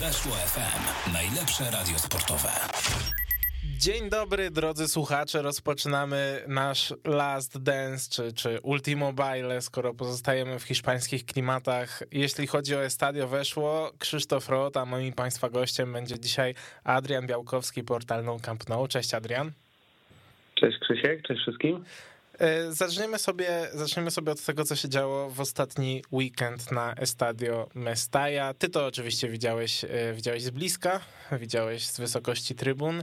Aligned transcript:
Weszło 0.00 0.32
FM. 0.32 1.12
Najlepsze 1.12 1.64
radio 1.64 1.98
sportowe. 1.98 2.48
Dzień 3.78 4.10
dobry, 4.10 4.50
drodzy 4.50 4.88
słuchacze. 4.88 5.42
Rozpoczynamy 5.42 6.42
nasz 6.48 6.94
Last 7.04 7.62
Dance, 7.62 8.10
czy, 8.10 8.32
czy 8.32 8.60
Ultimo 8.62 9.12
Baile, 9.12 9.60
skoro 9.60 9.94
pozostajemy 9.94 10.58
w 10.58 10.62
hiszpańskich 10.62 11.26
klimatach. 11.26 12.02
Jeśli 12.12 12.46
chodzi 12.46 12.74
o 12.74 12.84
Estadio 12.84 13.28
Weszło, 13.28 13.92
Krzysztof 13.98 14.48
Rot, 14.48 14.76
a 14.76 14.84
moim 14.84 15.12
Państwa 15.12 15.50
gościem 15.50 15.92
będzie 15.92 16.18
dzisiaj 16.18 16.54
Adrian 16.84 17.26
Białkowski, 17.26 17.82
portal 17.82 18.24
No 18.24 18.36
Camp 18.40 18.68
No. 18.68 18.88
Cześć 18.88 19.14
Adrian. 19.14 19.52
Cześć 20.54 20.78
Krzysiek, 20.78 21.22
cześć 21.22 21.40
wszystkim. 21.40 21.84
E, 22.38 22.72
zaczniemy 22.72 23.18
sobie, 23.18 23.68
zaczniemy 23.74 24.10
sobie 24.10 24.32
od 24.32 24.44
tego, 24.44 24.64
co 24.64 24.76
się 24.76 24.88
działo 24.88 25.30
w 25.30 25.40
ostatni 25.40 26.02
weekend 26.12 26.72
na 26.72 26.94
Estadio 26.94 27.68
Mestalla. 27.74 28.54
Ty 28.54 28.68
to 28.68 28.86
oczywiście 28.86 29.28
widziałeś, 29.28 29.84
e, 29.84 29.88
widziałeś 30.14 30.42
z 30.42 30.50
bliska, 30.50 31.00
widziałeś 31.32 31.86
z 31.86 32.00
wysokości 32.00 32.54
trybun. 32.54 33.02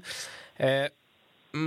E, 0.60 0.90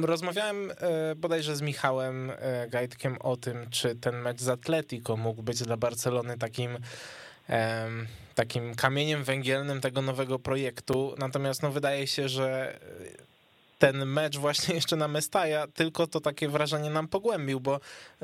rozmawiałem 0.03 0.73
bodajże 1.17 1.57
z 1.57 1.63
Michałem 1.63 2.33
Gajdkiem 2.69 3.17
o 3.21 3.37
tym, 3.37 3.71
czy 3.71 3.95
ten 3.95 4.17
mecz 4.17 4.41
z 4.41 4.49
Atletico 4.49 5.17
mógł 5.17 5.43
być 5.43 5.63
dla 5.63 5.77
Barcelony 5.77 6.39
takim 6.39 6.79
takim 8.35 8.75
kamieniem 8.75 9.25
węgielnym 9.25 9.81
tego 9.81 10.03
nowego 10.03 10.39
projektu. 10.39 11.15
Natomiast 11.19 11.63
no, 11.63 11.71
wydaje 11.71 12.07
się, 12.07 12.29
że 12.29 12.79
ten 13.85 14.07
mecz 14.07 14.37
właśnie 14.39 14.75
jeszcze 14.81 14.97
na 14.97 15.09
Mestaja 15.09 15.67
tylko 15.67 16.07
to 16.07 16.21
takie 16.21 16.49
wrażenie 16.49 16.91
nam 16.91 17.09
pogłębił, 17.09 17.61
bo 17.61 17.81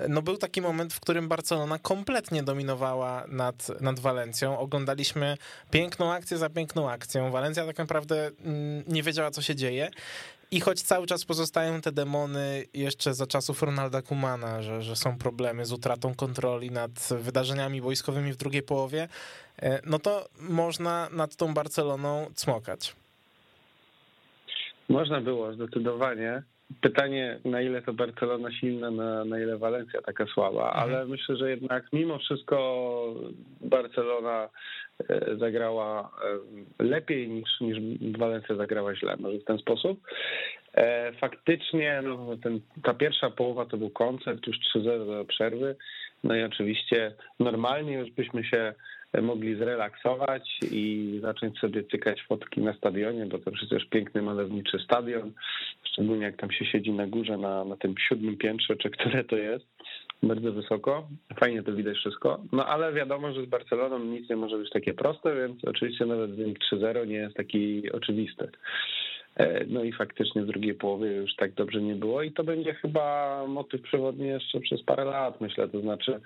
no 0.09 0.23
był 0.23 0.36
taki 0.36 0.60
moment, 0.60 0.95
w 0.95 1.00
którym 1.00 1.28
Barcelona 1.28 1.78
kompletnie 1.78 2.42
dominowała 2.42 3.24
nad, 3.28 3.80
nad 3.80 4.00
Walencją. 4.00 4.59
Oglądaliśmy 4.59 5.36
piękną 5.70 6.12
akcję 6.12 6.38
za 6.38 6.50
piękną 6.50 6.91
akcją. 6.91 7.30
Walencja 7.30 7.66
tak 7.66 7.78
naprawdę 7.78 8.30
mm, 8.45 8.84
nie 8.88 9.02
wiedziała, 9.02 9.30
co 9.30 9.42
się 9.42 9.55
dzieje. 9.55 9.91
I 10.50 10.61
choć 10.61 10.83
cały 10.83 11.06
czas 11.06 11.25
pozostają 11.25 11.81
te 11.81 11.92
demony 11.92 12.64
jeszcze 12.75 13.14
za 13.14 13.27
czasów 13.27 13.62
Ronalda 13.62 14.03
Kumana, 14.03 14.62
że, 14.62 14.83
że 14.83 14.97
są 14.97 15.19
problemy 15.19 15.64
z 15.64 15.72
utratą 15.72 16.14
kontroli 16.14 16.70
nad 16.70 17.08
wydarzeniami 17.20 17.81
wojskowymi 17.81 18.33
w 18.33 18.36
drugiej 18.36 18.62
połowie, 18.62 19.08
e, 19.62 19.81
no 19.84 19.98
to 19.98 20.28
można 20.38 21.08
nad 21.12 21.36
tą 21.36 21.55
Barceloną 21.55 22.31
cmokać. 22.34 23.00
Można 24.91 25.20
było, 25.20 25.52
zdecydowanie. 25.52 26.42
Pytanie, 26.80 27.38
na 27.44 27.62
ile 27.62 27.83
to 27.83 27.92
Barcelona 27.92 28.52
silna, 28.52 28.91
na, 28.91 29.24
na 29.24 29.41
ile 29.41 29.58
Walencja 29.58 30.02
taka 30.02 30.27
słaba, 30.27 30.69
mhm. 30.69 30.82
ale 30.82 31.06
myślę, 31.06 31.36
że 31.36 31.50
jednak 31.50 31.84
mimo 31.92 32.19
wszystko 32.19 33.14
Barcelona 33.60 34.48
e, 35.08 35.36
zagrała 35.36 36.10
e, 36.80 36.84
lepiej 36.84 37.28
niż, 37.28 37.60
niż 37.60 37.78
Walencja 38.19 38.56
zagrała 38.56 38.94
źle, 38.94 39.16
może 39.19 39.38
w 39.38 39.44
ten 39.44 39.58
sposób. 39.58 40.00
E, 40.74 41.12
faktycznie 41.12 42.00
no, 42.04 42.36
ten, 42.42 42.60
ta 42.82 42.94
pierwsza 42.94 43.30
połowa 43.30 43.66
to 43.66 43.77
był 43.77 43.91
koncert, 43.91 44.47
już 44.47 44.56
3-0 44.77 45.06
do 45.06 45.25
przerwy. 45.25 45.77
No 46.25 46.36
i 46.36 46.42
oczywiście 46.42 47.14
normalnie 47.41 47.92
już 47.92 48.10
byśmy 48.10 48.44
się 48.44 48.75
mogli 49.22 49.55
zrelaksować 49.55 50.58
i 50.70 51.19
zacząć 51.22 51.58
sobie 51.58 51.84
cykać 51.84 52.22
fotki 52.22 52.61
na 52.61 52.72
stadionie, 52.72 53.27
bo 53.27 53.39
to 53.39 53.50
przecież 53.50 53.84
piękny, 53.84 54.22
malowniczy 54.22 54.78
stadion, 54.78 55.33
szczególnie 55.84 56.25
jak 56.25 56.36
tam 56.36 56.50
się 56.50 56.64
siedzi 56.64 56.92
na 56.92 57.06
górze, 57.06 57.36
na, 57.36 57.64
na 57.64 57.77
tym 57.77 57.94
siódmym 58.08 58.36
piętrze, 58.36 58.77
czy 58.77 58.91
które 58.91 59.25
to 59.25 59.36
jest, 59.36 59.66
bardzo 60.22 60.53
wysoko, 60.53 61.08
fajnie 61.41 61.62
to 61.62 61.72
widać 61.72 61.97
wszystko, 61.97 62.41
no 62.53 62.66
ale 62.66 62.92
wiadomo, 62.92 63.33
że 63.33 63.42
z 63.42 63.48
Barceloną 63.48 63.98
nic 63.98 64.31
nie 64.31 64.36
może 64.36 64.58
być 64.58 64.70
takie 64.70 64.94
proste, 64.94 65.36
więc 65.36 65.64
oczywiście 65.64 66.06
nawet 66.06 66.31
wynik 66.31 66.58
3-0 66.72 67.06
nie 67.06 67.16
jest 67.16 67.36
taki 67.36 67.92
oczywisty. 67.92 68.50
E, 69.36 69.64
no 69.66 69.84
i 69.84 69.92
faktycznie 69.92 70.42
w 70.42 70.47
drugiej 70.47 70.75
połowie 70.75 71.12
już 71.12 71.34
tak 71.34 71.53
dobrze 71.53 71.83
nie 71.83 71.94
było 71.94 72.22
i 72.22 72.33
to 72.33 72.44
będzie 72.44 72.75
chyba 72.75 73.44
motyw 73.48 73.82
przewodni 73.82 74.27
jeszcze 74.27 74.60
przez 74.60 74.82
parę 74.82 75.04
lat, 75.04 75.41
myślę, 75.41 75.69
to 75.69 75.81
znaczy 75.81 76.21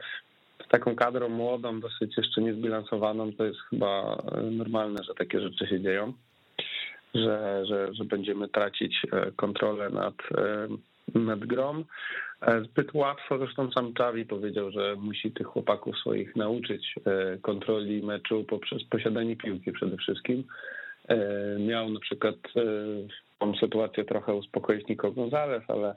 taką 0.78 0.96
kadrą 0.96 1.28
młodą, 1.28 1.80
dosyć 1.80 2.16
jeszcze 2.16 2.42
niezbilansowaną, 2.42 3.32
to 3.32 3.44
jest 3.44 3.60
chyba 3.70 4.22
normalne, 4.50 5.04
że 5.04 5.14
takie 5.14 5.40
rzeczy 5.40 5.66
się 5.66 5.80
dzieją, 5.80 6.12
że, 7.14 7.64
że, 7.66 7.94
że 7.94 8.04
będziemy 8.04 8.48
tracić 8.48 9.06
e, 9.12 9.32
kontrolę 9.32 9.90
nad, 9.90 10.14
e, 10.38 10.68
nad 11.18 11.38
grą. 11.38 11.84
E, 12.42 12.60
zbyt 12.64 12.94
łatwo, 12.94 13.38
zresztą 13.38 13.70
sam 13.70 13.94
Czawi 13.94 14.24
powiedział, 14.24 14.70
że 14.70 14.96
musi 14.96 15.32
tych 15.32 15.46
chłopaków 15.46 15.98
swoich 15.98 16.36
nauczyć 16.36 16.94
kontroli 17.42 18.02
meczu 18.02 18.44
poprzez 18.44 18.84
posiadanie 18.84 19.36
piłki 19.36 19.72
przede 19.72 19.96
wszystkim. 19.96 20.44
Miał 21.58 21.90
na 21.90 22.00
przykład 22.00 22.36
tą 23.44 23.58
sytuację 23.58 24.04
trochę 24.04 24.34
uspokoić 24.34 24.88
Nico 24.88 25.12
Gonzalez, 25.12 25.62
ale 25.68 25.94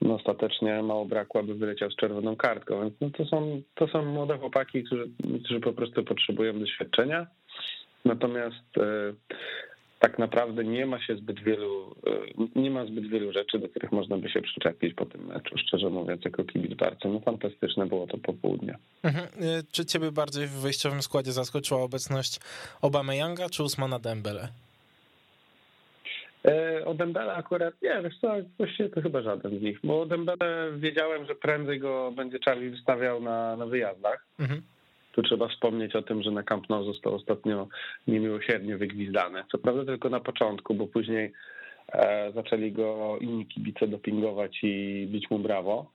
no 0.00 0.14
ostatecznie 0.14 0.82
mało 0.82 1.04
brakło, 1.04 1.40
aby 1.40 1.54
wyleciał 1.54 1.90
z 1.90 1.96
czerwoną 1.96 2.36
kartką. 2.36 2.80
Więc 2.80 2.94
no 3.00 3.10
to, 3.10 3.24
są, 3.24 3.62
to 3.74 3.88
są 3.88 4.04
młode 4.04 4.38
chłopaki, 4.38 4.84
którzy, 4.84 5.08
którzy 5.44 5.60
po 5.60 5.72
prostu 5.72 6.04
potrzebują 6.04 6.58
doświadczenia. 6.58 7.26
Natomiast 8.04 8.78
e, 8.78 9.12
tak 9.98 10.18
naprawdę 10.18 10.64
nie 10.64 10.86
ma 10.86 11.00
się 11.00 11.16
zbyt 11.16 11.40
wielu, 11.40 11.94
e, 12.06 12.60
nie 12.60 12.70
ma 12.70 12.86
zbyt 12.86 13.08
wielu 13.08 13.32
rzeczy, 13.32 13.58
do 13.58 13.68
których 13.68 13.92
można 13.92 14.18
by 14.18 14.28
się 14.28 14.42
przyczepić 14.42 14.94
po 14.94 15.06
tym 15.06 15.26
meczu, 15.26 15.58
szczerze 15.58 15.90
mówiąc, 15.90 16.24
jako 16.24 16.44
kibic 16.44 16.74
bardzo. 16.74 17.08
No 17.08 17.20
fantastyczne 17.20 17.86
było 17.86 18.06
to 18.06 18.18
popołudnie. 18.18 18.78
Mhm. 19.02 19.26
E, 19.26 19.62
czy 19.72 19.84
ciebie 19.84 20.12
bardziej 20.12 20.46
w 20.46 20.50
wyjściowym 20.50 21.02
składzie 21.02 21.32
zaskoczyła 21.32 21.82
obecność 21.82 22.40
Obama 22.82 23.14
Younga 23.14 23.48
czy 23.48 23.62
Usmana 23.62 23.98
Dembele? 23.98 24.48
E, 26.44 26.84
o 26.84 26.94
Dembele 26.94 27.34
akurat, 27.34 27.74
nie, 27.82 28.02
wiesz 28.04 28.18
co, 28.20 28.34
właściwie 28.58 28.88
to 28.88 29.02
chyba 29.02 29.22
żaden 29.22 29.58
z 29.58 29.62
nich, 29.62 29.78
bo 29.84 30.00
o 30.00 30.06
Dembele 30.06 30.72
wiedziałem, 30.76 31.26
że 31.26 31.34
prędzej 31.34 31.80
go 31.80 32.12
będzie 32.16 32.38
Charlie 32.44 32.70
wystawiał 32.70 33.20
na, 33.20 33.56
na 33.56 33.66
wyjazdach. 33.66 34.26
Mhm. 34.38 34.62
Tu 35.12 35.22
trzeba 35.22 35.48
wspomnieć 35.48 35.96
o 35.96 36.02
tym, 36.02 36.22
że 36.22 36.30
na 36.30 36.42
Camp 36.42 36.68
Nou 36.68 36.84
został 36.84 37.14
ostatnio 37.14 37.68
niemiłosiernie 38.06 38.76
wygwizdany. 38.76 39.44
Co 39.52 39.58
prawda 39.58 39.84
tylko 39.84 40.08
na 40.08 40.20
początku, 40.20 40.74
bo 40.74 40.86
później 40.86 41.32
e, 41.92 42.32
zaczęli 42.34 42.72
go 42.72 43.18
inni 43.20 43.46
kibice 43.46 43.88
dopingować 43.88 44.58
i 44.62 45.06
bić 45.10 45.30
mu 45.30 45.38
brawo 45.38 45.90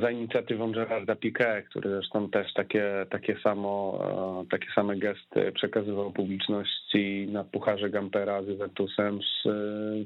za 0.00 0.10
inicjatywą 0.10 0.72
Gerarda 0.72 1.14
Piqué, 1.14 1.62
który 1.62 1.90
zresztą 1.90 2.30
też 2.30 2.52
takie, 2.52 3.06
takie, 3.10 3.36
samo, 3.42 4.00
e, 4.42 4.50
takie 4.50 4.66
same 4.74 4.96
gesty 4.96 5.52
przekazywał 5.52 6.12
publiczności 6.12 7.28
na 7.32 7.44
Pucharze 7.44 7.90
Gampera 7.90 8.42
z 8.42 8.48
Juventusem, 8.48 9.20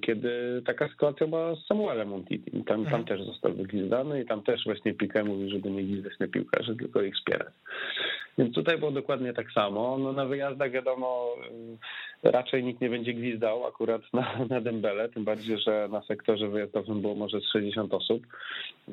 kiedy 0.01 0.63
taka 0.67 0.89
sytuacja 0.89 1.27
była 1.27 1.55
z 1.55 1.67
Samuelem 1.67 2.09
Montiti. 2.09 2.51
Tam, 2.51 2.65
tam 2.65 2.81
mhm. 2.81 3.05
też 3.05 3.23
został 3.23 3.53
wygwizdany 3.53 4.23
i 4.23 4.27
tam 4.27 4.43
też 4.43 4.65
właśnie 4.65 4.95
Piqué 4.95 5.25
mówił, 5.25 5.51
żeby 5.51 5.71
nie 5.71 5.83
gwizdać 5.83 6.19
na 6.19 6.29
piłkarzy, 6.29 6.77
tylko 6.77 7.03
ich 7.03 7.15
wspierać. 7.15 7.53
Więc 8.39 8.55
tutaj 8.55 8.79
było 8.79 8.91
dokładnie 8.91 9.33
tak 9.33 9.53
samo. 9.53 9.99
No 9.99 10.13
na 10.13 10.27
wyjazdach 10.27 10.71
wiadomo, 10.71 11.35
y, 12.25 12.31
raczej 12.31 12.65
nikt 12.65 12.81
nie 12.81 12.91
będzie 12.91 13.15
gwizdał 13.15 13.67
akurat 13.67 14.03
na, 14.13 14.47
na 14.51 14.61
Dembele, 14.61 15.09
tym 15.09 15.25
bardziej, 15.25 15.59
że 15.59 15.89
na 15.91 16.03
sektorze 16.03 16.49
wyjazdowym 16.49 17.01
było 17.01 17.15
może 17.15 17.41
60 17.41 17.95
osób. 17.95 18.27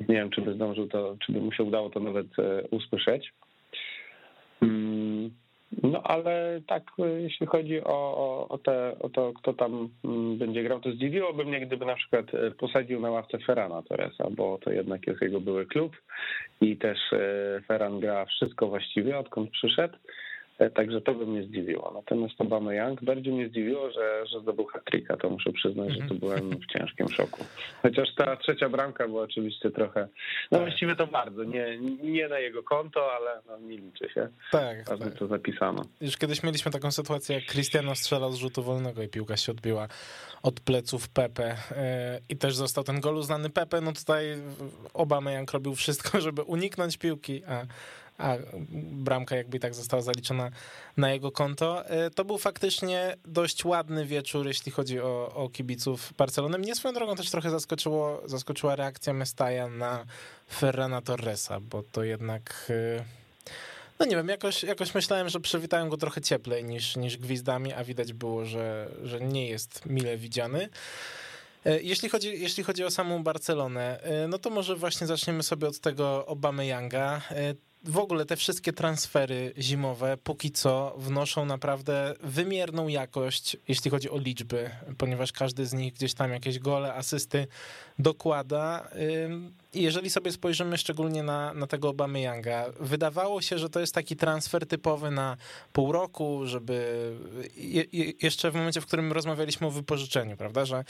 Nie 0.08 0.14
wiem, 0.14 0.30
czy 0.30 0.40
by 0.42 0.54
zdążył 0.54 0.88
to, 0.88 1.16
czy 1.26 1.32
by 1.32 1.40
mu 1.40 1.52
się 1.52 1.62
udało 1.62 1.90
to 1.90 2.00
nawet 2.00 2.26
e, 2.38 2.62
usłyszeć. 2.70 3.32
Mm, 4.62 5.30
no 5.82 6.02
ale 6.02 6.60
tak, 6.66 6.82
jeśli 7.18 7.46
chodzi 7.46 7.84
o, 7.84 8.46
o, 8.48 8.58
te, 8.58 8.96
o 9.00 9.08
to, 9.08 9.32
kto 9.32 9.52
tam 9.52 9.88
mm, 10.04 10.38
będzie 10.38 10.62
grał, 10.62 10.80
to 10.80 10.92
zdziwiłoby 10.92 11.44
mnie, 11.44 11.60
gdyby 11.60 11.86
na 11.86 11.94
przykład 11.94 12.34
e, 12.34 12.50
posadził 12.50 13.00
na 13.00 13.10
ławce 13.10 13.38
Ferrana 13.38 13.82
Torresa, 13.82 14.30
bo 14.30 14.58
to 14.58 14.72
jednak 14.72 15.06
jest 15.06 15.22
jego 15.22 15.40
były 15.40 15.66
klub 15.66 15.96
i 16.60 16.76
też 16.76 16.98
e, 17.12 17.60
Ferran 17.68 18.00
gra 18.00 18.24
wszystko 18.24 18.68
właściwie, 18.68 19.18
odkąd 19.18 19.50
przyszedł. 19.50 19.96
E, 20.58 20.70
także 20.70 21.00
to 21.00 21.14
by 21.14 21.26
mnie 21.26 21.42
zdziwiło. 21.42 21.92
Natomiast 21.94 22.40
Obama 22.40 22.74
Young 22.74 23.04
bardziej 23.04 23.32
mnie 23.32 23.48
zdziwiło, 23.48 23.90
że, 23.90 24.26
że 24.26 24.40
zdobył 24.40 24.66
hat 24.66 24.82
to 25.20 25.30
muszę 25.30 25.52
przyznać, 25.52 25.90
że 25.90 25.98
to 25.98 26.14
mhm. 26.14 26.20
byłem 26.20 26.50
w 26.50 26.66
ciężkim 26.66 27.08
szoku. 27.08 27.44
Chociaż 27.82 28.14
ta 28.14 28.36
trzecia 28.36 28.68
bramka 28.68 29.08
była 29.08 29.22
oczywiście 29.22 29.70
trochę, 29.70 30.08
no 30.50 30.58
właściwie 30.58 30.96
to 30.96 31.06
bardzo, 31.06 31.44
nie, 31.44 31.78
nie 32.02 32.28
na 32.28 32.38
jego 32.38 32.62
konto, 32.62 33.12
ale 33.12 33.40
no, 33.46 33.58
nie 33.58 33.76
liczy 33.76 34.08
się. 34.08 34.28
Tak. 34.52 34.84
tak. 34.84 35.14
to 35.18 35.26
zapisano. 35.26 35.82
Już 36.00 36.16
kiedyś 36.16 36.42
mieliśmy 36.42 36.72
taką 36.72 36.90
sytuację, 36.90 37.34
jak 37.36 37.44
Cristiano 37.44 37.94
strzelał 37.94 38.32
z 38.32 38.36
rzutu 38.36 38.62
wolnego 38.62 39.02
i 39.02 39.08
piłka 39.08 39.36
się 39.36 39.52
odbiła 39.52 39.88
od 40.42 40.60
pleców 40.60 41.08
Pepe 41.08 41.56
e, 41.72 42.20
i 42.28 42.36
też 42.36 42.54
został 42.54 42.84
ten 42.84 43.00
gol 43.00 43.16
uznany 43.16 43.50
Pepe, 43.50 43.80
no 43.80 43.92
tutaj 43.92 44.24
Obama 44.94 45.32
Young 45.32 45.52
robił 45.52 45.74
wszystko, 45.74 46.20
żeby 46.26 46.42
uniknąć 46.42 46.98
piłki, 46.98 47.44
a 47.44 47.66
a 48.18 48.36
bramka 48.92 49.36
jakby 49.36 49.58
tak 49.58 49.74
została 49.74 50.02
zaliczona 50.02 50.50
na 50.96 51.12
jego 51.12 51.32
konto. 51.32 51.88
E, 51.88 52.10
to 52.10 52.24
był 52.24 52.38
faktycznie 52.38 53.16
dość 53.24 53.64
ładny 53.64 54.06
wieczór, 54.06 54.46
jeśli 54.46 54.72
chodzi 54.72 55.00
o, 55.00 55.34
o 55.34 55.48
kibiców 55.48 56.12
Barcelony. 56.18 56.58
Mnie 56.58 56.74
swoją 56.74 56.94
drogą 56.94 57.16
też 57.16 57.30
trochę 57.30 57.50
zaskoczyło, 57.50 58.22
zaskoczyła 58.24 58.76
reakcja 58.76 59.12
Mestaja 59.12 59.68
na 59.68 60.06
Ferrana 60.52 61.02
Torresa, 61.02 61.60
bo 61.60 61.82
to 61.82 62.02
jednak 62.02 62.66
e, 62.70 63.04
no 63.98 64.06
nie 64.06 64.16
wiem, 64.16 64.28
jakoś, 64.28 64.62
jakoś 64.62 64.94
myślałem, 64.94 65.28
że 65.28 65.40
przywitają 65.40 65.88
go 65.88 65.96
trochę 65.96 66.20
cieplej 66.20 66.64
niż, 66.64 66.96
niż 66.96 67.16
gwizdami, 67.16 67.72
a 67.72 67.84
widać 67.84 68.12
było, 68.12 68.44
że, 68.44 68.90
że 69.02 69.20
nie 69.20 69.48
jest 69.48 69.86
mile 69.86 70.16
widziany. 70.16 70.68
E, 71.64 71.80
jeśli 71.80 72.08
chodzi, 72.08 72.40
jeśli 72.40 72.64
chodzi 72.64 72.84
o 72.84 72.90
samą 72.90 73.22
Barcelonę, 73.22 74.00
no 74.28 74.38
to 74.38 74.50
może 74.50 74.76
właśnie 74.76 75.06
zaczniemy 75.06 75.42
sobie 75.42 75.68
od 75.68 75.80
tego 75.80 76.26
Obamy 76.26 76.66
Younga. 76.66 77.22
W 77.86 77.98
ogóle 77.98 78.26
te 78.26 78.36
wszystkie 78.36 78.72
transfery 78.72 79.52
zimowe 79.58 80.16
póki 80.16 80.50
co 80.50 80.94
wnoszą 80.98 81.44
naprawdę 81.44 82.14
wymierną 82.22 82.88
jakość, 82.88 83.56
jeśli 83.68 83.90
chodzi 83.90 84.10
o 84.10 84.18
liczby, 84.18 84.70
ponieważ 84.98 85.32
każdy 85.32 85.66
z 85.66 85.72
nich 85.72 85.94
gdzieś 85.94 86.14
tam 86.14 86.32
jakieś 86.32 86.58
gole, 86.58 86.94
asysty 86.94 87.46
dokłada. 87.98 88.88
I 89.76 89.82
jeżeli 89.82 90.10
sobie 90.10 90.32
spojrzymy 90.32 90.78
szczególnie 90.78 91.22
na, 91.22 91.54
na 91.54 91.66
tego 91.66 91.88
Obamy 91.88 92.20
Younga, 92.20 92.66
wydawało 92.80 93.42
się, 93.42 93.58
że 93.58 93.70
to 93.70 93.80
jest 93.80 93.94
taki 93.94 94.16
transfer 94.16 94.66
typowy 94.66 95.10
na 95.10 95.36
pół 95.72 95.92
roku, 95.92 96.46
żeby 96.46 97.12
je, 97.56 97.84
je, 97.92 98.12
jeszcze 98.22 98.50
w 98.50 98.54
momencie, 98.54 98.80
w 98.80 98.86
którym 98.86 99.12
rozmawialiśmy 99.12 99.66
o 99.66 99.70
wypożyczeniu, 99.70 100.36
prawda, 100.36 100.64
że 100.64 100.84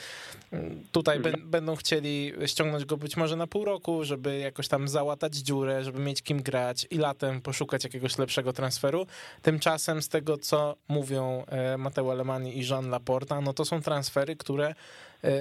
tutaj 0.93 1.17
mhm. 1.17 1.50
będą 1.50 1.77
chcieli 1.77 2.33
ściągnąć 2.47 2.85
go 2.85 2.97
być 2.97 3.17
może 3.17 3.37
na 3.37 3.47
pół 3.47 3.65
roku, 3.65 4.05
żeby 4.05 4.38
jakoś 4.38 4.69
tam 4.69 4.88
załatać 4.88 5.37
dziurę, 5.37 5.85
żeby 5.85 5.99
mieć 5.99 6.23
kim 6.23 6.43
grać 6.43 6.87
i 6.91 6.99
latem 6.99 7.41
poszukać 7.41 7.85
jakiegoś 7.85 8.19
lepszego 8.19 8.53
transferu. 8.53 9.06
Tymczasem 9.43 10.03
z 10.03 10.09
tego, 10.09 10.38
co 10.38 10.77
mówią 10.88 11.44
e, 11.47 11.79
Mateo 11.79 12.11
Alemani 12.11 12.59
i 12.59 12.69
Jean 12.69 12.91
Laporta, 12.91 13.41
no 13.41 13.53
to 13.53 13.65
są 13.65 13.83
transfery, 13.83 14.37
które 14.37 14.75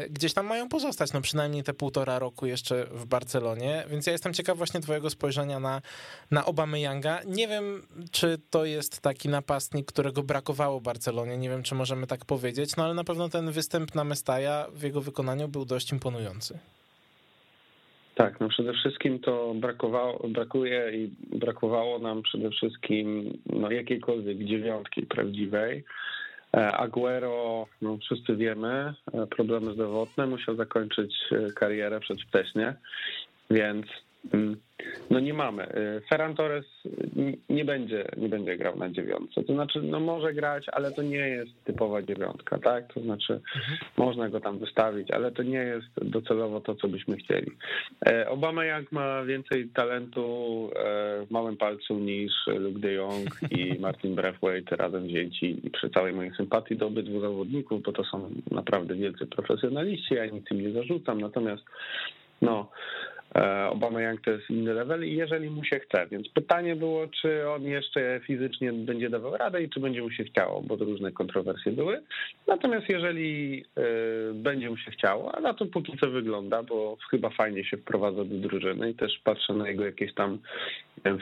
gdzieś 0.10 0.34
tam 0.34 0.46
mają 0.46 0.70
pozostać, 0.70 1.14
no 1.14 1.22
przynajmniej 1.22 1.64
te 1.64 1.74
półtora 1.74 2.20
roku 2.20 2.46
jeszcze 2.46 2.86
w 2.86 3.06
Barcelonie, 3.06 3.84
więc 3.90 4.08
ja 4.08 4.12
jestem 4.12 4.34
ciekaw 4.34 4.58
właśnie 4.58 4.80
twojego 4.80 5.10
spojrzenia 5.10 5.60
na, 5.60 5.82
na 6.32 6.46
Obamy 6.46 6.82
Younga. 6.82 7.20
Nie 7.26 7.48
wiem, 7.48 7.82
czy 8.12 8.38
to 8.50 8.66
jest 8.66 9.02
taki 9.02 9.30
napastnik, 9.30 9.86
którego 9.86 10.24
brakowało 10.24 10.82
Barcelonie, 10.82 11.38
nie 11.38 11.50
wiem, 11.50 11.64
czy 11.64 11.76
możemy 11.76 12.08
tak 12.08 12.26
powiedzieć, 12.26 12.76
no 12.76 12.84
ale 12.84 12.94
na 12.94 13.04
pewno 13.04 13.30
ten 13.30 13.52
występ 13.52 13.96
na 13.96 14.04
Mestaja 14.04 14.68
w 14.74 14.84
jego 14.84 15.02
wykonaniu 15.02 15.48
był 15.48 15.66
dość 15.66 15.92
imponujący. 15.92 16.60
Tak, 18.16 18.40
no 18.40 18.50
przede 18.50 18.74
wszystkim 18.74 19.20
to 19.20 19.54
brakowało, 19.56 20.28
brakuje 20.30 20.92
i 20.94 21.12
brakowało 21.38 22.00
nam 22.00 22.22
przede 22.22 22.50
wszystkim 22.50 23.38
no, 23.46 23.72
jakiejkolwiek 23.72 24.38
dziewiątki 24.38 25.06
prawdziwej. 25.06 25.84
E, 26.56 26.72
Aguero, 26.72 27.68
no 27.82 27.98
wszyscy 27.98 28.36
wiemy, 28.36 28.94
e, 29.14 29.28
problemy 29.28 29.74
zdrowotne, 29.74 30.28
musiał 30.28 30.56
zakończyć 30.56 31.16
e, 31.32 31.52
karierę 31.52 32.00
przedwcześnie, 32.00 32.76
więc 33.50 33.86
mm, 34.34 34.58
no 35.10 35.20
nie 35.20 35.34
mamy. 35.34 35.64
Y, 35.64 36.02
Ferran 36.10 36.36
Torres 36.36 36.66
nie 37.50 37.66
będzie, 37.66 38.06
nie 38.18 38.30
będzie 38.30 38.58
grał 38.58 38.78
na 38.78 38.90
dziewiątce. 38.90 39.44
To 39.44 39.54
znaczy, 39.54 39.82
no 39.82 40.00
może 40.00 40.34
grać, 40.34 40.66
ale 40.72 40.92
to 40.92 41.02
nie 41.02 41.18
jest 41.18 41.64
typowa 41.64 42.02
dziewiątka, 42.02 42.60
tak? 42.60 42.94
To 42.94 43.02
znaczy, 43.02 43.34
mhm. 43.34 43.78
można 43.98 44.30
go 44.30 44.40
tam 44.40 44.60
wystawić, 44.60 45.12
ale 45.12 45.32
to 45.32 45.44
nie 45.44 45.58
jest 45.58 45.88
docelowo 46.02 46.62
to, 46.62 46.76
co 46.76 46.88
byśmy 46.88 47.18
chcieli. 47.18 47.52
E, 48.08 48.30
Obama 48.30 48.66
jak 48.66 48.92
ma 48.92 49.24
więcej 49.24 49.70
talentu 49.70 50.70
e, 50.76 51.26
w 51.26 51.32
małym 51.32 51.58
palcu 51.58 52.00
niż 52.00 52.34
Luke 52.48 52.80
de 52.80 52.94
Jong 52.94 53.30
i 53.52 53.76
Martin 53.80 54.16
Braithwaite 54.16 54.76
razem 54.76 55.08
wzięci 55.08 55.68
i 55.68 55.70
przy 55.70 55.90
całej 55.90 56.14
mojej 56.14 56.32
sympatii 56.36 56.76
do 56.76 56.88
obydwu 56.88 57.22
zawodników, 57.22 57.82
bo 57.82 57.92
to 57.92 58.04
są 58.04 58.30
naprawdę 58.52 58.96
wielcy 58.96 59.26
profesjonaliści, 59.26 60.16
ja 60.16 60.26
nic 60.26 60.52
im 60.52 60.62
nie 60.62 60.72
zarzucam, 60.72 61.22
natomiast 61.22 61.64
no 62.42 62.72
E, 62.72 63.05
Obama 63.70 64.02
Young 64.02 64.22
to 64.22 64.32
jest 64.32 64.50
inny 64.50 64.74
level 64.74 65.08
i 65.08 65.16
jeżeli 65.16 65.50
mu 65.50 65.64
się 65.64 65.80
chce. 65.80 66.08
Więc 66.12 66.30
pytanie 66.30 66.76
było, 66.76 67.08
czy 67.08 67.50
on 67.50 67.64
jeszcze 67.64 68.20
fizycznie 68.24 68.74
będzie 68.74 69.10
dawał 69.10 69.38
radę 69.38 69.64
i 69.64 69.70
czy 69.70 69.80
będzie 69.80 70.02
mu 70.02 70.12
się 70.12 70.24
chciało, 70.24 70.62
bo 70.62 70.76
różne 70.76 71.12
kontrowersje 71.12 71.72
były. 71.72 72.02
Natomiast 72.48 72.90
jeżeli 72.90 73.66
e, 73.78 73.82
będzie 74.34 74.70
mu 74.70 74.78
się 74.78 74.92
chciało, 74.92 75.36
a 75.36 75.40
na 75.40 75.54
to 75.54 75.66
póki 75.66 75.98
co 75.98 76.10
wygląda, 76.10 76.64
bo 76.64 76.98
chyba 77.10 77.30
fajnie 77.30 77.66
się 77.66 77.78
wprowadza 77.78 78.26
do 78.26 78.36
drużyny 78.36 78.90
i 78.90 78.96
też 78.96 79.20
patrzę 79.24 79.54
na 79.54 79.70
jego 79.70 79.86
jakieś 79.86 80.14
tam 80.14 80.40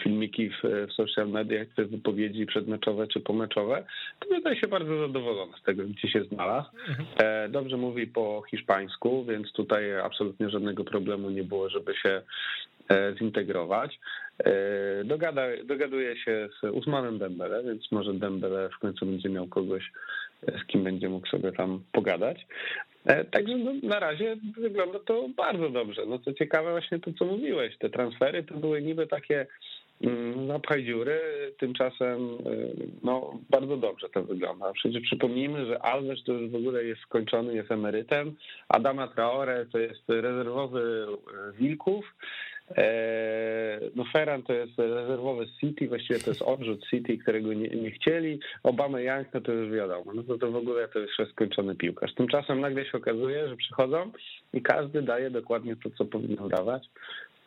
filmiki 0.04 0.50
w, 0.50 0.88
w 0.90 0.94
social 0.94 1.30
mediach, 1.30 1.68
te 1.76 1.86
wypowiedzi 1.86 2.46
przedmeczowe 2.46 3.08
czy 3.08 3.20
pomeczowe, 3.20 3.84
to 4.20 4.30
wydaje 4.30 4.60
się 4.60 4.68
bardzo 4.68 5.00
zadowolony 5.08 5.54
z 5.62 5.64
tego, 5.64 5.84
gdzie 5.84 6.08
się 6.08 6.24
znalazł. 6.24 6.70
Mhm. 6.88 7.08
E, 7.18 7.50
dobrze 7.50 7.78
mówi 7.78 8.08
po 8.08 8.44
hiszpańsku, 8.52 9.26
więc 9.26 9.52
tutaj 9.52 10.00
absolutnie 10.00 10.50
żadnego 10.50 10.84
problemu 10.84 11.30
nie 11.30 11.44
było, 11.44 11.70
żeby 11.70 11.96
się 11.96 12.22
e, 12.90 13.16
zintegrować. 13.20 14.00
E, 14.40 14.52
dogada, 15.04 15.42
dogaduje 15.64 16.18
się 16.18 16.50
z 16.62 16.64
Usmanem 16.64 17.20
Dembele, 17.20 17.64
więc 17.64 17.92
może 17.92 18.14
Dembele 18.14 18.70
w 18.70 18.80
końcu 18.80 19.06
będzie 19.06 19.30
miał 19.30 19.48
kogoś, 19.48 19.92
z 20.64 20.68
kim 20.68 20.84
będzie 20.84 21.10
mógł 21.10 21.28
sobie 21.28 21.52
tam 21.52 21.84
pogadać. 21.92 22.46
Także 23.32 23.58
no, 23.58 23.72
na 23.84 24.00
razie 24.00 24.38
wygląda 24.58 25.00
to 25.00 25.30
bardzo 25.38 25.70
dobrze. 25.70 26.06
No 26.06 26.20
co 26.20 26.34
ciekawe 26.34 26.72
właśnie 26.72 27.00
to, 27.00 27.12
co 27.14 27.26
mówiłeś, 27.26 27.78
te 27.78 27.90
transfery 27.90 28.44
to 28.44 28.56
były 28.56 28.82
niby 28.82 29.08
takie 29.08 29.48
Mm, 30.02 30.48
zapchaj 30.48 30.84
dziury, 30.84 31.20
tymczasem 31.60 32.38
y, 32.48 32.74
no, 33.04 33.40
bardzo 33.50 33.78
dobrze 33.78 34.10
to 34.10 34.24
wygląda. 34.24 34.74
Przecież 34.74 35.02
przypomnijmy, 35.02 35.66
że 35.66 35.82
Alves 35.82 36.24
to 36.24 36.34
już 36.34 36.52
w 36.52 36.56
ogóle 36.56 36.84
jest 36.84 37.02
skończony, 37.02 37.54
jest 37.54 37.72
emerytem, 37.72 38.36
Adama 38.70 39.08
Traore 39.08 39.66
to 39.72 39.80
jest 39.80 40.10
rezerwowy 40.10 41.06
y, 41.50 41.58
Wilków, 41.58 42.06
e, 42.06 42.53
no 43.96 44.04
Ferran 44.14 44.44
to 44.44 44.54
jest 44.54 44.78
rezerwowy 44.78 45.48
City, 45.60 45.88
właściwie 45.88 46.20
to 46.20 46.30
jest 46.30 46.42
odrzut 46.42 46.88
City, 46.90 47.18
którego 47.18 47.54
nie, 47.54 47.68
nie 47.68 47.92
chcieli. 47.92 48.40
Obama 48.64 49.02
Young, 49.02 49.28
no 49.34 49.42
to 49.42 49.52
już 49.52 49.72
wiadomo, 49.72 50.14
no 50.14 50.24
to, 50.24 50.38
to 50.38 50.52
w 50.52 50.56
ogóle 50.56 50.88
to 50.88 51.00
już 51.00 51.20
jest 51.20 51.32
skończony 51.32 51.76
piłkarz. 51.76 52.14
Tymczasem 52.14 52.62
nagle 52.62 52.86
się 52.86 52.98
okazuje, 52.98 53.48
że 53.48 53.56
przychodzą 53.56 54.12
i 54.54 54.62
każdy 54.62 55.02
daje 55.02 55.30
dokładnie 55.30 55.76
to, 55.76 55.90
co 55.98 56.06
powinien 56.06 56.48
dawać. 56.48 56.90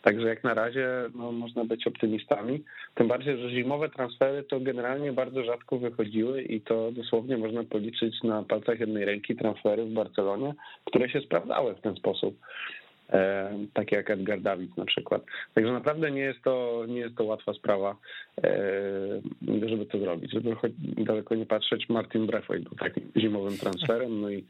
Także 0.02 0.28
jak 0.28 0.44
na 0.44 0.54
razie 0.54 0.88
no, 1.14 1.32
można 1.32 1.64
być 1.64 1.86
optymistami. 1.86 2.64
Tym 2.94 3.08
bardziej, 3.08 3.38
że 3.38 3.50
zimowe 3.50 3.88
transfery 3.88 4.42
to 4.42 4.60
generalnie 4.60 5.12
bardzo 5.12 5.44
rzadko 5.44 5.78
wychodziły 5.78 6.42
i 6.42 6.60
to 6.60 6.92
dosłownie 6.92 7.36
można 7.36 7.64
policzyć 7.64 8.22
na 8.22 8.42
palcach 8.42 8.80
jednej 8.80 9.04
ręki 9.04 9.36
transfery 9.36 9.84
w 9.84 9.92
Barcelonie, 9.92 10.54
które 10.84 11.08
się 11.08 11.20
sprawdzały 11.20 11.74
w 11.74 11.80
ten 11.80 11.96
sposób. 11.96 12.38
E, 13.12 13.50
takie 13.74 13.96
jak 13.96 14.10
Edgar 14.10 14.40
David 14.40 14.76
na 14.76 14.84
przykład. 14.84 15.22
Także 15.54 15.72
naprawdę 15.72 16.10
nie 16.10 16.20
jest 16.20 16.42
to, 16.42 16.84
nie 16.88 17.00
jest 17.00 17.16
to 17.16 17.24
łatwa 17.24 17.52
sprawa, 17.52 17.96
e, 18.44 18.50
żeby 19.66 19.86
to 19.86 19.98
zrobić. 19.98 20.32
Żeby 20.32 20.56
daleko 20.96 21.34
nie 21.34 21.46
patrzeć, 21.46 21.88
Martin 21.88 22.26
Braithwaite 22.26 22.64
był 22.64 22.78
takim 22.78 23.12
zimowym 23.16 23.58
transferem, 23.58 24.20
no 24.20 24.30
i 24.30 24.44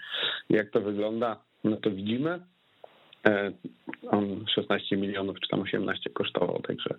jak 0.50 0.70
to 0.70 0.80
wygląda, 0.80 1.36
no 1.64 1.76
to 1.76 1.90
widzimy. 1.90 2.40
E, 3.26 3.52
on 4.10 4.44
16 4.54 4.96
milionów 4.96 5.40
czy 5.40 5.48
tam 5.48 5.60
18 5.60 6.10
kosztował, 6.10 6.62
także 6.62 6.94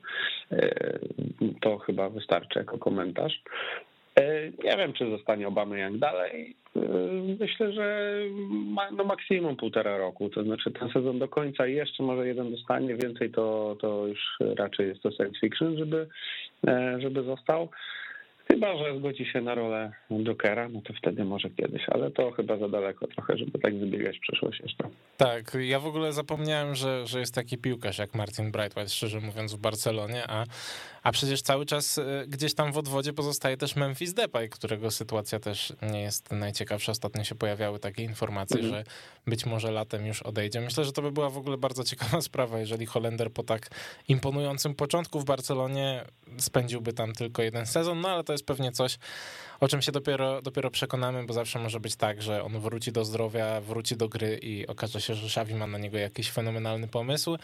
to 1.62 1.78
chyba 1.78 2.10
wystarczy 2.10 2.60
jako 2.60 2.78
komentarz. 2.78 3.42
Nie 4.64 4.78
wiem, 4.78 4.94
czy 4.94 5.10
zostanie 5.10 5.48
Obama 5.48 5.78
jak 5.78 5.98
dalej. 5.98 6.56
Myślę, 7.40 7.74
że 7.74 8.18
ma, 8.50 8.92
no 8.92 9.04
maksimum 9.04 9.56
półtora 9.56 9.98
roku, 9.98 10.30
to 10.30 10.44
znaczy 10.44 10.72
ten 10.72 10.90
sezon 10.90 11.20
do 11.20 11.28
końca 11.28 11.68
jeszcze 11.68 12.04
może 12.04 12.28
jeden 12.28 12.52
dostanie, 12.52 12.96
więcej 12.96 13.32
to, 13.32 13.78
to 13.82 14.08
już 14.08 14.38
raczej 14.40 14.88
jest 14.88 15.02
to 15.02 15.12
science 15.12 15.40
fiction, 15.40 15.78
żeby, 15.78 16.08
żeby 17.00 17.24
został. 17.24 17.70
Chyba, 18.48 18.78
że 18.78 19.00
zgodzi 19.00 19.26
się 19.26 19.42
na 19.42 19.56
rolę 19.56 19.92
Jokera, 20.24 20.70
no 20.70 20.82
to 20.82 20.94
wtedy 20.94 21.26
może 21.26 21.50
kiedyś, 21.50 21.90
ale 21.90 22.12
to 22.12 22.32
chyba 22.32 22.58
za 22.58 22.70
daleko 22.70 23.08
trochę, 23.08 23.38
żeby 23.38 23.60
tak 23.60 23.78
wybiegać 23.80 24.20
przyszłość 24.20 24.60
jeszcze. 24.60 24.84
Tak, 25.18 25.58
ja 25.60 25.80
w 25.80 25.86
ogóle 25.86 26.14
zapomniałem, 26.14 26.76
że, 26.76 27.08
że 27.08 27.20
jest 27.20 27.36
taki 27.36 27.58
piłkarz 27.58 28.00
jak 28.00 28.16
Martin 28.16 28.52
Brightwhite, 28.52 28.90
szczerze 28.90 29.20
mówiąc, 29.20 29.54
w 29.56 29.62
Barcelonie, 29.62 30.24
a, 30.28 30.44
a 31.08 31.12
przecież 31.12 31.42
cały 31.42 31.66
czas 31.66 31.98
e, 31.98 32.04
gdzieś 32.28 32.54
tam 32.54 32.72
w 32.72 32.78
odwodzie 32.78 33.14
pozostaje 33.14 33.58
też 33.58 33.76
Memphis 33.76 34.14
Depay, 34.14 34.50
którego 34.50 34.92
sytuacja 34.92 35.40
też 35.40 35.74
nie 35.82 36.02
jest 36.02 36.32
najciekawsza. 36.32 36.92
Ostatnio 36.92 37.24
się 37.24 37.36
pojawiały 37.36 37.80
takie 37.80 38.04
informacje, 38.04 38.60
mhm. 38.60 38.76
że 38.76 38.92
być 39.28 39.46
może 39.46 39.72
latem 39.72 40.06
już 40.06 40.22
odejdzie. 40.22 40.62
Myślę, 40.62 40.86
że 40.86 40.92
to 40.92 41.02
by 41.02 41.12
była 41.12 41.30
w 41.30 41.38
ogóle 41.38 41.58
bardzo 41.58 41.84
ciekawa 41.84 42.22
sprawa, 42.30 42.60
jeżeli 42.60 42.86
Holender 42.86 43.32
po 43.32 43.44
tak 43.44 43.70
imponującym 44.08 44.76
początku 44.76 45.20
w 45.20 45.26
Barcelonie 45.26 46.06
spędziłby 46.38 46.94
tam 46.94 47.14
tylko 47.14 47.42
jeden 47.42 47.66
sezon, 47.66 48.02
no 48.02 48.10
ale 48.10 48.24
to 48.24 48.34
jest 48.34 48.46
pewnie 48.46 48.72
coś, 48.72 48.98
o 49.60 49.68
czym 49.68 49.82
się 49.82 49.92
dopiero, 49.92 50.42
dopiero 50.42 50.72
przekonamy, 50.72 51.26
bo 51.26 51.34
zawsze 51.34 51.60
może 51.60 51.80
być 51.80 51.96
tak, 51.96 52.22
że 52.22 52.44
on 52.44 52.60
wróci 52.60 52.92
do 52.92 53.06
zdrowia, 53.06 53.62
wróci 53.62 53.98
do 53.98 54.10
gry 54.10 54.40
i 54.42 54.68
okaże 54.68 55.02
się, 55.02 55.16
że 55.16 55.26
Xavi 55.26 55.56
ma 55.56 55.68
na 55.68 55.78
niego 55.78 55.98
jakiś 55.98 56.32
fenomenalny 56.32 56.88
pomysł. 56.88 57.38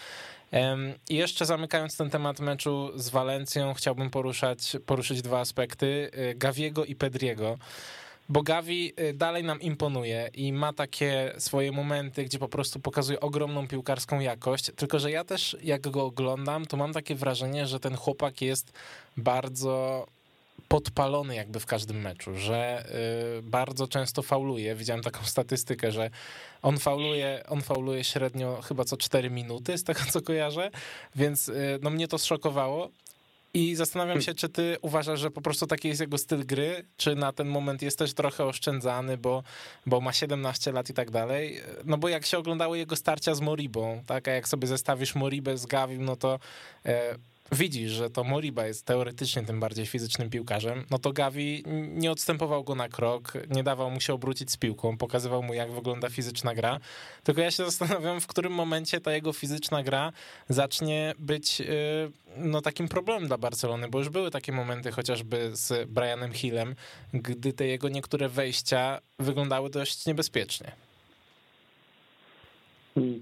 I 1.10 1.16
jeszcze 1.16 1.46
zamykając 1.46 1.98
ten 1.98 2.10
temat 2.10 2.40
meczu 2.40 2.92
z 2.96 3.10
Walencją, 3.10 3.74
chciałbym 3.74 4.10
poruszać, 4.10 4.78
poruszyć 4.86 5.22
dwa 5.22 5.40
aspekty, 5.40 6.12
y, 6.32 6.36
Gawiego 6.36 6.86
i 6.86 6.96
Pedriego 6.96 7.58
bo 8.30 8.44
Gavi 8.44 8.94
y, 9.00 9.14
dalej 9.14 9.44
nam 9.44 9.62
imponuje 9.62 10.30
i 10.34 10.54
ma 10.54 10.74
takie 10.74 11.34
swoje 11.38 11.72
momenty, 11.72 12.24
gdzie 12.24 12.40
po 12.40 12.48
prostu 12.48 12.80
pokazuje 12.80 13.20
ogromną 13.20 13.68
piłkarską 13.68 14.20
jakość, 14.20 14.72
tylko 14.76 15.00
że 15.00 15.12
ja 15.12 15.24
też 15.24 15.58
jak 15.64 15.82
go 15.82 16.06
oglądam, 16.06 16.66
to 16.66 16.78
mam 16.78 16.94
takie 16.94 17.16
wrażenie, 17.16 17.68
że 17.68 17.80
ten 17.80 17.96
chłopak 17.96 18.42
jest 18.42 18.74
bardzo 19.18 20.06
podpalony 20.74 21.36
jakby 21.36 21.60
w 21.60 21.66
każdym 21.66 22.02
meczu, 22.02 22.36
że 22.36 22.86
y, 23.40 23.42
bardzo 23.42 23.88
często 23.88 24.22
fauluje. 24.22 24.76
Widziałem 24.76 25.04
taką 25.04 25.26
statystykę, 25.36 25.92
że 25.92 26.10
on 26.62 26.80
fauluje, 26.80 27.44
on 27.48 27.62
fauluje 27.62 28.04
średnio 28.04 28.62
chyba 28.62 28.84
co 28.84 28.98
4 28.98 29.30
minuty, 29.30 29.78
z 29.78 29.84
tego 29.84 30.00
co 30.12 30.22
kojarzę, 30.22 30.72
więc 31.16 31.50
y, 31.50 31.80
no 31.82 31.90
mnie 31.90 32.08
to 32.08 32.18
zszokowało. 32.18 32.90
I 33.54 33.76
zastanawiam 33.76 34.22
się, 34.22 34.34
czy 34.34 34.50
ty 34.50 34.78
uważasz, 34.82 35.20
że 35.20 35.32
po 35.32 35.42
prostu 35.42 35.68
taki 35.68 35.88
jest 35.88 36.02
jego 36.02 36.18
styl 36.18 36.46
gry, 36.46 36.86
czy 36.98 37.16
na 37.16 37.34
ten 37.34 37.48
moment 37.48 37.82
jest 37.82 38.00
też 38.00 38.14
trochę 38.14 38.46
oszczędzany, 38.46 39.18
bo, 39.18 39.44
bo 39.86 40.02
ma 40.02 40.14
17 40.14 40.72
lat 40.72 40.90
i 40.90 40.94
tak 40.94 41.12
dalej. 41.12 41.62
No 41.86 41.98
bo 41.98 42.10
jak 42.10 42.26
się 42.26 42.38
oglądały 42.38 42.78
jego 42.78 42.96
starcia 42.96 43.36
z 43.36 43.42
Moribą, 43.42 44.04
tak, 44.06 44.28
a 44.28 44.32
jak 44.32 44.48
sobie 44.48 44.68
zestawisz 44.68 45.16
Moribę 45.16 45.58
z 45.58 45.66
Gavim, 45.66 46.06
no 46.06 46.16
to 46.16 46.40
widzisz, 47.54 47.92
że 47.92 48.10
to 48.10 48.24
Moriba 48.24 48.66
jest 48.66 48.86
teoretycznie 48.86 49.42
tym 49.42 49.60
bardziej 49.60 49.86
fizycznym 49.86 50.30
piłkarzem, 50.30 50.86
no 50.92 51.00
to 51.00 51.12
Gavi 51.12 51.64
nie 51.88 52.12
odstępował 52.12 52.64
go 52.64 52.76
na 52.76 52.90
krok, 52.90 53.34
nie 53.50 53.64
dawał 53.64 53.92
mu 53.92 54.02
się 54.02 54.14
obrócić 54.14 54.52
z 54.52 54.58
piłką, 54.58 54.98
pokazywał 54.98 55.44
mu, 55.44 55.54
jak 55.54 55.72
wygląda 55.72 56.10
fizyczna 56.10 56.56
gra. 56.56 56.80
Tylko 57.24 57.42
ja 57.42 57.52
się 57.52 57.66
zastanawiam, 57.66 58.22
w 58.22 58.28
którym 58.28 58.54
momencie 58.54 59.02
ta 59.02 59.14
jego 59.14 59.34
fizyczna 59.34 59.84
gra 59.84 60.12
zacznie 60.50 61.14
być 61.20 61.62
y, 61.62 61.66
no, 62.38 62.62
takim 62.62 62.88
problemem 62.88 63.28
dla 63.28 63.38
Barcelony, 63.38 63.88
bo 63.88 64.00
już 64.00 64.10
były 64.10 64.32
takie 64.32 64.52
momenty 64.52 64.92
chociażby 64.92 65.50
z 65.54 65.90
Brianem 65.90 66.34
Hillem, 66.34 66.76
gdy 67.14 67.54
te 67.54 67.68
jego 67.68 67.90
niektóre 67.90 68.30
wejścia 68.30 69.00
wyglądały 69.20 69.70
dość 69.70 70.06
niebezpiecznie. 70.06 70.72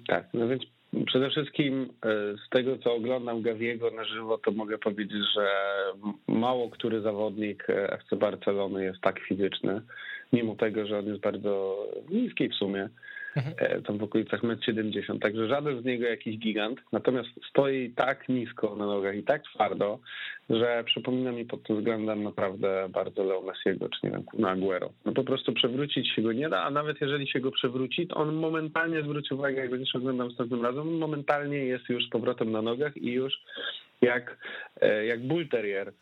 Tak, 0.08 0.30
no 0.34 0.48
więc 0.48 0.64
Przede 1.06 1.30
wszystkim 1.30 1.84
e, 1.84 2.10
z 2.46 2.50
tego, 2.50 2.78
co 2.78 2.94
oglądam 2.96 3.42
Gawiego 3.42 3.92
na 3.92 4.04
żywo, 4.04 4.38
to 4.38 4.52
mogę 4.52 4.78
powiedzieć, 4.78 5.24
że 5.36 5.48
mało 6.28 6.70
który 6.70 7.02
zawodnik 7.02 7.70
e, 7.70 7.94
FC 7.94 8.16
Barcelony 8.16 8.84
jest 8.84 9.02
tak 9.02 9.20
fizyczny, 9.20 9.82
mimo 10.34 10.56
tego, 10.56 10.86
że 10.86 11.00
on 11.00 11.06
jest 11.06 11.22
bardzo 11.22 11.86
niski 12.10 12.50
w 12.50 12.56
sumie. 12.56 12.90
Mhm. 13.36 13.56
E, 13.58 13.82
tam 13.82 13.98
w 13.98 14.04
okolicach 14.04 14.42
1,70 14.42 15.12
m, 15.12 15.20
także 15.20 15.48
żaden 15.48 15.82
z 15.82 15.86
niego 15.86 16.06
jakiś 16.06 16.38
gigant, 16.38 16.80
natomiast 16.92 17.30
stoi 17.50 17.90
tak 17.96 18.30
nisko 18.30 18.76
na 18.76 18.86
nogach 18.86 19.16
i 19.16 19.24
tak 19.24 19.44
twardo, 19.44 20.00
że 20.52 20.84
przypomina 20.86 21.32
mi 21.32 21.46
pod 21.46 21.64
tym 21.64 21.78
względem 21.78 22.24
naprawdę 22.24 22.90
bardzo 22.90 23.24
Leo 23.24 23.42
Messiego, 23.42 23.90
czy 23.90 24.00
nie 24.04 24.12
wiem, 24.12 24.24
na 24.34 24.50
Aguero. 24.50 24.90
No 25.06 25.12
po 25.12 25.24
prostu 25.24 25.54
przewrócić 25.54 26.10
się 26.16 26.22
go 26.22 26.34
nie 26.34 26.50
da, 26.50 26.64
a 26.64 26.72
nawet 26.72 27.02
jeżeli 27.02 27.28
się 27.28 27.40
go 27.40 27.52
przewróci, 27.52 28.08
to 28.08 28.16
on 28.16 28.36
momentalnie, 28.36 29.04
zwróci 29.04 29.34
uwagę, 29.34 29.62
jak 29.62 29.70
będziesz 29.70 29.96
oglądał 29.96 30.28
następnym 30.28 30.64
razem, 30.64 30.98
momentalnie 30.98 31.58
jest 31.58 31.90
już 31.90 32.06
z 32.06 32.10
powrotem 32.10 32.52
na 32.52 32.62
nogach 32.62 32.98
i 32.98 33.12
już 33.12 33.34
jak, 34.02 34.38
e, 34.82 35.06
jak 35.06 35.20
bull 35.20 35.48
terrier 35.48 35.94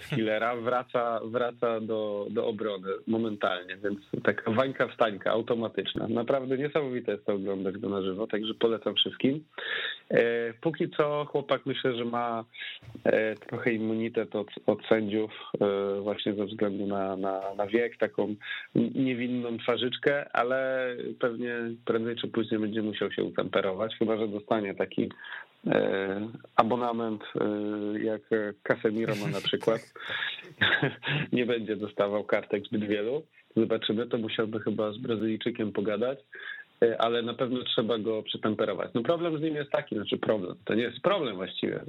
Hillera 0.00 0.52
e, 0.52 0.60
wraca, 0.60 1.20
wraca 1.24 1.80
do, 1.80 2.26
do 2.30 2.46
obrony 2.46 2.88
momentalnie, 3.06 3.76
więc 3.76 3.98
taka 4.24 4.50
wańka 4.50 4.88
wstańka 4.88 5.30
automatyczna. 5.30 6.08
Naprawdę 6.08 6.58
niesamowite 6.58 7.12
jest 7.12 7.24
to 7.24 7.34
oglądać 7.34 7.78
go 7.78 7.88
na 7.88 8.02
żywo, 8.02 8.26
także 8.26 8.54
polecam 8.54 8.94
wszystkim. 8.94 9.44
E, 10.10 10.52
póki 10.60 10.90
co 10.90 11.24
chłopak 11.24 11.66
myślę, 11.66 11.94
że 11.96 12.04
ma 12.04 12.44
trochę 13.48 13.72
immunitet 13.72 14.36
od, 14.36 14.48
od 14.66 14.86
sędziów 14.86 15.30
właśnie 16.00 16.34
ze 16.34 16.44
względu 16.44 16.86
na, 16.86 17.16
na, 17.16 17.40
na 17.56 17.66
wiek, 17.66 17.96
taką 17.96 18.34
niewinną 18.94 19.58
twarzyczkę, 19.58 20.32
ale 20.32 20.88
pewnie 21.20 21.54
prędzej 21.84 22.16
czy 22.16 22.28
później 22.28 22.60
będzie 22.60 22.82
musiał 22.82 23.12
się 23.12 23.24
utemperować, 23.24 23.96
chyba 23.98 24.16
że 24.16 24.28
dostanie 24.28 24.74
taki 24.74 25.08
abonament 26.56 27.22
e, 27.40 27.44
jak 27.98 28.22
Casemiro 28.62 29.14
ma 29.14 29.28
na 29.28 29.40
przykład. 29.40 29.80
Nie 31.32 31.46
będzie 31.46 31.76
dostawał 31.76 32.24
kartek 32.24 32.64
zbyt 32.66 32.84
wielu. 32.84 33.22
Zobaczymy, 33.56 34.06
to 34.06 34.18
musiałby 34.18 34.60
chyba 34.60 34.92
z 34.92 34.98
Brazylijczykiem 34.98 35.72
pogadać, 35.72 36.18
e, 36.82 37.00
ale 37.00 37.22
na 37.22 37.34
pewno 37.34 37.64
trzeba 37.64 37.98
go 37.98 38.22
przytemperować. 38.22 38.90
No 38.94 39.02
problem 39.02 39.38
z 39.38 39.42
nim 39.42 39.54
jest 39.54 39.70
taki, 39.70 39.94
znaczy 39.94 40.18
problem, 40.18 40.56
to 40.64 40.74
nie 40.74 40.82
jest 40.82 41.00
problem 41.00 41.36
właściwie, 41.36 41.80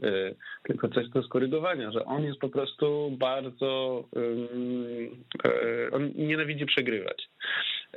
tylko 0.64 0.90
coś 0.90 1.10
do 1.10 1.24
skorygowania, 1.24 1.92
że 1.92 2.06
on 2.06 2.24
jest 2.24 2.40
po 2.40 2.50
prostu 2.50 3.12
bardzo, 3.20 4.04
on 5.92 6.12
nienawidzi 6.16 6.66
przegrywać. 6.66 7.30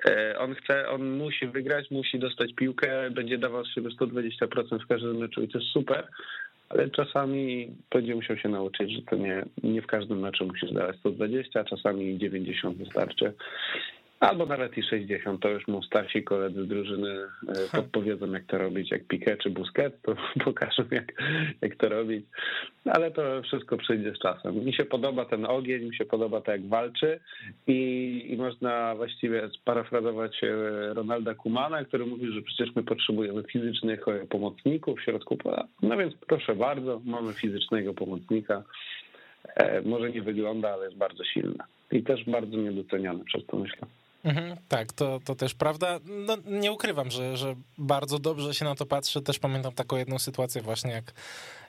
E, 0.04 0.38
on 0.38 0.54
chce, 0.54 0.88
on 0.88 1.10
musi 1.10 1.46
wygrać, 1.46 1.90
musi 1.90 2.18
dostać 2.18 2.54
piłkę, 2.54 3.10
będzie 3.10 3.38
dawał 3.38 3.64
z 3.64 3.74
siebie 3.74 3.88
120% 3.88 4.84
w 4.84 4.86
każdym 4.86 5.16
meczu 5.16 5.42
i 5.42 5.48
to 5.48 5.58
jest 5.58 5.70
super, 5.70 6.08
ale 6.68 6.90
czasami 6.90 7.70
będzie 7.90 8.14
musiał 8.14 8.36
się 8.36 8.48
nauczyć, 8.48 8.92
że 8.92 9.02
to 9.02 9.16
nie, 9.16 9.44
nie 9.62 9.82
w 9.82 9.86
każdym 9.86 10.20
meczu 10.20 10.46
musisz 10.46 10.72
dawać 10.72 10.96
120, 10.96 11.60
a 11.60 11.64
czasami 11.64 12.18
90 12.18 12.76
wystarczy. 12.76 13.32
Albo 14.22 14.46
nawet 14.46 14.78
i 14.78 14.82
60, 14.82 15.42
to 15.42 15.48
już 15.48 15.68
mu 15.68 15.82
starsi 15.82 16.22
koledzy 16.22 16.64
z 16.64 16.68
drużyny 16.68 17.08
e, 17.08 17.76
podpowiedzą, 17.76 18.32
jak 18.32 18.44
to 18.44 18.58
robić, 18.58 18.90
jak 18.90 19.02
Piqué 19.02 19.36
czy 19.42 19.50
Busquets, 19.50 20.02
to 20.02 20.14
pokażą, 20.44 20.82
jak, 20.90 21.12
jak 21.60 21.76
to 21.76 21.88
robić. 21.88 22.26
Ale 22.84 23.10
to 23.10 23.42
wszystko 23.42 23.76
przyjdzie 23.76 24.14
z 24.14 24.18
czasem. 24.18 24.64
Mi 24.64 24.74
się 24.74 24.84
podoba 24.84 25.24
ten 25.24 25.46
ogień, 25.46 25.84
mi 25.84 25.96
się 25.96 26.04
podoba 26.04 26.40
to, 26.40 26.52
jak 26.52 26.68
walczy 26.68 27.20
i, 27.66 28.26
i 28.30 28.36
można 28.36 28.94
właściwie 28.94 29.48
sparafrazować 29.48 30.44
e, 30.44 30.48
Ronalda 30.94 31.34
Kumana, 31.34 31.84
który 31.84 32.06
mówił, 32.06 32.32
że 32.32 32.42
przecież 32.42 32.74
my 32.76 32.82
potrzebujemy 32.82 33.42
fizycznych 33.42 34.08
e, 34.08 34.26
pomocników 34.26 34.98
w 34.98 35.02
środku 35.02 35.36
pola. 35.36 35.68
No 35.82 35.96
więc 35.96 36.14
proszę 36.26 36.56
bardzo, 36.56 37.00
mamy 37.04 37.32
fizycznego 37.32 37.94
pomocnika. 37.94 38.62
Może 39.84 40.10
nie 40.10 40.22
wygląda, 40.22 40.72
ale 40.72 40.84
jest 40.84 40.96
bardzo 40.96 41.24
silny. 41.24 41.58
I 41.92 42.02
też 42.02 42.24
bardzo 42.24 42.56
niedoceniany 42.56 43.24
przez 43.24 43.46
to, 43.46 43.56
myślę. 43.56 43.86
Mhm, 44.24 44.56
tak, 44.68 44.92
to, 44.92 45.20
to 45.24 45.34
też 45.34 45.54
prawda. 45.54 46.00
No, 46.04 46.36
nie 46.46 46.72
ukrywam, 46.72 47.10
że, 47.10 47.36
że 47.36 47.54
bardzo 47.78 48.18
dobrze 48.18 48.54
się 48.54 48.64
na 48.64 48.74
to 48.74 48.86
patrzy. 48.86 49.22
Też 49.22 49.38
pamiętam 49.38 49.72
taką 49.72 49.96
jedną 49.96 50.18
sytuację 50.18 50.62
właśnie 50.62 50.90
jak 50.90 51.12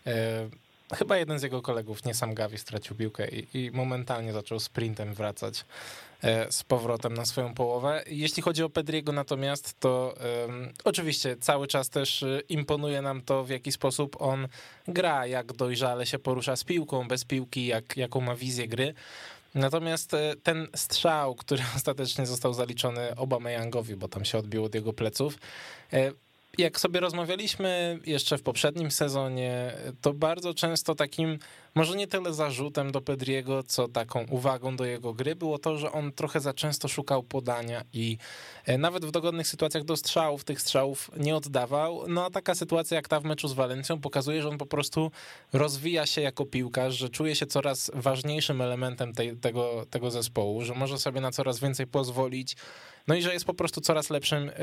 e, 0.07 0.49
chyba 0.95 1.17
jeden 1.17 1.39
z 1.39 1.43
jego 1.43 1.61
kolegów, 1.61 2.05
nie 2.05 2.13
sam 2.13 2.33
Gavi, 2.33 2.57
stracił 2.57 2.95
piłkę 2.95 3.27
i, 3.29 3.57
i 3.57 3.71
momentalnie 3.71 4.33
zaczął 4.33 4.59
sprintem 4.59 5.13
wracać 5.13 5.65
e, 6.23 6.51
z 6.51 6.63
powrotem 6.63 7.13
na 7.13 7.25
swoją 7.25 7.53
połowę. 7.53 8.03
Jeśli 8.07 8.43
chodzi 8.43 8.63
o 8.63 8.69
Pedriego 8.69 9.11
natomiast, 9.11 9.79
to 9.79 10.15
e, 10.19 10.47
oczywiście 10.83 11.37
cały 11.37 11.67
czas 11.67 11.89
też 11.89 12.23
e, 12.23 12.39
imponuje 12.49 13.01
nam 13.01 13.21
to, 13.21 13.43
w 13.43 13.49
jaki 13.49 13.71
sposób 13.71 14.21
on 14.21 14.47
gra, 14.87 15.25
jak 15.27 15.53
dojrzale 15.53 16.05
się 16.05 16.19
porusza 16.19 16.55
z 16.55 16.63
piłką, 16.63 17.07
bez 17.07 17.25
piłki, 17.25 17.65
jak, 17.65 17.97
jaką 17.97 18.21
ma 18.21 18.35
wizję 18.35 18.67
gry. 18.67 18.93
Natomiast 19.55 20.13
e, 20.13 20.35
ten 20.43 20.67
strzał, 20.75 21.35
który 21.35 21.63
ostatecznie 21.75 22.25
został 22.25 22.53
zaliczony 22.53 23.15
Obameyangowi, 23.15 23.95
bo 23.95 24.07
tam 24.07 24.25
się 24.25 24.37
odbił 24.37 24.63
od 24.63 24.75
jego 24.75 24.93
pleców, 24.93 25.37
e, 25.93 26.11
jak 26.57 26.79
sobie 26.79 26.99
rozmawialiśmy 26.99 27.99
jeszcze 28.05 28.37
w 28.37 28.43
poprzednim 28.43 28.91
sezonie, 28.91 29.73
to 30.01 30.13
bardzo 30.13 30.53
często 30.53 30.95
takim, 30.95 31.39
może 31.75 31.95
nie 31.95 32.07
tyle 32.07 32.33
zarzutem 32.33 32.91
do 32.91 33.01
Pedriego, 33.01 33.63
co 33.63 33.87
taką 33.87 34.25
uwagą 34.29 34.75
do 34.75 34.85
jego 34.85 35.13
gry 35.13 35.35
było 35.35 35.59
to, 35.59 35.77
że 35.77 35.91
on 35.91 36.11
trochę 36.11 36.39
za 36.39 36.53
często 36.53 36.87
szukał 36.87 37.23
podania 37.23 37.83
i 37.93 38.17
e, 38.65 38.77
nawet 38.77 39.05
w 39.05 39.11
dogodnych 39.11 39.47
sytuacjach 39.47 39.83
do 39.83 39.97
strzałów 39.97 40.43
tych 40.43 40.61
strzałów 40.61 41.11
nie 41.17 41.35
oddawał. 41.35 42.07
No 42.07 42.25
a 42.25 42.29
taka 42.29 42.55
sytuacja 42.55 42.95
jak 42.95 43.07
ta 43.07 43.19
w 43.19 43.23
meczu 43.23 43.47
z 43.47 43.53
Walencją 43.53 44.01
pokazuje, 44.01 44.41
że 44.41 44.49
on 44.49 44.57
po 44.57 44.65
prostu 44.65 45.11
rozwija 45.53 46.05
się 46.05 46.21
jako 46.21 46.45
piłkarz, 46.45 46.97
że 46.97 47.09
czuje 47.09 47.35
się 47.35 47.45
coraz 47.45 47.91
ważniejszym 47.93 48.61
elementem 48.61 49.13
tej, 49.13 49.37
tego, 49.37 49.85
tego 49.89 50.11
zespołu, 50.11 50.61
że 50.61 50.73
może 50.73 50.99
sobie 50.99 51.21
na 51.21 51.31
coraz 51.31 51.59
więcej 51.59 51.87
pozwolić 51.87 52.55
no 53.07 53.15
i 53.15 53.21
że 53.21 53.33
jest 53.33 53.45
po 53.45 53.53
prostu 53.53 53.81
coraz 53.81 54.09
lepszym 54.09 54.49
y, 54.49 54.53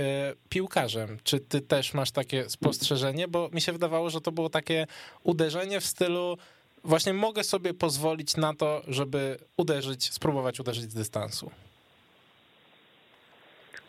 piłkarzem. 0.48 1.18
Czy 1.22 1.40
ty 1.40 1.60
też 1.60 1.94
masz 1.94 2.10
takie 2.10 2.50
spostrzeżenie? 2.50 3.28
Bo 3.28 3.48
mi 3.52 3.60
się 3.60 3.72
wydawało, 3.72 4.10
że 4.10 4.20
to 4.20 4.32
było 4.32 4.50
takie 4.50 4.86
uderzenie 5.22 5.80
w 5.80 5.86
stylu 5.86 6.36
właśnie 6.84 7.12
mogę 7.12 7.44
sobie 7.44 7.74
pozwolić 7.74 8.36
na 8.36 8.54
to, 8.54 8.82
żeby 8.88 9.36
uderzyć, 9.56 10.12
spróbować 10.12 10.60
uderzyć 10.60 10.82
z 10.82 10.94
dystansu. 10.94 11.50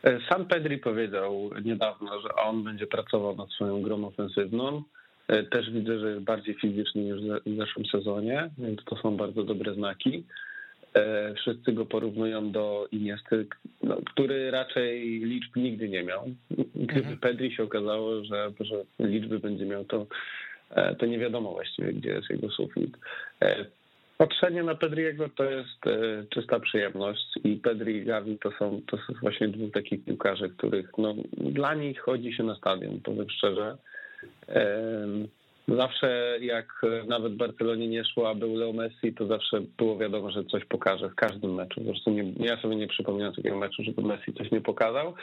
E, 0.04 0.20
Sam 0.30 0.46
Pedri 0.46 0.78
powiedział 0.78 1.50
niedawno, 1.64 2.22
że 2.22 2.36
on 2.36 2.64
będzie 2.64 2.88
pracował 2.88 3.36
nad 3.36 3.50
swoją 3.50 3.82
grą 3.82 4.06
ofensywną. 4.06 4.84
E, 5.28 5.44
też 5.44 5.72
widzę, 5.72 6.00
że 6.00 6.12
jest 6.12 6.24
bardziej 6.24 6.56
fizyczny 6.56 7.02
niż 7.02 7.22
w 7.46 7.58
zeszłym 7.58 7.86
sezonie, 7.86 8.50
więc 8.58 8.80
to 8.86 8.96
są 8.96 9.18
bardzo 9.18 9.44
dobre 9.44 9.74
znaki. 9.74 10.24
E, 10.94 11.34
wszyscy 11.34 11.72
go 11.72 11.86
porównują 11.86 12.52
do 12.52 12.88
Iniesty, 12.92 13.48
no, 13.84 13.98
który 14.06 14.52
raczej 14.52 15.20
liczb 15.20 15.56
nigdy 15.56 15.90
nie 15.90 16.04
miał. 16.04 16.26
Gdyby 16.76 17.00
mhm. 17.00 17.18
Pedri 17.18 17.56
się 17.56 17.64
okazało, 17.64 18.24
że, 18.24 18.52
że 18.60 18.84
liczby 19.00 19.40
będzie 19.40 19.66
miał, 19.66 19.86
to, 19.86 20.06
to 21.00 21.06
nie 21.06 21.20
wiadomo 21.20 21.52
właściwie, 21.52 21.94
gdzie 21.94 22.10
jest 22.10 22.30
jego 22.30 22.50
sufit. 22.50 22.98
E, 23.42 23.66
Patrzenie 24.18 24.64
na 24.64 24.76
Pedriego 24.76 25.30
to 25.30 25.44
jest 25.44 25.88
e, 25.88 26.26
czysta 26.30 26.60
przyjemność 26.60 27.26
i 27.44 27.56
Pedri 27.56 27.96
i 27.96 28.06
Gavi 28.06 28.38
to 28.38 28.52
są, 28.60 28.82
to 28.88 28.98
są 28.98 29.14
właśnie 29.22 29.48
dwóch 29.48 29.72
takich 29.72 30.06
piłkarzy, 30.06 30.50
których 30.50 30.92
no, 30.98 31.16
dla 31.38 31.74
nich 31.74 32.00
chodzi 32.00 32.34
się 32.34 32.44
na 32.44 32.56
stadion, 32.56 33.00
powiem 33.00 33.30
szczerze. 33.30 33.78
Zawsze 35.68 36.38
jak 36.42 36.82
nawet 37.08 37.36
Barcelonie 37.36 37.88
nie 37.88 38.06
szło, 38.06 38.30
a 38.30 38.36
był 38.36 38.56
Leo 38.56 38.74
Messi, 38.74 39.14
to 39.14 39.28
zawsze 39.28 39.62
było 39.78 39.98
wiadomo, 39.98 40.32
że 40.32 40.46
coś 40.46 40.66
pokaże 40.66 41.10
w 41.10 41.16
każdym 41.16 41.54
meczu. 41.54 41.82
Zresztą 41.86 42.12
nie, 42.12 42.48
ja 42.48 42.62
sobie 42.62 42.76
nie 42.76 42.88
przypominam 42.88 43.34
takiego 43.34 43.58
meczu, 43.58 43.84
żeby 43.84 44.02
Messi 44.02 44.34
coś 44.34 44.52
nie 44.52 44.62
pokazał. 44.62 45.14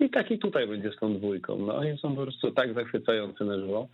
I 0.00 0.10
tak 0.10 0.30
i 0.30 0.38
tutaj 0.38 0.66
będzie 0.66 0.92
z 0.92 0.96
tą 0.96 1.14
dwójką. 1.14 1.58
No 1.58 1.76
oni 1.76 1.98
są 1.98 2.16
po 2.16 2.22
prostu 2.22 2.52
tak 2.52 2.74
zachwycający 2.74 3.44
na 3.44 3.58
żywo. 3.58 3.88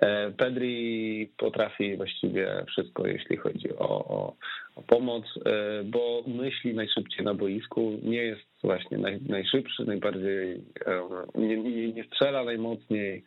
E, 0.00 0.30
Pedri 0.30 1.30
potrafi 1.36 1.96
właściwie 1.96 2.64
wszystko, 2.68 3.06
jeśli 3.06 3.36
chodzi 3.36 3.76
o, 3.76 3.88
o, 3.88 4.36
o, 4.76 4.82
pomoc, 4.82 5.24
e, 5.46 5.84
bo 5.84 6.22
myśli 6.26 6.74
najszybciej 6.74 7.24
na 7.24 7.34
boisku, 7.34 7.98
nie 8.02 8.22
jest 8.22 8.46
właśnie 8.64 8.98
naj, 8.98 9.20
najszybszy, 9.28 9.84
najbardziej 9.84 10.52
e, 10.86 11.02
nie, 11.34 11.56
nie, 11.56 11.92
nie 11.92 12.04
strzela 12.04 12.44
najmocniej, 12.44 13.24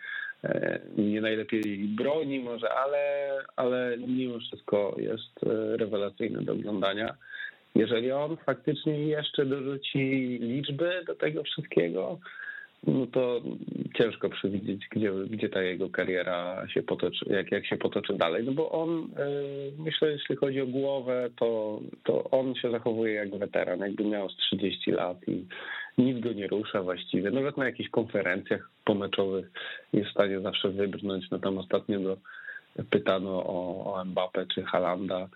nie 0.97 1.21
najlepiej 1.21 1.77
broni 1.97 2.39
może, 2.39 2.73
ale, 2.73 3.31
ale 3.55 3.97
mimo 4.07 4.39
wszystko 4.39 4.95
jest 4.97 5.39
rewelacyjny 5.77 6.41
do 6.41 6.53
oglądania. 6.53 7.15
Jeżeli 7.75 8.11
on 8.11 8.37
faktycznie 8.37 8.99
jeszcze 8.99 9.45
dorzuci 9.45 9.99
liczby 10.41 11.03
do 11.07 11.15
tego 11.15 11.43
wszystkiego, 11.43 12.19
no 12.87 13.07
to 13.07 13.41
ciężko 13.97 14.29
przewidzieć, 14.29 14.87
gdzie, 14.91 15.11
gdzie 15.29 15.49
ta 15.49 15.61
jego 15.61 15.89
kariera 15.89 16.67
się 16.67 16.83
potoczy, 16.83 17.25
jak, 17.29 17.51
jak 17.51 17.65
się 17.65 17.77
potoczy 17.77 18.13
dalej. 18.13 18.43
No 18.45 18.51
bo 18.51 18.71
on, 18.71 19.09
e, 19.17 19.29
myślę, 19.77 20.11
jeśli 20.11 20.35
chodzi 20.35 20.61
o 20.61 20.67
głowę, 20.67 21.29
to, 21.35 21.79
to 22.03 22.23
on 22.29 22.55
się 22.55 22.71
zachowuje 22.71 23.13
jak 23.13 23.37
weteran, 23.37 23.79
jakby 23.79 24.03
miał 24.03 24.29
z 24.29 24.37
30 24.37 24.91
lat 24.91 25.17
i 25.27 25.45
nic 25.97 26.19
go 26.19 26.33
nie 26.33 26.47
rusza 26.47 26.83
właściwie. 26.83 27.31
Nawet 27.31 27.57
na 27.57 27.65
jakichś 27.65 27.89
konferencjach 27.89 28.69
pomeczowych 28.85 29.51
jest 29.93 30.09
w 30.09 30.13
stanie 30.13 30.39
zawsze 30.39 30.69
wybrnąć. 30.69 31.31
No 31.31 31.39
tam 31.39 31.57
ostatnio 31.57 31.99
go 31.99 32.17
pytano 32.89 33.29
o, 33.29 33.93
o 33.93 34.05
Mbappé 34.05 34.47
czy 34.53 34.63
Halanda 34.63 35.27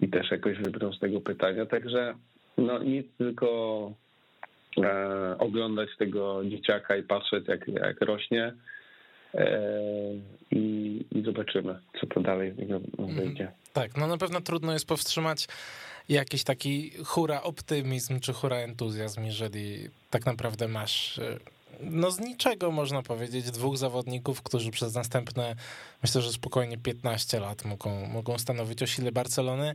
i 0.00 0.08
też 0.08 0.30
jakoś 0.30 0.58
wybrnął 0.58 0.92
z 0.92 1.00
tego 1.00 1.20
pytania. 1.20 1.66
Także 1.66 2.14
no 2.58 2.82
nic, 2.82 3.06
tylko 3.18 3.92
E, 4.78 5.38
oglądać 5.38 5.88
tego 5.98 6.42
dzieciaka 6.44 6.96
i 6.96 7.02
patrzeć, 7.02 7.48
jak, 7.48 7.68
jak 7.68 8.00
rośnie. 8.00 8.52
E, 9.34 9.60
I, 10.50 11.04
I, 11.10 11.22
zobaczymy, 11.22 11.78
co 12.00 12.06
to 12.06 12.20
dalej 12.20 12.54
mhm. 12.98 13.14
wyjdzie. 13.14 13.52
Tak, 13.72 13.96
no 13.96 14.06
na 14.06 14.18
pewno 14.18 14.40
trudno 14.40 14.72
jest 14.72 14.88
powstrzymać 14.88 15.48
jakiś 16.08 16.44
taki 16.44 16.90
hura 17.04 17.42
optymizm 17.42 18.20
czy 18.20 18.32
hura 18.32 18.56
entuzjazm, 18.56 19.24
jeżeli 19.24 19.88
tak 20.10 20.26
naprawdę 20.26 20.68
masz 20.68 21.18
e, 21.18 21.38
no 21.80 22.10
z 22.10 22.20
niczego 22.20 22.70
można 22.70 23.02
powiedzieć, 23.02 23.50
dwóch 23.50 23.76
zawodników, 23.76 24.42
którzy 24.42 24.70
przez 24.70 24.94
następne, 24.94 25.54
myślę, 26.02 26.22
że 26.22 26.32
spokojnie 26.32 26.78
15 26.78 27.40
lat 27.40 27.64
mogą, 27.64 28.06
mogą 28.06 28.38
stanowić 28.38 28.82
o 28.82 28.86
sile 28.86 29.12
Barcelony. 29.12 29.74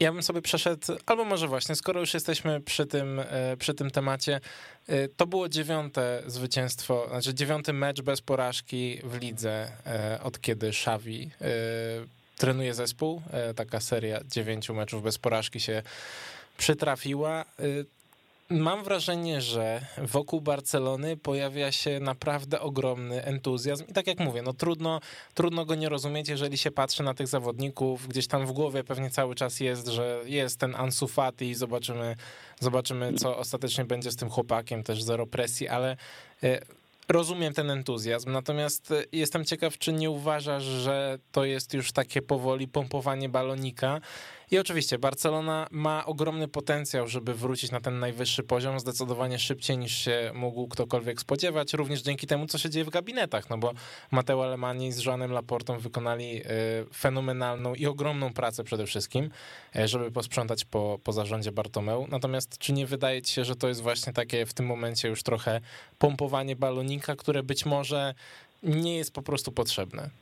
Ja 0.00 0.12
bym 0.12 0.22
sobie 0.22 0.42
przeszedł, 0.42 0.92
albo 1.06 1.24
może 1.24 1.48
właśnie, 1.48 1.74
skoro 1.74 2.00
już 2.00 2.14
jesteśmy 2.14 2.60
przy 2.60 2.86
tym, 2.86 3.20
e, 3.20 3.56
przy 3.56 3.74
tym 3.74 3.90
temacie, 3.90 4.40
e, 4.88 5.08
to 5.08 5.26
było 5.26 5.48
dziewiąte 5.48 6.22
zwycięstwo, 6.26 7.06
znaczy 7.08 7.34
dziewiąty 7.34 7.72
mecz 7.72 8.02
bez 8.02 8.20
porażki 8.20 8.98
w 9.04 9.20
lidze, 9.20 9.68
e, 9.86 10.20
od 10.22 10.40
kiedy 10.40 10.68
Xavi 10.68 11.30
trenuje 12.36 12.74
zespół. 12.74 13.22
Taka 13.56 13.80
seria 13.80 14.20
dziewięciu 14.24 14.74
meczów 14.74 15.02
bez 15.02 15.18
porażki 15.18 15.60
się 15.60 15.82
przytrafiła. 16.58 17.44
Mam 18.52 18.84
wrażenie, 18.84 19.40
że 19.40 19.80
wokół 19.98 20.40
Barcelony 20.40 21.16
pojawia 21.16 21.72
się 21.72 22.00
naprawdę 22.00 22.60
ogromny 22.60 23.24
entuzjazm. 23.24 23.84
I 23.88 23.92
tak 23.92 24.06
jak 24.06 24.20
mówię, 24.20 24.42
no 24.42 24.52
trudno, 24.52 25.00
trudno 25.34 25.64
go 25.64 25.74
nie 25.74 25.88
rozumieć, 25.88 26.28
jeżeli 26.28 26.58
się 26.58 26.70
patrzy 26.70 27.02
na 27.02 27.14
tych 27.14 27.28
zawodników, 27.28 28.08
gdzieś 28.08 28.26
tam 28.26 28.46
w 28.46 28.52
głowie 28.52 28.84
pewnie 28.84 29.10
cały 29.10 29.34
czas 29.34 29.60
jest, 29.60 29.88
że 29.88 30.20
jest 30.24 30.58
ten 30.58 30.74
Ansu 30.74 31.08
Fati 31.08 31.50
i 31.50 31.54
zobaczymy, 31.54 32.16
zobaczymy 32.60 33.12
co 33.14 33.38
ostatecznie 33.38 33.84
będzie 33.84 34.10
z 34.10 34.16
tym 34.16 34.30
chłopakiem, 34.30 34.82
też 34.82 35.02
zero 35.02 35.26
presji, 35.26 35.68
ale 35.68 35.96
e, 36.42 36.60
rozumiem 37.08 37.54
ten 37.54 37.70
entuzjazm, 37.70 38.32
natomiast 38.32 38.90
e, 38.90 39.04
jestem 39.12 39.44
ciekaw, 39.44 39.78
czy 39.78 39.92
nie 39.92 40.10
uważasz, 40.10 40.64
że 40.64 41.18
to 41.32 41.44
jest 41.44 41.74
już 41.74 41.92
takie 41.92 42.22
powoli 42.22 42.68
pompowanie 42.68 43.28
balonika 43.28 44.00
i 44.52 44.58
oczywiście 44.58 44.98
Barcelona 44.98 45.66
ma 45.70 46.06
ogromny 46.06 46.48
potencjał, 46.48 47.08
żeby 47.08 47.34
wrócić 47.34 47.70
na 47.70 47.80
ten 47.80 47.98
najwyższy 47.98 48.42
poziom 48.42 48.80
zdecydowanie 48.80 49.38
szybciej 49.38 49.78
niż 49.78 49.98
się 49.98 50.30
mógł 50.34 50.68
ktokolwiek 50.68 51.20
spodziewać, 51.20 51.72
również 51.72 52.02
dzięki 52.02 52.26
temu, 52.26 52.46
co 52.46 52.58
się 52.58 52.70
dzieje 52.70 52.84
w 52.84 52.90
gabinetach, 52.90 53.50
no 53.50 53.58
bo 53.58 53.72
Mateo 54.10 54.44
Alemani 54.44 54.92
z 54.92 55.04
Joanem 55.04 55.32
Laportą 55.32 55.78
wykonali 55.78 56.36
e, 56.36 56.44
fenomenalną 56.94 57.74
i 57.74 57.86
ogromną 57.86 58.32
pracę 58.32 58.64
przede 58.64 58.86
wszystkim, 58.86 59.30
e, 59.76 59.88
żeby 59.88 60.10
posprzątać 60.10 60.64
po, 60.64 60.98
po 61.04 61.12
zarządzie 61.12 61.52
Bartomeu. 61.52 62.06
Natomiast 62.10 62.58
czy 62.58 62.72
nie 62.72 62.86
wydaje 62.86 63.22
ci 63.22 63.34
się, 63.34 63.44
że 63.44 63.56
to 63.56 63.68
jest 63.68 63.82
właśnie 63.82 64.12
takie 64.12 64.46
w 64.46 64.54
tym 64.54 64.66
momencie 64.66 65.08
już 65.08 65.22
trochę 65.22 65.60
pompowanie 65.98 66.56
balonika, 66.56 67.16
które 67.16 67.42
być 67.42 67.66
może 67.66 68.14
nie 68.62 68.96
jest 68.96 69.12
po 69.12 69.22
prostu 69.22 69.52
potrzebne? 69.52 70.21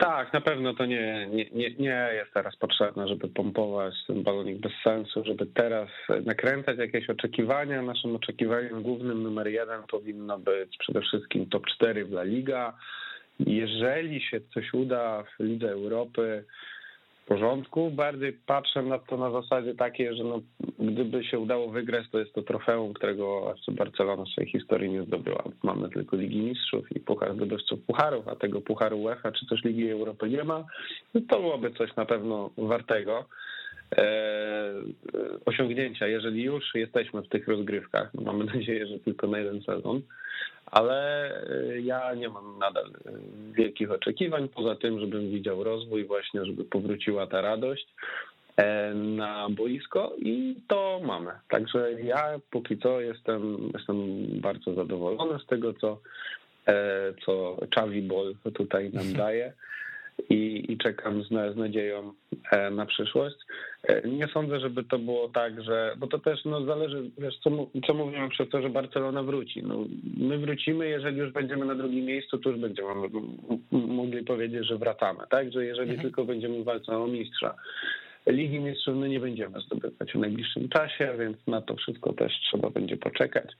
Tak, 0.00 0.32
na 0.32 0.40
pewno 0.40 0.74
to 0.74 0.86
nie, 0.86 1.26
nie, 1.26 1.50
nie, 1.50 1.70
nie 1.70 2.10
jest 2.14 2.32
teraz 2.34 2.56
potrzebne, 2.56 3.08
żeby 3.08 3.28
pompować 3.28 3.94
ten 4.06 4.22
balonik 4.22 4.58
bez 4.58 4.72
sensu, 4.84 5.24
żeby 5.24 5.46
teraz 5.46 5.88
nakręcać 6.24 6.78
jakieś 6.78 7.10
oczekiwania. 7.10 7.82
Naszym 7.82 8.16
oczekiwaniem 8.16 8.82
głównym 8.82 9.22
numer 9.22 9.48
jeden 9.48 9.82
powinno 9.90 10.38
być 10.38 10.76
przede 10.78 11.00
wszystkim 11.00 11.46
top 11.46 11.66
4 11.66 12.04
w 12.04 12.12
La 12.12 12.22
Liga. 12.22 12.76
Jeżeli 13.40 14.20
się 14.20 14.40
coś 14.54 14.74
uda 14.74 15.22
w 15.22 15.42
Lidze 15.42 15.70
Europy, 15.70 16.44
porządku. 17.26 17.90
Bardziej 17.90 18.32
patrzę 18.32 18.82
na 18.82 18.98
to 18.98 19.16
na 19.16 19.30
zasadzie 19.30 19.74
takiej, 19.74 20.16
że 20.16 20.24
no, 20.24 20.40
gdyby 20.78 21.24
się 21.24 21.38
udało 21.38 21.68
wygrać, 21.68 22.06
to 22.10 22.18
jest 22.18 22.32
to 22.32 22.42
trofeum, 22.42 22.94
którego 22.94 23.52
FC 23.52 23.72
Barcelona 23.72 24.24
w 24.24 24.28
swojej 24.28 24.50
historii 24.50 24.90
nie 24.90 25.02
zdobyła. 25.02 25.42
Mamy 25.62 25.88
tylko 25.88 26.16
Ligi 26.16 26.38
Mistrzów 26.38 26.96
i 26.96 27.00
Puchar 27.00 27.34
Zdobywców 27.34 27.80
Pucharów, 27.86 28.28
a 28.28 28.36
tego 28.36 28.60
Pucharu 28.60 29.02
UEFA 29.02 29.32
czy 29.32 29.46
też 29.46 29.64
Ligi 29.64 29.90
Europy 29.90 30.28
nie 30.28 30.44
ma. 30.44 30.64
No 31.14 31.20
to 31.28 31.40
byłoby 31.40 31.70
coś 31.70 31.96
na 31.96 32.04
pewno 32.04 32.50
wartego 32.58 33.24
osiągnięcia, 35.46 36.06
jeżeli 36.06 36.42
już 36.42 36.74
jesteśmy 36.74 37.22
w 37.22 37.28
tych 37.28 37.48
rozgrywkach. 37.48 38.14
No 38.14 38.22
mamy 38.22 38.44
nadzieję, 38.54 38.86
że 38.86 38.98
tylko 38.98 39.26
na 39.26 39.38
jeden 39.38 39.62
sezon 39.62 40.02
ale 40.72 41.30
y, 41.50 41.82
ja 41.82 42.14
nie 42.14 42.28
mam 42.28 42.58
nadal 42.58 42.90
wielkich 43.52 43.90
oczekiwań, 43.90 44.48
poza 44.48 44.76
tym, 44.76 45.00
żebym 45.00 45.30
widział 45.30 45.64
rozwój 45.64 46.04
właśnie, 46.04 46.44
żeby 46.44 46.64
powróciła 46.64 47.26
ta 47.26 47.40
radość 47.40 47.86
e, 48.56 48.94
na 48.94 49.48
boisko 49.50 50.12
i 50.18 50.56
to 50.68 51.00
mamy. 51.04 51.30
Także 51.48 51.92
ja 51.92 52.40
póki 52.50 52.78
co 52.78 53.00
jestem, 53.00 53.70
jestem 53.74 53.96
bardzo 54.40 54.74
zadowolony 54.74 55.38
z 55.38 55.46
tego, 55.46 55.74
co, 55.74 55.98
e, 56.66 56.74
co 57.24 57.56
Chavi 57.74 58.02
Ball 58.02 58.34
tutaj 58.54 58.90
nam 58.92 59.12
daje 59.24 59.52
i, 60.30 60.72
i 60.72 60.78
czekam 60.78 61.22
z, 61.24 61.28
z 61.28 61.56
nadzieją 61.56 62.12
e, 62.50 62.70
na 62.70 62.86
przyszłość. 62.86 63.36
E, 63.82 64.08
nie 64.08 64.26
sądzę, 64.26 64.60
żeby 64.60 64.84
to 64.84 64.98
było 64.98 65.28
tak, 65.28 65.64
że, 65.64 65.94
bo 65.98 66.06
to 66.06 66.18
też 66.18 66.44
no, 66.44 66.64
zależy, 66.64 67.10
wiesz, 67.18 67.38
co, 67.38 67.50
co 67.86 67.94
przez 68.30 68.48
to, 68.48 68.62
że 68.62 68.70
Barcelona 68.70 69.22
wróci. 69.22 69.62
No, 69.62 69.84
my 70.16 70.38
wrócimy, 70.38 70.88
jeżeli 70.88 71.18
już 71.18 71.32
będziemy 71.32 71.64
na 71.66 71.74
drugim 71.74 72.04
miejscu, 72.04 72.38
to 72.38 72.50
już 72.50 72.58
będziemy 72.60 72.88
mogli 73.70 74.24
powiedzieć, 74.24 74.66
że 74.66 74.78
wracamy, 74.78 75.20
tak? 75.30 75.52
Że 75.52 75.64
jeżeli 75.64 75.90
mhm. 75.90 76.08
tylko 76.08 76.24
będziemy 76.24 76.64
walczyć 76.64 76.88
o 76.88 77.06
mistrza. 77.06 77.54
Ligi 78.26 78.60
Mistrzów 78.60 78.96
my 78.96 79.08
nie 79.08 79.20
będziemy 79.20 79.60
zdobywać 79.60 80.12
w 80.12 80.18
najbliższym 80.18 80.68
czasie, 80.68 81.14
więc 81.18 81.36
na 81.46 81.62
to 81.62 81.76
wszystko 81.76 82.12
też 82.12 82.32
trzeba 82.32 82.70
będzie 82.70 82.96
poczekać. 82.96 83.52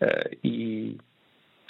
E, 0.00 0.28
I 0.42 0.94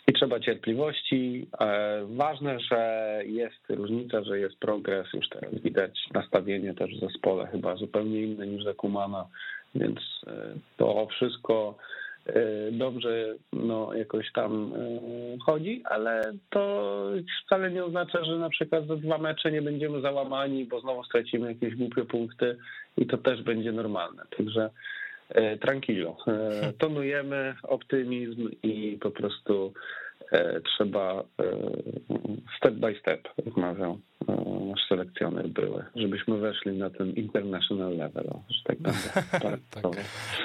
i 0.06 0.12
trzeba 0.12 0.40
cierpliwości. 0.40 1.46
E, 1.60 2.00
ważne, 2.08 2.60
że 2.60 3.22
jest 3.26 3.70
różnica, 3.70 4.24
że 4.24 4.38
jest 4.38 4.58
progres, 4.58 5.06
już 5.12 5.28
teraz 5.28 5.54
widać 5.54 6.08
nastawienie 6.14 6.74
też 6.74 6.96
w 6.96 7.00
zespole 7.00 7.46
chyba 7.46 7.76
zupełnie 7.76 8.22
inne 8.22 8.46
niż 8.46 8.64
za 8.64 8.74
Kumana, 8.74 9.26
więc 9.74 9.98
e, 10.26 10.32
to 10.76 11.06
wszystko 11.06 11.78
e, 12.26 12.32
dobrze 12.72 13.34
no, 13.52 13.94
jakoś 13.94 14.32
tam 14.32 14.72
chodzi, 15.46 15.82
ale 15.84 16.32
to 16.50 16.92
wcale 17.46 17.70
nie 17.70 17.84
oznacza, 17.84 18.24
że 18.24 18.38
na 18.38 18.48
przykład 18.48 18.86
za 18.86 18.96
dwa 18.96 19.18
mecze 19.18 19.52
nie 19.52 19.62
będziemy 19.62 20.00
załamani, 20.00 20.64
bo 20.64 20.80
znowu 20.80 21.04
stracimy 21.04 21.48
jakieś 21.48 21.74
głupie 21.74 22.04
punkty 22.04 22.56
i 22.96 23.06
to 23.06 23.18
też 23.18 23.42
będzie 23.42 23.72
normalne. 23.72 24.22
Także 24.36 24.70
tranquilo. 25.60 26.16
Tonujemy 26.78 27.54
optymizm 27.62 28.50
i 28.62 28.98
po 29.00 29.10
prostu 29.10 29.72
e, 30.32 30.60
trzeba 30.60 31.24
step 32.58 32.74
by 32.74 32.94
step, 33.00 33.28
jak 33.46 33.56
mawiał 33.56 33.98
nasz 34.76 34.88
selekcjoner 34.88 35.48
były, 35.48 35.84
żebyśmy 35.96 36.38
weszli 36.38 36.78
na 36.78 36.90
ten 36.90 37.10
international 37.10 37.96
level, 37.96 38.24
że 38.48 38.62
tak 38.64 38.78
będę. 38.78 38.98
tak. 39.70 39.84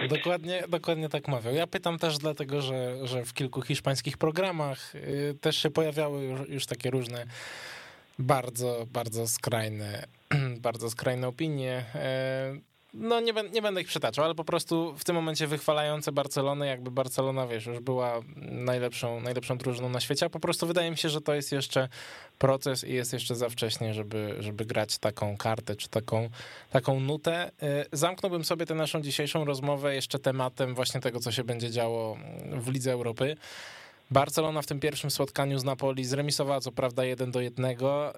Dokładnie, 0.10 0.64
dokładnie 0.70 1.10
tak 1.10 1.28
mawiał. 1.28 1.54
Ja 1.54 1.68
pytam 1.68 1.98
też 1.98 2.18
dlatego, 2.18 2.62
że, 2.62 3.08
że 3.08 3.26
w 3.26 3.34
kilku 3.34 3.62
hiszpańskich 3.62 4.18
programach 4.18 4.96
y, 4.96 5.36
też 5.42 5.56
się 5.56 5.70
pojawiały 5.70 6.24
już, 6.24 6.50
już 6.50 6.66
takie 6.66 6.90
różne 6.90 7.26
bardzo, 8.20 8.86
bardzo 8.94 9.28
skrajne, 9.28 10.04
bardzo 10.68 10.90
skrajne 10.90 11.28
opinie. 11.28 11.84
No 12.94 13.20
nie, 13.20 13.34
nie 13.54 13.62
będę 13.62 13.82
ich 13.82 13.88
przytaczał, 13.88 14.26
ale 14.26 14.36
po 14.36 14.44
prostu 14.44 14.96
w 14.98 15.04
tym 15.04 15.16
momencie 15.16 15.48
wychwalające 15.48 16.12
Barcelonę, 16.12 16.68
jakby 16.68 16.92
Barcelona, 16.92 17.48
wiesz, 17.48 17.66
już 17.66 17.80
była 17.80 18.20
najlepszą, 18.52 19.20
najlepszą 19.20 19.58
drużyną 19.58 19.90
na 19.90 20.00
świecie, 20.00 20.26
a 20.26 20.30
po 20.30 20.40
prostu 20.40 20.68
wydaje 20.68 20.92
mi 20.92 20.98
się, 20.98 21.10
że 21.10 21.22
to 21.22 21.34
jest 21.34 21.52
jeszcze 21.52 21.90
proces 22.38 22.84
i 22.84 22.94
jest 22.94 23.14
jeszcze 23.14 23.36
za 23.36 23.50
wcześnie, 23.50 23.94
żeby, 23.94 24.36
żeby 24.40 24.66
grać 24.66 24.98
taką 24.98 25.38
kartę, 25.38 25.76
czy 25.76 25.90
taką, 25.90 26.30
taką 26.70 27.00
nutę. 27.00 27.52
Y, 27.64 27.86
zamknąłbym 27.92 28.44
sobie 28.44 28.66
tę 28.66 28.76
naszą 28.76 29.02
dzisiejszą 29.02 29.46
rozmowę 29.46 29.96
jeszcze 29.96 30.20
tematem 30.20 30.76
właśnie 30.76 31.02
tego, 31.02 31.20
co 31.20 31.32
się 31.32 31.44
będzie 31.44 31.72
działo 31.72 32.18
w 32.52 32.70
Lidze 32.70 32.92
Europy. 32.92 33.38
Barcelona 34.12 34.62
w 34.62 34.66
tym 34.66 34.80
pierwszym 34.80 35.12
spotkaniu 35.12 35.60
z 35.60 35.64
Napoli 35.64 36.06
zremisowała 36.06 36.60
co 36.62 36.72
prawda 36.72 37.06
1 37.06 37.32
do 37.32 37.42
1, 37.42 37.66
e, 37.66 38.14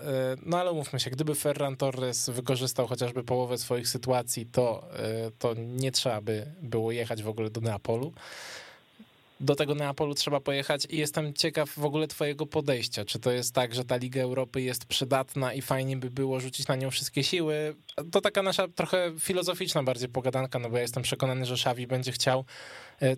no 0.45 0.59
ale 0.59 0.73
mówmy 0.73 0.99
się, 0.99 1.09
gdyby 1.09 1.35
Ferran 1.35 1.77
Torres 1.77 2.29
wykorzystał 2.29 2.87
chociażby 2.87 3.23
połowę 3.23 3.57
swoich 3.57 3.87
sytuacji, 3.87 4.45
to, 4.45 4.83
e, 4.93 5.31
to 5.39 5.53
nie 5.53 5.91
trzeba 5.91 6.21
by 6.21 6.45
było 6.61 6.91
jechać 6.91 7.23
w 7.23 7.27
ogóle 7.27 7.49
do 7.49 7.61
Neapolu 7.61 8.13
do 9.43 9.55
tego 9.55 9.75
Neapolu 9.75 10.13
trzeba 10.13 10.39
pojechać 10.39 10.87
i 10.89 10.97
jestem 10.97 11.33
ciekaw 11.33 11.69
w 11.69 11.85
ogóle 11.85 12.07
twojego 12.07 12.45
podejścia. 12.45 13.05
Czy 13.05 13.19
to 13.19 13.31
jest 13.31 13.55
tak, 13.55 13.75
że 13.75 13.85
ta 13.85 13.95
Liga 13.95 14.21
Europy 14.21 14.61
jest 14.61 14.85
przydatna 14.85 15.53
i 15.53 15.61
fajnie 15.61 15.97
by 15.97 16.09
było 16.09 16.39
rzucić 16.39 16.67
na 16.67 16.75
nią 16.75 16.91
wszystkie 16.91 17.23
siły? 17.23 17.75
To 18.11 18.21
taka 18.21 18.43
nasza 18.43 18.67
trochę 18.67 19.11
filozoficzna 19.19 19.83
bardziej 19.83 20.09
pogadanka, 20.09 20.59
no 20.59 20.69
bo 20.69 20.75
ja 20.75 20.81
jestem 20.81 21.03
przekonany, 21.03 21.45
że 21.45 21.53
Xavi 21.53 21.87
będzie 21.87 22.11
chciał 22.11 22.45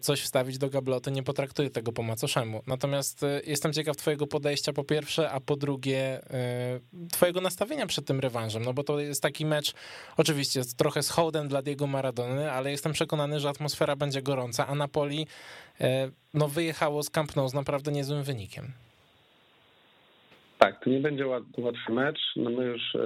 coś 0.01 0.21
wstawić 0.21 0.57
do 0.57 0.69
gabloty, 0.69 1.11
nie 1.11 1.23
potraktuje 1.23 1.69
tego 1.69 1.91
po 1.91 2.03
macoszemu. 2.03 2.61
Natomiast 2.67 3.23
e, 3.23 3.41
jestem 3.45 3.73
ciekaw 3.73 3.95
twojego 3.97 4.27
podejścia 4.27 4.73
po 4.73 4.83
pierwsze, 4.83 5.31
a 5.31 5.39
po 5.39 5.55
drugie 5.55 5.99
e, 5.99 6.79
twojego 7.11 7.41
nastawienia 7.41 7.85
przed 7.85 8.05
tym 8.05 8.19
rewanżem, 8.19 8.63
no 8.63 8.73
bo 8.73 8.83
to 8.83 8.99
jest 8.99 9.21
taki 9.21 9.45
mecz, 9.45 9.73
oczywiście 10.17 10.61
trochę 10.77 11.03
z 11.03 11.09
hołdem 11.09 11.47
dla 11.47 11.61
Diego 11.61 11.87
Maradony, 11.87 12.51
ale 12.51 12.71
jestem 12.71 12.91
przekonany, 12.91 13.39
że 13.39 13.49
atmosfera 13.49 13.95
będzie 13.95 14.21
gorąca, 14.21 14.67
a 14.67 14.75
Napoli 14.75 15.27
E, 15.81 16.09
no 16.33 16.47
wyjechało 16.47 17.03
z 17.03 17.09
Camp 17.09 17.35
Nou 17.35 17.47
z 17.47 17.53
naprawdę 17.53 17.91
niezłym 17.91 18.23
wynikiem. 18.23 18.65
Tak, 20.57 20.83
to 20.83 20.89
nie 20.89 20.99
będzie 20.99 21.27
łatwy 21.27 21.93
mecz. 21.93 22.19
No 22.35 22.49
my 22.49 22.65
już 22.65 22.95
e, 22.95 22.99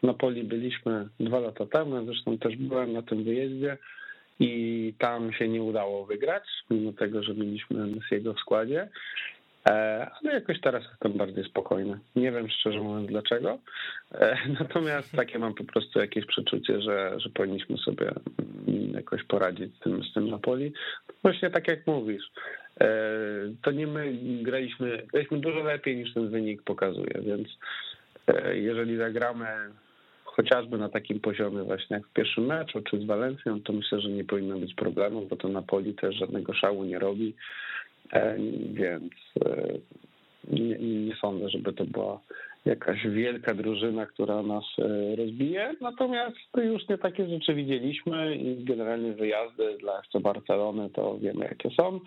w 0.00 0.02
Napoli 0.02 0.44
byliśmy 0.44 1.08
dwa 1.20 1.40
lata 1.40 1.66
temu, 1.66 2.06
zresztą 2.06 2.38
też 2.38 2.56
byłem 2.56 2.92
na 2.92 3.02
tym 3.02 3.24
wyjeździe 3.24 3.78
i 4.40 4.94
tam 4.98 5.32
się 5.32 5.48
nie 5.48 5.62
udało 5.62 6.06
wygrać, 6.06 6.44
mimo 6.70 6.92
tego, 6.92 7.22
że 7.22 7.34
mieliśmy 7.34 7.86
Messiego 7.86 8.34
w 8.34 8.40
składzie. 8.40 8.88
E, 9.68 10.10
ale 10.22 10.34
jakoś 10.34 10.60
teraz 10.60 10.84
jestem 10.90 11.12
bardziej 11.12 11.44
spokojny. 11.44 11.98
Nie 12.16 12.32
wiem 12.32 12.48
szczerze 12.48 12.80
mówiąc 12.80 13.08
dlaczego, 13.08 13.58
natomiast 14.60 15.12
takie 15.12 15.38
mam 15.38 15.54
po 15.54 15.64
prostu 15.64 15.98
jakieś 15.98 16.26
przeczucie, 16.26 16.80
że, 16.80 17.20
że 17.20 17.30
powinniśmy 17.30 17.78
sobie 17.78 18.12
jakoś 18.94 19.24
poradzić 19.24 19.76
z 19.76 19.80
tym, 19.80 20.04
z 20.04 20.14
tym 20.14 20.30
Napoli. 20.30 20.72
Właśnie 21.22 21.50
tak 21.50 21.68
jak 21.68 21.86
mówisz, 21.86 22.30
e, 22.80 22.88
to 23.62 23.70
nie 23.70 23.86
my 23.86 24.12
graliśmy, 24.42 25.02
graliśmy 25.12 25.38
dużo 25.38 25.62
lepiej 25.62 25.96
niż 25.96 26.14
ten 26.14 26.28
wynik 26.28 26.62
pokazuje, 26.62 27.20
więc 27.20 27.48
e, 28.26 28.56
jeżeli 28.56 28.96
zagramy 28.96 29.46
chociażby 30.36 30.78
na 30.78 30.88
takim 30.88 31.20
poziomie 31.20 31.62
właśnie 31.62 31.96
jak 31.96 32.06
w 32.06 32.12
pierwszym 32.12 32.46
meczu, 32.46 32.82
czy 32.82 33.00
z 33.00 33.04
Walencją, 33.04 33.62
to 33.62 33.72
myślę, 33.72 34.00
że 34.00 34.08
nie 34.08 34.24
powinno 34.24 34.58
być 34.58 34.74
problemów, 34.74 35.28
bo 35.28 35.36
to 35.36 35.48
Napoli 35.48 35.94
też 35.94 36.16
żadnego 36.16 36.54
szału 36.54 36.84
nie 36.84 36.98
robi, 36.98 37.34
e, 38.12 38.36
więc 38.72 39.12
nie, 40.48 40.78
nie 40.78 41.16
sądzę, 41.16 41.48
żeby 41.48 41.72
to 41.72 41.84
była 41.84 42.20
jakaś 42.64 43.06
wielka 43.06 43.54
drużyna, 43.54 44.06
która 44.06 44.42
nas 44.42 44.64
e, 44.78 45.16
rozbije. 45.16 45.74
Natomiast 45.80 46.36
już 46.56 46.88
nie 46.88 46.98
takie 46.98 47.28
rzeczy 47.28 47.54
widzieliśmy 47.54 48.36
i 48.36 48.64
generalnie 48.64 49.12
wyjazdy 49.12 49.76
dla 49.80 49.98
FC 49.98 50.20
Barcelony 50.20 50.90
to 50.90 51.18
wiemy 51.18 51.44
jakie 51.44 51.70
są, 51.70 52.00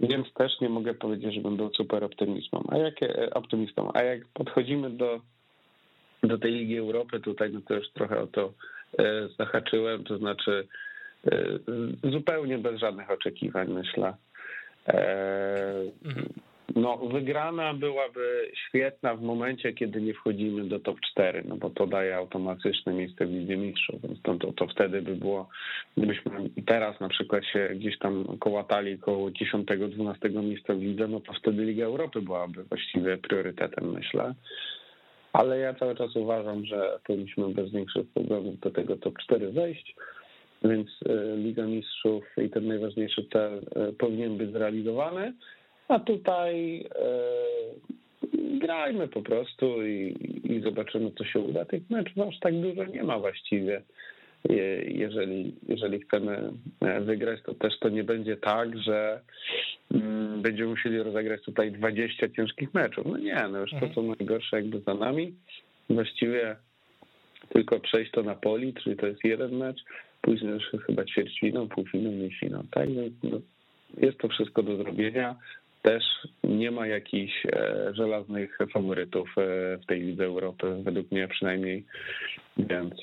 więc 0.00 0.32
też 0.32 0.60
nie 0.60 0.68
mogę 0.68 0.94
powiedzieć, 0.94 1.34
żebym 1.34 1.56
był 1.56 1.70
super 1.74 2.04
optymistą. 2.04 2.64
A 2.68 2.78
jak, 2.78 3.02
e, 3.02 3.34
optymistą. 3.34 3.90
A 3.94 4.02
jak 4.02 4.20
podchodzimy 4.34 4.90
do, 4.90 5.20
do 6.22 6.38
tej 6.38 6.52
Ligi 6.52 6.78
Europy, 6.78 7.20
tutaj 7.20 7.50
no 7.52 7.60
to 7.60 7.74
już 7.74 7.90
trochę 7.90 8.20
o 8.20 8.26
to 8.26 8.52
e, 8.98 9.28
zahaczyłem, 9.38 10.04
to 10.04 10.18
znaczy 10.18 10.68
zupełnie 12.04 12.58
bez 12.58 12.80
żadnych 12.80 13.10
oczekiwań 13.10 13.68
myślę. 13.72 14.14
Mhm. 16.04 16.28
No, 16.76 16.96
wygrana 16.96 17.74
byłaby 17.74 18.50
świetna 18.68 19.14
w 19.14 19.22
momencie, 19.22 19.72
kiedy 19.72 20.00
nie 20.00 20.14
wchodzimy 20.14 20.64
do 20.64 20.80
top 20.80 21.00
4, 21.12 21.44
no 21.48 21.56
bo 21.56 21.70
to 21.70 21.86
daje 21.86 22.16
automatyczne 22.16 22.94
miejsce 22.94 23.26
w 23.26 23.30
Lidze 23.30 23.56
Mistrzów, 23.56 24.02
więc 24.02 24.22
to, 24.22 24.34
to, 24.34 24.52
to 24.52 24.66
wtedy 24.66 25.02
by 25.02 25.16
było, 25.16 25.48
gdybyśmy 25.96 26.32
teraz 26.66 27.00
na 27.00 27.08
przykład 27.08 27.44
się 27.44 27.68
gdzieś 27.74 27.98
tam 27.98 28.38
kołatali 28.38 28.98
koło 28.98 29.30
10-12 29.30 30.44
miejsca 30.44 30.74
w 30.74 30.80
Lidze, 30.80 31.08
no 31.08 31.20
to 31.20 31.32
wtedy 31.32 31.64
Liga 31.64 31.84
Europy 31.84 32.22
byłaby 32.22 32.64
właściwie 32.64 33.16
priorytetem, 33.16 33.92
myślę. 33.92 34.34
Ale 35.32 35.58
ja 35.58 35.74
cały 35.74 35.96
czas 35.96 36.16
uważam, 36.16 36.64
że 36.64 36.98
powinniśmy 37.06 37.48
bez 37.48 37.70
większych 37.70 38.06
problemów 38.14 38.60
do 38.60 38.70
tego 38.70 38.96
top 38.96 39.18
4 39.18 39.52
wejść, 39.52 39.96
więc 40.64 40.88
e, 41.06 41.36
Liga 41.36 41.66
Mistrzów 41.66 42.24
i 42.44 42.50
ten 42.50 42.66
najważniejszy 42.66 43.26
cel 43.32 43.60
e, 43.76 43.92
powinien 43.92 44.36
być 44.36 44.52
zrealizowany. 44.52 45.32
A 45.88 45.98
tutaj 45.98 46.84
e, 46.94 47.18
grajmy 48.58 49.08
po 49.08 49.22
prostu 49.22 49.86
i, 49.86 50.16
i 50.44 50.60
zobaczymy, 50.60 51.10
co 51.18 51.24
się 51.24 51.40
uda. 51.40 51.64
Tych 51.64 51.90
meczów 51.90 52.18
aż 52.18 52.38
tak 52.38 52.60
dużo 52.60 52.84
nie 52.84 53.02
ma 53.02 53.18
właściwie. 53.18 53.82
Jeżeli, 54.88 55.54
jeżeli 55.68 56.00
chcemy 56.00 56.52
e, 56.80 57.00
wygrać, 57.00 57.40
to 57.42 57.54
też 57.54 57.78
to 57.78 57.88
nie 57.88 58.04
będzie 58.04 58.36
tak, 58.36 58.78
że 58.78 59.20
mm, 59.94 60.42
będziemy 60.42 60.70
musieli 60.70 60.98
rozegrać 60.98 61.42
tutaj 61.42 61.72
20 61.72 62.28
ciężkich 62.28 62.74
meczów. 62.74 63.06
No 63.06 63.18
nie, 63.18 63.48
no 63.52 63.58
już 63.58 63.70
to 63.70 63.76
mhm. 63.76 63.94
co 63.94 64.02
najgorsze 64.02 64.56
jakby 64.56 64.80
za 64.80 64.94
nami. 64.94 65.34
Właściwie 65.90 66.56
tylko 67.48 67.80
przejść 67.80 68.10
to 68.10 68.22
na 68.22 68.34
poli, 68.34 68.74
czyli 68.74 68.96
to 68.96 69.06
jest 69.06 69.24
jeden 69.24 69.56
mecz, 69.56 69.84
później 70.20 70.52
już 70.52 70.64
chyba 70.86 71.04
ćwierćfinał, 71.04 71.66
półfinał, 71.66 72.12
finał, 72.40 72.62
tak? 72.70 72.88
No, 73.22 73.38
jest 73.96 74.18
to 74.18 74.28
wszystko 74.28 74.62
do 74.62 74.76
zrobienia 74.76 75.36
też 75.82 76.04
nie 76.44 76.70
ma 76.70 76.86
jakichś 76.86 77.46
e, 77.46 77.90
żelaznych 77.94 78.58
faworytów 78.72 79.34
e, 79.38 79.42
w 79.78 79.86
tej 79.86 80.00
Lidze 80.00 80.24
Europy, 80.24 80.76
według 80.82 81.12
mnie 81.12 81.28
przynajmniej, 81.28 81.84
więc 82.56 82.94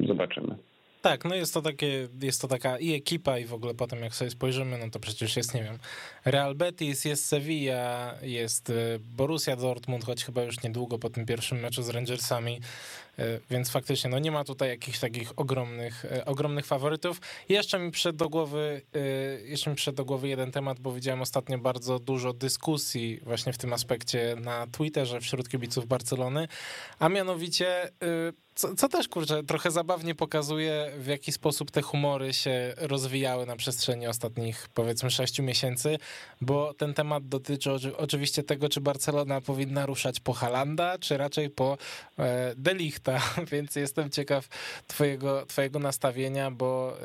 zobaczymy. 0.00 0.56
Tak, 1.02 1.24
no 1.24 1.34
jest 1.34 1.54
to 1.54 1.62
takie, 1.62 2.08
jest 2.22 2.40
to 2.40 2.48
taka 2.48 2.78
i 2.78 2.94
ekipa 2.94 3.38
i 3.38 3.44
w 3.44 3.54
ogóle 3.54 3.74
potem 3.74 4.02
jak 4.02 4.14
sobie 4.14 4.30
spojrzymy, 4.30 4.78
no 4.78 4.90
to 4.90 5.00
przecież 5.00 5.36
jest, 5.36 5.54
nie 5.54 5.62
wiem, 5.62 5.78
Real 6.24 6.54
Betis, 6.54 7.04
jest 7.04 7.26
Sevilla, 7.26 8.14
jest 8.22 8.70
e, 8.70 8.74
Borussia 9.16 9.56
Dortmund, 9.56 10.04
choć 10.04 10.24
chyba 10.24 10.42
już 10.42 10.62
niedługo 10.62 10.98
po 10.98 11.10
tym 11.10 11.26
pierwszym 11.26 11.60
meczu 11.60 11.82
z 11.82 11.88
Rangersami, 11.88 12.60
więc 13.50 13.70
faktycznie 13.70 14.10
no 14.10 14.18
nie 14.18 14.30
ma 14.30 14.44
tutaj 14.44 14.68
jakichś 14.68 14.98
takich 14.98 15.32
ogromnych, 15.36 16.04
e, 16.04 16.24
ogromnych 16.24 16.66
faworytów. 16.66 17.20
jeszcze 17.48 17.78
mi 17.78 17.90
przyszedł 17.90 18.18
do 18.18 18.28
głowy, 18.28 18.82
e, 18.94 18.98
jeszcze 19.40 19.70
mi 19.70 19.76
przyszedł 19.76 19.96
do 19.96 20.04
głowy 20.04 20.28
jeden 20.28 20.52
temat, 20.52 20.80
bo 20.80 20.92
widziałem 20.92 21.22
ostatnio 21.22 21.58
bardzo 21.58 21.98
dużo 21.98 22.32
dyskusji 22.32 23.20
właśnie 23.22 23.52
w 23.52 23.58
tym 23.58 23.72
aspekcie 23.72 24.36
na 24.40 24.66
Twitterze 24.66 25.20
wśród 25.20 25.48
kibiców 25.48 25.86
Barcelony, 25.86 26.48
a 26.98 27.08
mianowicie 27.08 27.90
co, 28.60 28.74
co, 28.74 28.88
też, 28.88 29.08
kurczę, 29.08 29.42
trochę 29.42 29.70
zabawnie 29.70 30.14
pokazuje, 30.14 30.92
w 30.98 31.06
jaki 31.06 31.32
sposób 31.32 31.70
te 31.70 31.82
humory 31.82 32.32
się 32.32 32.74
rozwijały 32.76 33.46
na 33.46 33.56
przestrzeni 33.56 34.06
ostatnich, 34.06 34.68
powiedzmy, 34.74 35.10
sześciu 35.10 35.42
miesięcy, 35.42 35.98
bo 36.40 36.74
ten 36.74 36.94
temat 36.94 37.28
dotyczy 37.28 37.70
oczywiście 37.96 38.42
tego, 38.42 38.68
czy 38.68 38.80
Barcelona 38.80 39.40
powinna 39.40 39.86
ruszać 39.86 40.20
po 40.20 40.32
Halanda, 40.32 40.98
czy 40.98 41.16
raczej 41.16 41.50
po 41.50 41.78
Delichta, 42.56 43.09
więc 43.52 43.76
jestem 43.76 44.10
ciekaw 44.10 44.48
twojego, 44.86 45.46
twojego 45.46 45.78
nastawienia, 45.78 46.50
bo 46.50 46.96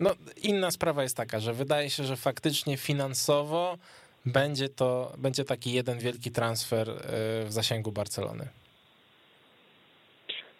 no, 0.00 0.10
inna 0.42 0.70
sprawa 0.70 1.02
jest 1.02 1.16
taka, 1.16 1.40
że 1.40 1.52
wydaje 1.52 1.90
się, 1.90 2.04
że 2.04 2.16
faktycznie 2.16 2.76
finansowo 2.76 3.78
będzie 4.26 4.68
to 4.68 5.12
będzie 5.18 5.44
taki 5.44 5.72
jeden 5.72 5.98
wielki 5.98 6.30
transfer 6.30 6.88
e, 6.88 6.94
w 7.44 7.52
zasięgu 7.52 7.92
Barcelony. 7.92 8.48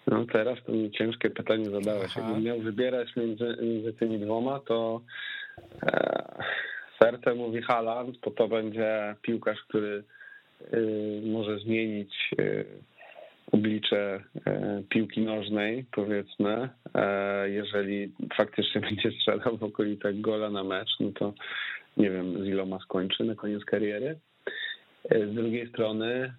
No 0.07 0.27
teraz 0.33 0.59
to 0.67 0.73
mi 0.73 0.91
ciężkie 0.91 1.31
pytanie 1.31 1.71
zadałeś. 1.71 2.11
Aha. 2.11 2.21
Jakbym 2.21 2.45
miał 2.45 2.61
wybierać 2.61 3.17
między, 3.17 3.57
między 3.63 3.93
tymi 3.93 4.19
dwoma, 4.19 4.61
to 4.61 5.01
e, 5.83 6.43
serce 7.03 7.35
mówi 7.35 7.63
Haaland, 7.63 8.19
bo 8.25 8.31
to 8.31 8.49
będzie 8.49 9.15
piłkarz, 9.23 9.59
który 9.69 10.05
może 11.23 11.59
zmienić 11.59 12.35
oblicze 13.53 14.21
piłki 14.89 15.21
nożnej, 15.21 15.85
powiedzmy. 15.93 16.69
Jeżeli 17.47 18.13
faktycznie 18.37 18.81
będzie 18.91 19.11
strzelał 19.11 19.57
w 19.57 19.63
okolicach 19.63 20.21
gola 20.21 20.51
na 20.51 20.65
mecz, 20.65 20.91
no 21.01 21.11
to 21.15 21.35
nie 21.97 22.11
wiem, 22.11 22.45
z 22.45 22.47
iloma 22.47 22.79
skończy 22.79 23.25
na 23.25 23.35
koniec 23.35 23.65
kariery. 23.65 24.19
Z 25.11 25.35
drugiej 25.35 25.69
strony, 25.69 26.33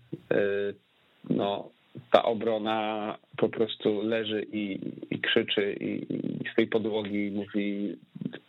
no, 1.29 1.69
ta 2.11 2.23
obrona 2.23 3.17
po 3.37 3.49
prostu 3.49 4.01
leży 4.01 4.45
i, 4.51 4.79
i 5.11 5.19
krzyczy 5.19 5.73
i, 5.73 6.15
i 6.15 6.49
z 6.53 6.55
tej 6.55 6.67
podłogi 6.67 7.31
mówi 7.31 7.95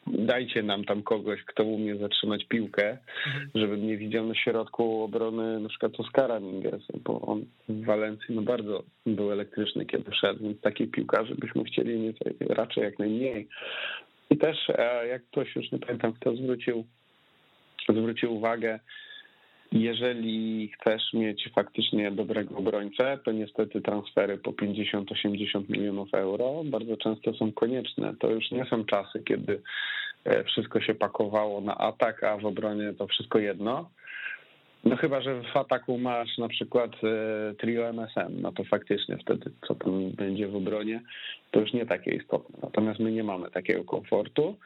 dajcie 0.06 0.62
nam 0.62 0.84
tam 0.84 1.02
kogoś, 1.02 1.42
kto 1.42 1.64
umie 1.64 1.96
zatrzymać 1.96 2.44
piłkę, 2.44 2.98
mhm. 3.26 3.50
żebym 3.54 3.86
nie 3.86 3.96
widział 3.96 4.26
na 4.26 4.34
środku 4.34 5.02
obrony 5.02 5.60
na 5.60 5.68
przykład 5.68 6.00
Oskara 6.00 6.40
Mingersa, 6.40 6.92
bo 7.04 7.20
on 7.20 7.44
w 7.68 7.84
Walencji 7.84 8.34
no 8.34 8.42
bardzo 8.42 8.82
był 9.06 9.32
elektryczny, 9.32 9.86
kiedy 9.86 10.14
szedł, 10.14 10.44
więc 10.44 10.60
takich 10.60 10.90
piłkarzy 10.90 11.34
byśmy 11.34 11.64
chcieli 11.64 11.98
mieć 11.98 12.16
raczej 12.40 12.84
jak 12.84 12.98
najmniej. 12.98 13.48
I 14.30 14.36
też, 14.36 14.56
e, 14.70 15.06
jak 15.06 15.22
ktoś 15.24 15.56
już 15.56 15.72
nie 15.72 15.78
pamiętam, 15.78 16.12
kto 16.12 16.36
zwrócił, 16.36 16.84
zwrócił 17.88 18.34
uwagę, 18.34 18.80
jeżeli 19.72 20.68
chcesz 20.68 21.12
mieć 21.12 21.50
faktycznie 21.54 22.10
dobrego 22.10 22.56
obrońcę, 22.56 23.18
to 23.24 23.32
niestety 23.32 23.80
transfery 23.80 24.38
po 24.38 24.50
50-80 24.50 25.70
milionów 25.70 26.14
euro 26.14 26.62
bardzo 26.64 26.96
często 26.96 27.34
są 27.34 27.52
konieczne. 27.52 28.14
To 28.20 28.30
już 28.30 28.50
nie 28.50 28.64
są 28.64 28.84
czasy, 28.84 29.22
kiedy 29.24 29.62
e, 30.24 30.44
wszystko 30.44 30.80
się 30.80 30.94
pakowało 30.94 31.60
na 31.60 31.78
atak, 31.78 32.24
a 32.24 32.36
w 32.36 32.46
obronie 32.46 32.92
to 32.98 33.06
wszystko 33.06 33.38
jedno. 33.38 33.90
No 34.84 34.96
chyba, 34.96 35.20
że 35.20 35.42
w 35.42 35.56
ataku 35.56 35.98
masz 35.98 36.38
na 36.38 36.48
przykład 36.48 36.90
e, 37.04 37.54
trio 37.54 37.88
MSM, 37.88 38.40
no 38.40 38.52
to 38.52 38.64
faktycznie 38.64 39.18
wtedy 39.18 39.50
co 39.68 39.74
tam 39.74 40.10
będzie 40.10 40.48
w 40.48 40.56
obronie, 40.56 41.00
to 41.50 41.60
już 41.60 41.72
nie 41.72 41.86
takie 41.86 42.10
istotne. 42.10 42.58
Natomiast 42.62 43.00
my 43.00 43.12
nie 43.12 43.24
mamy 43.24 43.50
takiego 43.50 43.84
komfortu, 43.84 44.56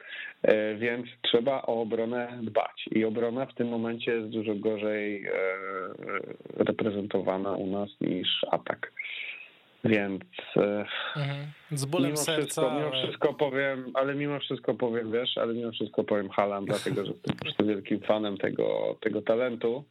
e, 0.41 0.75
więc 0.75 1.07
trzeba 1.21 1.61
o 1.61 1.81
obronę 1.81 2.39
dbać. 2.41 2.89
I 2.91 3.05
obrona 3.05 3.45
w 3.45 3.53
tym 3.53 3.67
momencie 3.67 4.11
jest 4.11 4.29
dużo 4.29 4.55
gorzej 4.55 5.25
e, 5.25 5.31
reprezentowana 6.55 7.51
u 7.55 7.67
nas 7.67 7.89
niż 8.01 8.45
atak. 8.51 8.91
Więc 9.83 10.23
mhm. 10.55 11.47
z 11.71 11.85
bólem 11.85 12.11
mimo 12.11 12.17
serca. 12.17 12.41
Wszystko, 12.41 12.71
mimo 12.71 12.91
wszystko 12.91 13.33
powiem, 13.33 13.91
ale 13.93 14.15
mimo 14.15 14.39
wszystko 14.39 14.73
powiem, 14.73 15.11
wiesz, 15.11 15.37
ale 15.37 15.53
mimo 15.53 15.71
wszystko 15.71 16.03
powiem 16.03 16.29
Halam, 16.29 16.65
dlatego 16.65 17.05
że 17.05 17.13
jestem 17.45 17.67
wielkim 17.67 17.99
fanem 17.99 18.37
tego, 18.37 18.97
tego 19.01 19.21
talentu. 19.21 19.83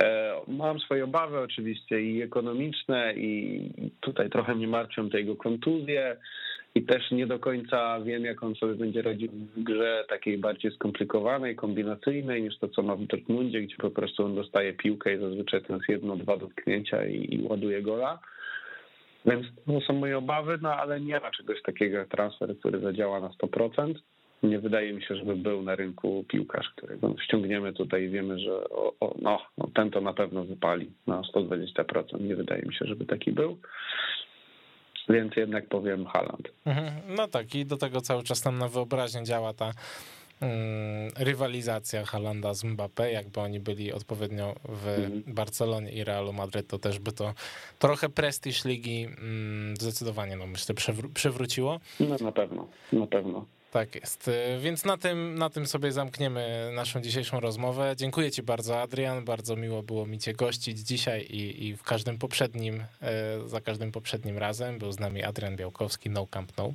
E, 0.00 0.34
mam 0.48 0.80
swoje 0.80 1.04
obawy 1.04 1.40
oczywiście 1.40 2.02
i 2.02 2.22
ekonomiczne 2.22 3.14
i 3.14 3.60
tutaj 4.00 4.30
trochę 4.30 4.54
mnie 4.54 4.68
martwią 4.68 5.10
te 5.10 5.18
jego 5.18 5.36
kontuzje 5.36 6.16
i 6.74 6.82
też 6.82 7.10
nie 7.10 7.26
do 7.26 7.38
końca 7.38 8.00
wiem, 8.00 8.24
jak 8.24 8.42
on 8.42 8.54
sobie 8.54 8.74
będzie 8.74 9.02
radził 9.02 9.28
w 9.32 9.62
grze 9.62 10.04
takiej 10.08 10.38
bardziej 10.38 10.72
skomplikowanej, 10.72 11.56
kombinacyjnej 11.56 12.42
niż 12.42 12.58
to, 12.58 12.68
co 12.68 12.82
ma 12.82 12.96
w 12.96 13.06
Dortmundzie, 13.06 13.60
gdzie 13.60 13.76
po 13.76 13.90
prostu 13.90 14.24
on 14.24 14.34
dostaje 14.34 14.72
piłkę 14.72 15.14
i 15.14 15.20
zazwyczaj 15.20 15.62
to 15.62 15.74
jest 15.74 15.88
jedno, 15.88 16.16
dwa 16.16 16.36
dotknięcia 16.36 17.06
i, 17.06 17.34
i 17.34 17.42
ładuje 17.42 17.82
gola. 17.82 18.18
Więc 19.24 19.46
to 19.66 19.80
są 19.80 19.92
moje 19.92 20.18
obawy, 20.18 20.58
no 20.62 20.74
ale 20.74 21.00
nie 21.00 21.20
ma 21.20 21.30
czegoś 21.30 21.62
takiego 21.62 21.98
jak 21.98 22.08
transfer, 22.08 22.58
który 22.58 22.80
zadziała 22.80 23.20
na 23.20 23.28
100%. 23.28 23.94
Nie 24.42 24.58
wydaje 24.58 24.92
mi 24.92 25.02
się, 25.02 25.16
żeby 25.16 25.36
był 25.36 25.62
na 25.62 25.74
rynku 25.74 26.24
piłkarz, 26.28 26.68
którego 26.76 27.14
ściągniemy 27.24 27.72
tutaj 27.72 28.02
i 28.02 28.08
wiemy, 28.08 28.38
że 28.38 28.68
o, 28.70 28.94
o, 29.00 29.14
no, 29.22 29.38
no, 29.58 29.68
ten 29.74 29.90
to 29.90 30.00
na 30.00 30.12
pewno 30.12 30.44
wypali 30.44 30.90
na 31.06 31.22
120%. 31.34 32.20
Nie 32.20 32.36
wydaje 32.36 32.62
mi 32.62 32.74
się, 32.74 32.84
żeby 32.86 33.06
taki 33.06 33.32
był. 33.32 33.58
Więc 35.08 35.36
jednak 35.36 35.68
powiem 35.68 36.06
Haland. 36.06 36.48
Mhm. 36.66 36.92
No 37.16 37.28
tak, 37.28 37.54
i 37.54 37.66
do 37.66 37.76
tego 37.76 38.00
cały 38.00 38.22
czas 38.22 38.44
nam 38.44 38.58
na 38.58 38.68
wyobraźnię 38.68 39.24
działa 39.24 39.54
ta 39.54 39.72
rywalizacja 41.16 42.04
Halanda 42.04 42.54
z 42.54 42.64
Mbappé, 42.64 43.04
jakby 43.04 43.40
oni 43.40 43.60
byli 43.60 43.92
odpowiednio 43.92 44.54
w 44.64 44.88
mhm. 44.88 45.22
Barcelonie 45.26 45.92
i 45.92 46.04
Realu 46.04 46.32
Madryt, 46.32 46.68
to 46.68 46.78
też 46.78 46.98
by 46.98 47.12
to 47.12 47.34
trochę 47.78 48.08
prestiż 48.08 48.64
ligi 48.64 49.04
mm, 49.04 49.76
zdecydowanie, 49.76 50.36
no 50.36 50.46
myślę, 50.46 50.74
przywróciło. 51.14 51.80
No 52.00 52.16
na 52.20 52.32
pewno, 52.32 52.68
na 52.92 53.06
pewno. 53.06 53.46
Tak 53.74 53.94
jest. 53.94 54.30
Więc 54.60 54.84
na 54.84 54.96
tym, 54.96 55.34
na 55.34 55.50
tym 55.50 55.66
sobie 55.66 55.92
zamkniemy 55.92 56.70
naszą 56.74 57.00
dzisiejszą 57.00 57.40
rozmowę. 57.40 57.94
Dziękuję 57.96 58.30
Ci 58.30 58.42
bardzo, 58.42 58.80
Adrian. 58.80 59.24
Bardzo 59.24 59.56
miło 59.56 59.82
było 59.82 60.06
mi 60.06 60.18
Cię 60.18 60.32
gościć 60.32 60.78
dzisiaj 60.78 61.22
i, 61.22 61.66
i 61.66 61.76
w 61.76 61.82
każdym 61.82 62.18
poprzednim, 62.18 62.84
e, 63.02 63.48
za 63.48 63.60
każdym 63.60 63.92
poprzednim 63.92 64.38
razem. 64.38 64.78
Był 64.78 64.92
z 64.92 64.98
nami 64.98 65.22
Adrian 65.22 65.56
Białkowski, 65.56 66.10
No 66.10 66.26
Camp 66.26 66.52
No. 66.56 66.72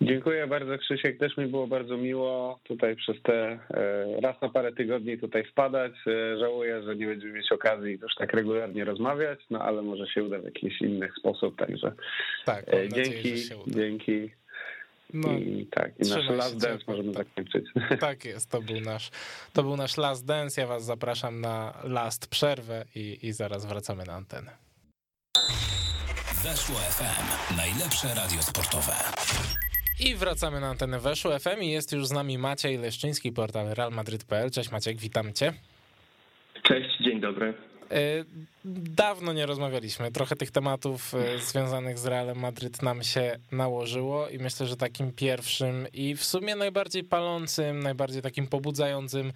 Dziękuję 0.00 0.46
bardzo 0.46 0.78
Krzysiek, 0.78 1.18
też 1.18 1.36
mi 1.36 1.46
było 1.46 1.66
bardzo 1.66 1.96
miło 1.96 2.60
tutaj 2.64 2.96
przez 2.96 3.22
te 3.22 3.34
e, 3.34 4.20
raz 4.20 4.40
na 4.42 4.48
parę 4.48 4.72
tygodni 4.72 5.18
tutaj 5.18 5.44
wpadać. 5.44 5.92
E, 6.06 6.38
żałuję, 6.38 6.82
że 6.82 6.96
nie 6.96 7.06
będziemy 7.06 7.32
mieć 7.32 7.52
okazji 7.52 7.98
już 8.02 8.14
tak 8.14 8.32
regularnie 8.32 8.84
rozmawiać, 8.84 9.38
no 9.50 9.58
ale 9.58 9.82
może 9.82 10.06
się 10.06 10.24
uda 10.24 10.38
w 10.38 10.44
jakiś 10.44 10.80
inny 10.80 11.08
sposób, 11.18 11.56
także 11.56 11.92
tak, 12.44 12.64
dzięki, 12.94 13.30
nadzieję, 13.30 13.36
dzięki. 13.66 14.30
No, 15.14 15.32
I 15.32 15.66
tak, 15.70 15.92
i 15.98 16.10
nasz 16.10 16.28
last 16.28 16.60
dance 16.60 16.84
możemy 16.88 17.12
zakończyć. 17.12 17.64
Tak 18.00 18.24
jest, 18.24 18.50
to 18.50 18.62
był 18.62 18.80
nasz, 18.80 19.10
to 19.52 19.62
był 19.62 19.76
nasz 19.76 19.96
last 19.96 20.26
dance. 20.26 20.60
Ja 20.60 20.66
was 20.66 20.84
zapraszam 20.84 21.40
na 21.40 21.78
last 21.84 22.30
przerwę 22.30 22.84
i, 22.94 23.18
i 23.22 23.32
zaraz 23.32 23.66
wracamy 23.66 24.04
na 24.04 24.12
antenę. 24.12 24.50
Weszło 26.44 26.76
FM, 26.76 27.56
najlepsze 27.56 28.08
radio 28.08 28.42
sportowe. 28.42 28.92
I 30.00 30.14
wracamy 30.14 30.60
na 30.60 30.68
antenę 30.68 31.00
Weszło 31.00 31.38
FM 31.38 31.62
i 31.62 31.70
jest 31.70 31.92
już 31.92 32.06
z 32.06 32.12
nami 32.12 32.38
Maciej 32.38 32.78
Leszczyński, 32.78 33.32
portal 33.32 33.66
realmadryt.pl. 33.68 34.50
Cześć 34.50 34.70
Maciek, 34.70 34.98
witam 34.98 35.32
cię. 35.32 35.52
Cześć, 36.62 36.88
dzień 37.00 37.20
dobry. 37.20 37.54
E, 37.90 38.24
dawno 38.64 39.32
nie 39.32 39.46
rozmawialiśmy. 39.46 40.12
Trochę 40.12 40.36
tych 40.36 40.50
tematów 40.50 41.14
e, 41.14 41.38
związanych 41.38 41.98
z 41.98 42.06
Realem 42.06 42.38
Madryt 42.38 42.82
nam 42.82 43.02
się 43.02 43.38
nałożyło 43.52 44.28
i 44.28 44.38
myślę, 44.38 44.66
że 44.66 44.76
takim 44.76 45.12
pierwszym 45.12 45.86
i 45.92 46.16
w 46.16 46.24
sumie 46.24 46.56
najbardziej 46.56 47.04
palącym, 47.04 47.82
najbardziej 47.82 48.22
takim 48.22 48.46
pobudzającym 48.46 49.32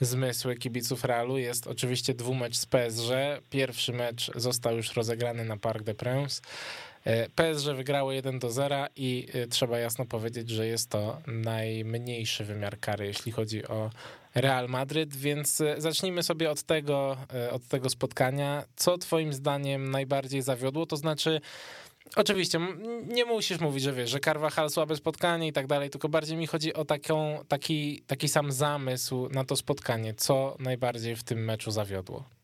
zmysły 0.00 0.56
kibiców 0.56 1.04
Realu 1.04 1.38
jest 1.38 1.66
oczywiście 1.66 2.14
dwumecz 2.14 2.56
z 2.56 2.66
PSG. 2.66 3.10
Pierwszy 3.50 3.92
mecz 3.92 4.30
został 4.34 4.76
już 4.76 4.94
rozegrany 4.94 5.44
na 5.44 5.56
Parc 5.56 5.84
des 5.84 5.96
Princes. 5.96 6.42
E, 7.04 7.28
PSG 7.28 7.66
wygrało 7.76 8.12
1 8.12 8.38
do 8.38 8.50
0 8.50 8.86
i 8.96 9.28
e, 9.34 9.46
trzeba 9.46 9.78
jasno 9.78 10.04
powiedzieć, 10.06 10.50
że 10.50 10.66
jest 10.66 10.90
to 10.90 11.18
najmniejszy 11.26 12.44
wymiar 12.44 12.80
kary, 12.80 13.06
jeśli 13.06 13.32
chodzi 13.32 13.66
o 13.66 13.90
Real 14.34 14.68
Madryt, 14.68 15.16
więc 15.16 15.60
e, 15.60 15.80
zacznijmy 15.80 16.22
sobie 16.22 16.50
od 16.50 16.62
tego, 16.62 17.16
od 17.52 17.68
tego 17.68 17.90
spotkania. 17.90 18.64
Co 18.76 18.98
twoim 18.98 19.32
zdaniem 19.32 19.90
najbardziej 19.90 20.42
zawiodło? 20.42 20.86
To 20.86 20.96
znaczy, 20.96 21.40
Oczywiście, 22.16 22.60
nie 23.08 23.24
musisz 23.24 23.60
mówić, 23.60 23.82
że 23.82 23.92
wiesz, 23.92 24.10
że 24.10 24.20
Carvajal 24.20 24.70
słabe 24.70 24.96
spotkanie 24.96 25.48
i 25.48 25.52
tak 25.52 25.66
dalej, 25.66 25.90
tylko 25.90 26.08
bardziej 26.08 26.36
mi 26.36 26.46
chodzi 26.46 26.74
o 26.74 26.84
taką, 26.84 27.38
taki, 27.48 28.02
taki 28.06 28.28
sam 28.28 28.52
zamysł 28.52 29.28
na 29.28 29.44
to 29.44 29.56
spotkanie. 29.56 30.14
Co 30.14 30.56
najbardziej 30.58 31.16
w 31.16 31.22
tym 31.24 31.44
meczu 31.44 31.70
zawiodło? 31.70 32.37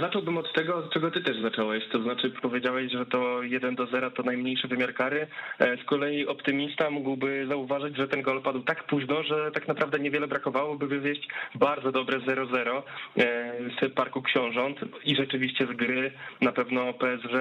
Zacząłbym 0.00 0.38
od 0.38 0.52
tego, 0.52 0.76
od 0.76 0.90
czego 0.92 1.10
ty 1.10 1.20
też 1.20 1.42
zacząłeś, 1.42 1.88
to 1.92 2.02
znaczy 2.02 2.30
powiedziałeś, 2.30 2.92
że 2.92 3.06
to 3.06 3.42
1 3.42 3.74
do 3.74 3.86
0 3.86 4.10
to 4.10 4.22
najmniejszy 4.22 4.68
wymiar 4.68 4.94
kary. 4.94 5.26
E, 5.58 5.76
z 5.76 5.84
kolei 5.84 6.26
optymista 6.26 6.90
mógłby 6.90 7.46
zauważyć, 7.48 7.96
że 7.96 8.08
ten 8.08 8.22
gol 8.22 8.42
padł 8.42 8.62
tak 8.62 8.84
późno, 8.84 9.22
że 9.22 9.50
tak 9.50 9.68
naprawdę 9.68 9.98
niewiele 9.98 10.28
brakowało, 10.28 10.76
by 10.76 10.86
wywieźć 10.86 11.28
bardzo 11.54 11.92
dobre 11.92 12.18
0-0 12.18 12.82
e, 13.18 13.52
z 13.80 13.94
Parku 13.94 14.22
Książąt 14.22 14.80
i 15.04 15.16
rzeczywiście 15.16 15.66
z 15.66 15.76
gry 15.76 16.12
na 16.40 16.52
pewno 16.52 16.92
PSG 16.92 17.34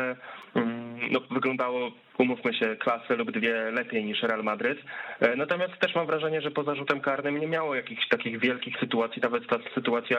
mm, 0.55 0.99
no, 1.11 1.19
wyglądało 1.31 1.91
umówmy 2.17 2.53
się, 2.53 2.75
klasę 2.75 3.15
lub 3.15 3.31
dwie 3.31 3.71
lepiej 3.71 4.05
niż 4.05 4.23
Real 4.23 4.43
Madryt. 4.43 4.79
E, 5.19 5.35
natomiast 5.35 5.79
też 5.79 5.95
mam 5.95 6.07
wrażenie, 6.07 6.41
że 6.41 6.51
poza 6.51 6.75
rzutem 6.75 7.01
karnym 7.01 7.39
nie 7.39 7.47
miało 7.47 7.75
jakichś 7.75 8.07
takich 8.07 8.39
wielkich 8.39 8.79
sytuacji, 8.79 9.21
nawet 9.21 9.47
ta 9.47 9.57
sytuacja 9.75 10.17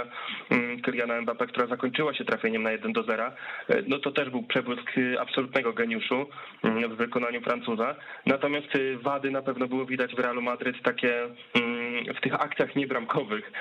mm, 0.51 0.81
Kyliana 0.81 1.23
Mbappé, 1.23 1.47
która 1.47 1.67
zakończyła 1.67 2.15
się 2.15 2.25
trafieniem 2.25 2.63
na 2.63 2.73
1 2.73 2.93
do 2.93 3.03
0, 3.03 3.25
e, 3.25 3.83
no 3.87 3.99
to 3.99 4.13
też 4.13 4.31
był 4.31 4.43
przebłysk 4.43 4.93
absolutnego 5.21 5.73
geniuszu 5.73 6.27
mm, 6.63 6.91
w 6.91 6.97
wykonaniu 6.97 7.41
Francuza. 7.41 7.95
Natomiast 8.27 8.69
e, 8.77 8.97
wady 8.97 9.31
na 9.31 9.43
pewno 9.43 9.69
było 9.69 9.87
widać 9.87 10.15
w 10.15 10.19
Realu 10.19 10.43
Madryt 10.43 10.83
takie 10.83 11.25
mm, 11.55 12.15
w 12.15 12.21
tych 12.21 12.35
akcjach 12.35 12.77
niebramkowych, 12.77 13.53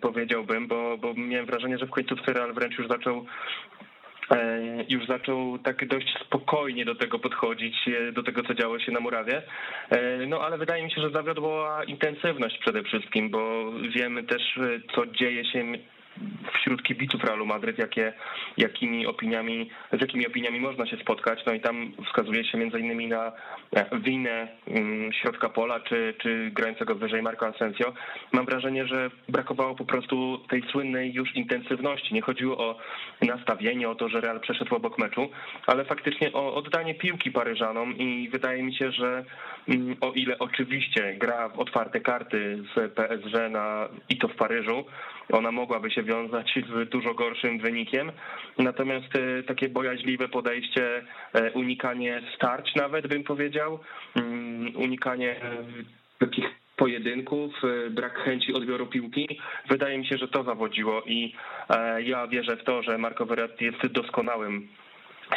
powiedziałbym, 0.00 0.68
bo, 0.68 0.98
bo 0.98 1.14
miałem 1.14 1.46
wrażenie, 1.46 1.78
że 1.78 1.86
w 1.86 1.90
końcówce 1.90 2.32
Real 2.32 2.52
wręcz 2.52 2.78
już 2.78 2.88
zaczął 2.88 3.26
już 4.88 5.06
zaczął 5.06 5.58
tak 5.58 5.88
dość 5.88 6.18
spokojnie 6.26 6.84
do 6.84 6.94
tego 6.94 7.18
podchodzić, 7.18 7.74
do 8.12 8.22
tego, 8.22 8.42
co 8.42 8.54
działo 8.54 8.78
się 8.78 8.92
na 8.92 9.00
murawie. 9.00 9.42
No 10.26 10.40
ale 10.40 10.58
wydaje 10.58 10.84
mi 10.84 10.90
się, 10.90 11.00
że 11.00 11.10
zawiodła 11.10 11.84
intensywność 11.84 12.58
przede 12.58 12.82
wszystkim, 12.82 13.30
bo 13.30 13.72
wiemy 13.96 14.22
też, 14.22 14.42
co 14.94 15.06
dzieje 15.06 15.44
się 15.44 15.64
wśród 16.54 16.82
kibiców 16.82 17.24
Realu 17.24 17.46
Madryt, 17.46 17.78
jakie, 17.78 18.12
jakimi 18.56 19.06
opiniami, 19.06 19.70
z 19.92 20.00
jakimi 20.00 20.26
opiniami 20.26 20.60
można 20.60 20.86
się 20.86 20.96
spotkać. 20.96 21.44
No 21.46 21.52
i 21.52 21.60
tam 21.60 21.92
wskazuje 22.06 22.44
się 22.44 22.58
między 22.58 22.80
innymi 22.80 23.06
na 23.06 23.32
winę 23.92 24.48
mm, 24.66 25.12
środka 25.12 25.48
pola, 25.48 25.80
czy, 25.80 26.14
czy 26.18 26.50
grającego 26.50 26.94
wyżej 26.94 27.22
Marco 27.22 27.46
Asensio. 27.46 27.92
Mam 28.32 28.46
wrażenie, 28.46 28.86
że 28.86 29.10
brakowało 29.28 29.74
po 29.74 29.84
prostu 29.84 30.38
tej 30.48 30.62
słynnej 30.62 31.12
już 31.12 31.36
intensywności. 31.36 32.14
Nie 32.14 32.22
chodziło 32.22 32.58
o 32.58 32.78
nastawienie, 33.22 33.88
o 33.88 33.94
to, 33.94 34.08
że 34.08 34.20
Real 34.20 34.40
przeszedł 34.40 34.74
obok 34.74 34.98
meczu, 34.98 35.30
ale 35.66 35.84
faktycznie 35.84 36.32
o 36.32 36.54
oddanie 36.54 36.94
piłki 36.94 37.30
Paryżanom 37.30 37.98
i 37.98 38.28
wydaje 38.28 38.62
mi 38.62 38.74
się, 38.74 38.92
że 38.92 39.24
mm, 39.68 39.96
o 40.00 40.12
ile 40.12 40.38
oczywiście 40.38 41.14
gra 41.14 41.48
w 41.48 41.58
otwarte 41.58 42.00
karty 42.00 42.64
z 42.74 42.92
PSG 42.92 43.50
na, 43.50 43.88
i 44.08 44.16
to 44.16 44.28
w 44.28 44.34
Paryżu, 44.34 44.84
ona 45.32 45.52
mogłaby 45.52 45.90
się 45.90 46.02
wiązać 46.02 46.58
z 46.68 46.88
dużo 46.88 47.14
gorszym 47.14 47.58
wynikiem. 47.58 48.12
Natomiast 48.58 49.16
e, 49.16 49.42
takie 49.42 49.68
bojaźliwe 49.68 50.28
podejście, 50.28 51.02
e, 51.32 51.52
unikanie 51.52 52.22
starć 52.36 52.74
nawet 52.74 53.06
bym 53.06 53.24
powiedział, 53.24 53.78
mm, 54.16 54.76
unikanie 54.76 55.30
e, 55.30 55.64
takich 56.18 56.44
pojedynków, 56.76 57.54
brak 57.90 58.18
chęci 58.18 58.54
odbioru 58.54 58.86
piłki. 58.86 59.40
Wydaje 59.70 59.98
mi 59.98 60.06
się, 60.06 60.18
że 60.18 60.28
to 60.28 60.44
zawodziło 60.44 61.02
i 61.06 61.34
ja 62.04 62.26
wierzę 62.26 62.56
w 62.56 62.64
to, 62.64 62.82
że 62.82 62.98
Marco 62.98 63.26
Verratti 63.26 63.64
jest 63.64 63.86
doskonałym 63.86 64.68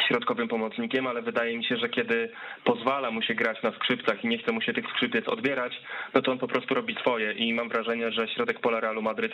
środkowym 0.00 0.48
pomocnikiem, 0.48 1.06
ale 1.06 1.22
wydaje 1.22 1.58
mi 1.58 1.64
się, 1.64 1.76
że 1.76 1.88
kiedy 1.88 2.28
pozwala 2.64 3.10
mu 3.10 3.22
się 3.22 3.34
grać 3.34 3.62
na 3.62 3.72
skrzypcach 3.72 4.24
i 4.24 4.28
nie 4.28 4.38
chce 4.38 4.52
mu 4.52 4.60
się 4.60 4.72
tych 4.72 4.88
skrzypiec 4.90 5.28
odbierać, 5.28 5.72
no 6.14 6.22
to 6.22 6.32
on 6.32 6.38
po 6.38 6.48
prostu 6.48 6.74
robi 6.74 6.94
swoje. 6.94 7.32
I 7.32 7.54
mam 7.54 7.68
wrażenie, 7.68 8.12
że 8.12 8.28
środek 8.28 8.60
pola 8.60 8.80
Realu 8.80 9.02
Madryt 9.02 9.32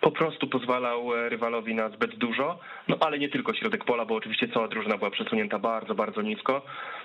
po 0.00 0.10
prostu 0.10 0.46
pozwalał 0.46 1.14
e, 1.14 1.28
rywalowi 1.28 1.74
na 1.74 1.88
zbyt 1.88 2.14
dużo, 2.14 2.58
no 2.88 2.96
ale 3.00 3.18
nie 3.18 3.28
tylko 3.28 3.54
środek 3.54 3.84
pola, 3.84 4.04
bo 4.04 4.14
oczywiście 4.14 4.48
cała 4.48 4.68
drużyna 4.68 4.98
była 4.98 5.10
przesunięta 5.10 5.58
bardzo, 5.58 5.94
bardzo 5.94 6.22
nisko, 6.22 6.62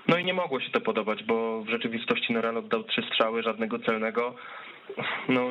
no 0.08 0.18
i 0.18 0.26
nie 0.26 0.34
mogło 0.34 0.60
się 0.60 0.70
to 0.70 0.82
podobać, 0.82 1.24
bo 1.24 1.62
w 1.62 1.70
rzeczywistości 1.70 2.34
Noran 2.34 2.58
oddał 2.58 2.84
trzy 2.84 3.02
strzały, 3.02 3.44
żadnego 3.44 3.80
celnego, 3.80 4.36
no 5.30 5.50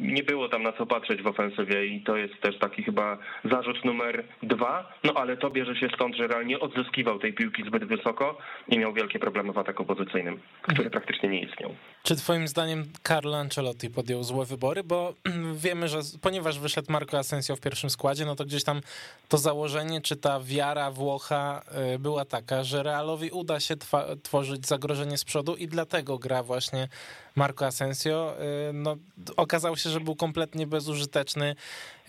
nie 0.00 0.22
było 0.22 0.48
tam 0.48 0.62
na 0.62 0.72
co 0.72 0.86
patrzeć 0.86 1.22
w 1.22 1.26
ofensywie 1.26 1.86
i 1.86 2.00
to 2.00 2.16
jest 2.16 2.40
też 2.40 2.58
taki 2.58 2.82
chyba 2.82 3.18
zarzut 3.44 3.84
numer 3.84 4.24
dwa, 4.42 4.92
no 5.04 5.14
ale 5.14 5.36
to 5.36 5.50
bierze 5.50 5.76
się 5.76 5.88
stąd, 5.94 6.16
że 6.16 6.26
Real 6.26 6.46
nie 6.46 6.60
odzyskiwał 6.60 7.18
tej 7.18 7.32
piłki 7.32 7.62
zbyt 7.66 7.84
wysoko 7.84 8.38
i 8.68 8.78
miał 8.78 8.92
wielkie 8.92 9.18
problemy 9.18 9.52
w 9.52 9.58
ataku 9.58 9.84
pozycyjnym, 9.84 10.40
który 10.62 10.90
praktycznie 10.90 11.28
nie 11.28 11.40
istniał. 11.40 11.74
Czy 12.02 12.16
twoim 12.16 12.48
zdaniem 12.48 12.84
Carlo 13.02 13.36
Ancelotti 13.36 13.90
podjął 13.90 14.22
złe 14.22 14.46
wybory, 14.46 14.84
bo 14.84 15.14
wiemy, 15.64 15.88
że 15.88 15.98
ponieważ 16.22 16.58
wyszedł 16.58 16.92
Marco 16.92 17.18
Asensio 17.18 17.56
w 17.56 17.60
pierwszym 17.60 17.90
składzie, 17.90 18.24
no 18.24 18.36
to 18.36 18.44
gdzieś 18.44 18.64
tam 18.64 18.80
to 19.28 19.38
założenie, 19.38 20.00
czy 20.00 20.16
ta 20.16 20.40
wiara 20.40 20.90
Włocha 20.90 21.62
y, 21.94 21.98
była 21.98 22.24
taka, 22.24 22.64
że 22.64 22.82
Realowi 22.82 23.30
uda 23.30 23.60
się 23.60 23.74
tworzyć 24.22 24.66
zagrożenie 24.66 25.18
z 25.18 25.24
przodu 25.24 25.56
i 25.56 25.66
dlatego 25.66 26.18
gra 26.18 26.42
właśnie 26.42 26.88
Marco 27.36 27.66
Asensio. 27.66 28.34
No, 28.80 28.96
okazało 29.36 29.76
się, 29.76 29.90
że 29.90 30.00
był 30.00 30.16
kompletnie 30.16 30.66
bezużyteczny. 30.66 31.56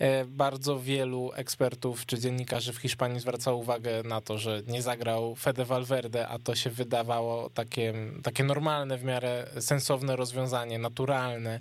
Y, 0.02 0.24
bardzo 0.26 0.80
wielu 0.80 1.32
ekspertów 1.34 2.06
czy 2.06 2.18
dziennikarzy 2.18 2.72
w 2.72 2.76
Hiszpanii 2.76 3.20
zwracało 3.20 3.56
uwagę 3.56 4.02
na 4.02 4.20
to, 4.20 4.38
że 4.38 4.62
nie 4.66 4.82
zagrał 4.82 5.34
Fede 5.34 5.64
Valverde, 5.64 6.28
a 6.28 6.38
to 6.38 6.54
się 6.54 6.70
wydawało 6.70 7.50
takie, 7.50 7.94
takie 8.22 8.44
normalne, 8.44 8.98
w 8.98 9.04
miarę 9.04 9.46
sensowne 9.60 10.16
rozwiązanie, 10.16 10.78
naturalne 10.78 11.60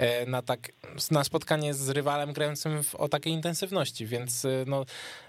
y, 0.00 0.26
na, 0.26 0.42
tak, 0.42 0.72
na 1.10 1.24
spotkanie 1.24 1.74
z 1.74 1.88
rywalem 1.88 2.32
grającym 2.32 2.82
w, 2.82 2.94
o 2.94 3.08
takiej 3.08 3.32
intensywności, 3.32 4.06
więc 4.06 4.46
no, 4.66 4.84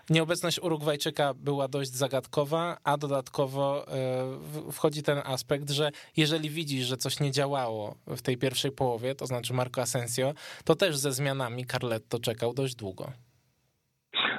Nieobecność 0.10 0.60
Urugwajczyka 0.60 1.34
była 1.34 1.68
dość 1.68 1.92
zagadkowa, 1.92 2.78
a 2.84 2.98
dodatkowo 2.98 3.88
e, 3.88 4.72
wchodzi 4.72 5.04
ten 5.04 5.22
aspekt, 5.26 5.70
że 5.70 5.92
jeżeli 6.18 6.50
widzisz, 6.50 6.86
że 6.86 6.98
coś 6.98 7.20
nie 7.20 7.32
działało 7.32 7.96
w 8.08 8.22
tej 8.22 8.38
pierwszej 8.38 8.72
połowie, 8.72 9.16
to 9.16 9.28
znaczy 9.28 9.54
Marco 9.54 9.82
Asensio, 9.82 10.34
to 10.64 10.76
też 10.76 10.98
ze 10.98 11.14
zmianami 11.14 11.66
Carletto 11.66 12.20
czekał 12.20 12.53
dość 12.54 12.76
długo. 12.76 13.12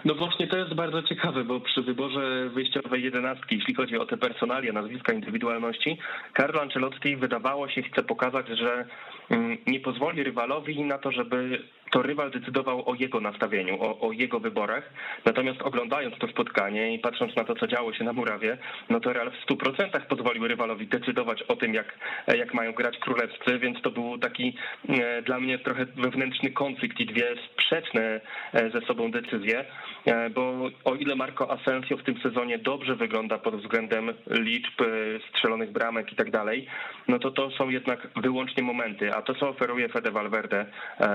No 0.05 0.15
właśnie 0.15 0.47
to 0.47 0.57
jest 0.57 0.75
bardzo 0.75 1.03
ciekawe, 1.03 1.45
bo 1.45 1.61
przy 1.61 1.83
wyborze 1.83 2.51
wyjściowej 2.51 3.03
jedenastki, 3.03 3.57
jeśli 3.57 3.75
chodzi 3.75 3.99
o 3.99 4.07
te 4.07 4.17
personalia, 4.17 4.73
nazwiska, 4.73 5.13
indywidualności, 5.13 5.99
Carlo 6.37 6.63
Ancelotti 6.63 7.17
wydawało 7.17 7.69
się 7.69 7.83
chce 7.83 8.03
pokazać, 8.03 8.47
że 8.49 8.87
mm, 9.31 9.59
nie 9.67 9.81
pozwoli 9.81 10.23
rywalowi 10.23 10.83
na 10.83 10.99
to, 10.99 11.13
żeby 11.13 11.63
to 11.95 12.03
rywal 12.03 12.31
decydował 12.31 12.91
o 12.91 12.95
jego 12.95 13.21
nastawieniu, 13.21 13.83
o, 13.83 14.01
o, 14.01 14.13
jego 14.13 14.41
wyborach. 14.41 14.91
Natomiast 15.25 15.63
oglądając 15.63 16.19
to 16.19 16.29
spotkanie 16.29 16.95
i 16.95 16.99
patrząc 16.99 17.37
na 17.37 17.45
to, 17.45 17.55
co 17.55 17.67
działo 17.67 17.93
się 17.93 18.05
na 18.05 18.13
murawie, 18.13 18.59
no 18.91 19.01
to 19.01 19.13
Real 19.13 19.31
w 19.31 19.47
100% 19.47 20.01
pozwolił 20.01 20.49
rywalowi 20.49 20.87
decydować 20.87 21.43
o 21.43 21.57
tym, 21.57 21.75
jak, 21.75 21.99
jak 22.29 22.55
mają 22.55 22.73
grać 22.73 22.99
królewscy, 22.99 23.59
więc 23.59 23.83
to 23.83 23.91
był 23.91 24.19
taki 24.19 24.57
e, 24.89 25.23
dla 25.23 25.41
mnie 25.41 25.59
trochę 25.59 25.85
wewnętrzny 25.85 26.51
konflikt 26.51 27.01
i 27.01 27.07
dwie 27.07 27.35
sprzeczne 27.53 28.21
e, 28.53 28.71
ze 28.71 28.81
sobą 28.81 29.11
decyzje, 29.11 29.65
e, 30.05 30.31
bo 30.31 30.71
o 30.85 30.95
ile 30.95 31.17
Marco 31.17 31.51
Asensio 31.51 31.97
w 31.97 32.03
tym 32.03 32.21
sezonie 32.21 32.59
dobrze 32.59 32.97
wygląda 32.97 33.39
pod 33.39 33.57
względem 33.57 34.13
liczb 34.31 34.83
strzelonych 35.29 35.73
bramek 35.73 36.13
i 36.13 36.17
tak 36.17 36.31
dalej, 36.31 36.67
no 37.09 37.19
to 37.19 37.31
to 37.31 37.51
są 37.51 37.69
jednak 37.69 38.09
wyłącznie 38.17 38.63
momenty, 38.63 39.15
a 39.15 39.23
to, 39.23 39.35
co 39.35 39.49
oferuje 39.49 39.89
Fede 39.89 40.11
Valverde, 40.11 40.67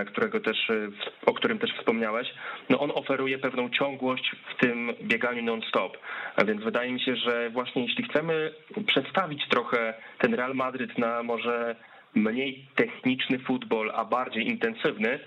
którego 0.08 0.40
też 0.40 0.69
o 1.26 1.34
którym 1.34 1.60
też 1.60 1.74
wspomniałeś, 1.74 2.28
no 2.70 2.80
on 2.80 2.92
oferuje 2.96 3.38
pewną 3.38 3.70
ciągłość 3.70 4.36
w 4.56 4.62
tym 4.62 4.94
bieganiu 5.02 5.44
non-stop. 5.44 5.98
A 6.36 6.46
więc 6.46 6.64
wydaje 6.64 6.92
mi 6.92 7.02
się, 7.02 7.16
że 7.16 7.50
właśnie 7.50 7.82
jeśli 7.86 8.04
chcemy 8.04 8.52
przedstawić 8.88 9.48
trochę 9.50 9.94
ten 10.18 10.34
Real 10.34 10.56
Madryt 10.56 10.98
na 10.98 11.24
może 11.24 11.76
mniej 12.16 12.66
techniczny 12.76 13.40
futbol, 13.40 13.92
a 13.96 14.06
bardziej 14.06 14.48
intensywny, 14.48 15.20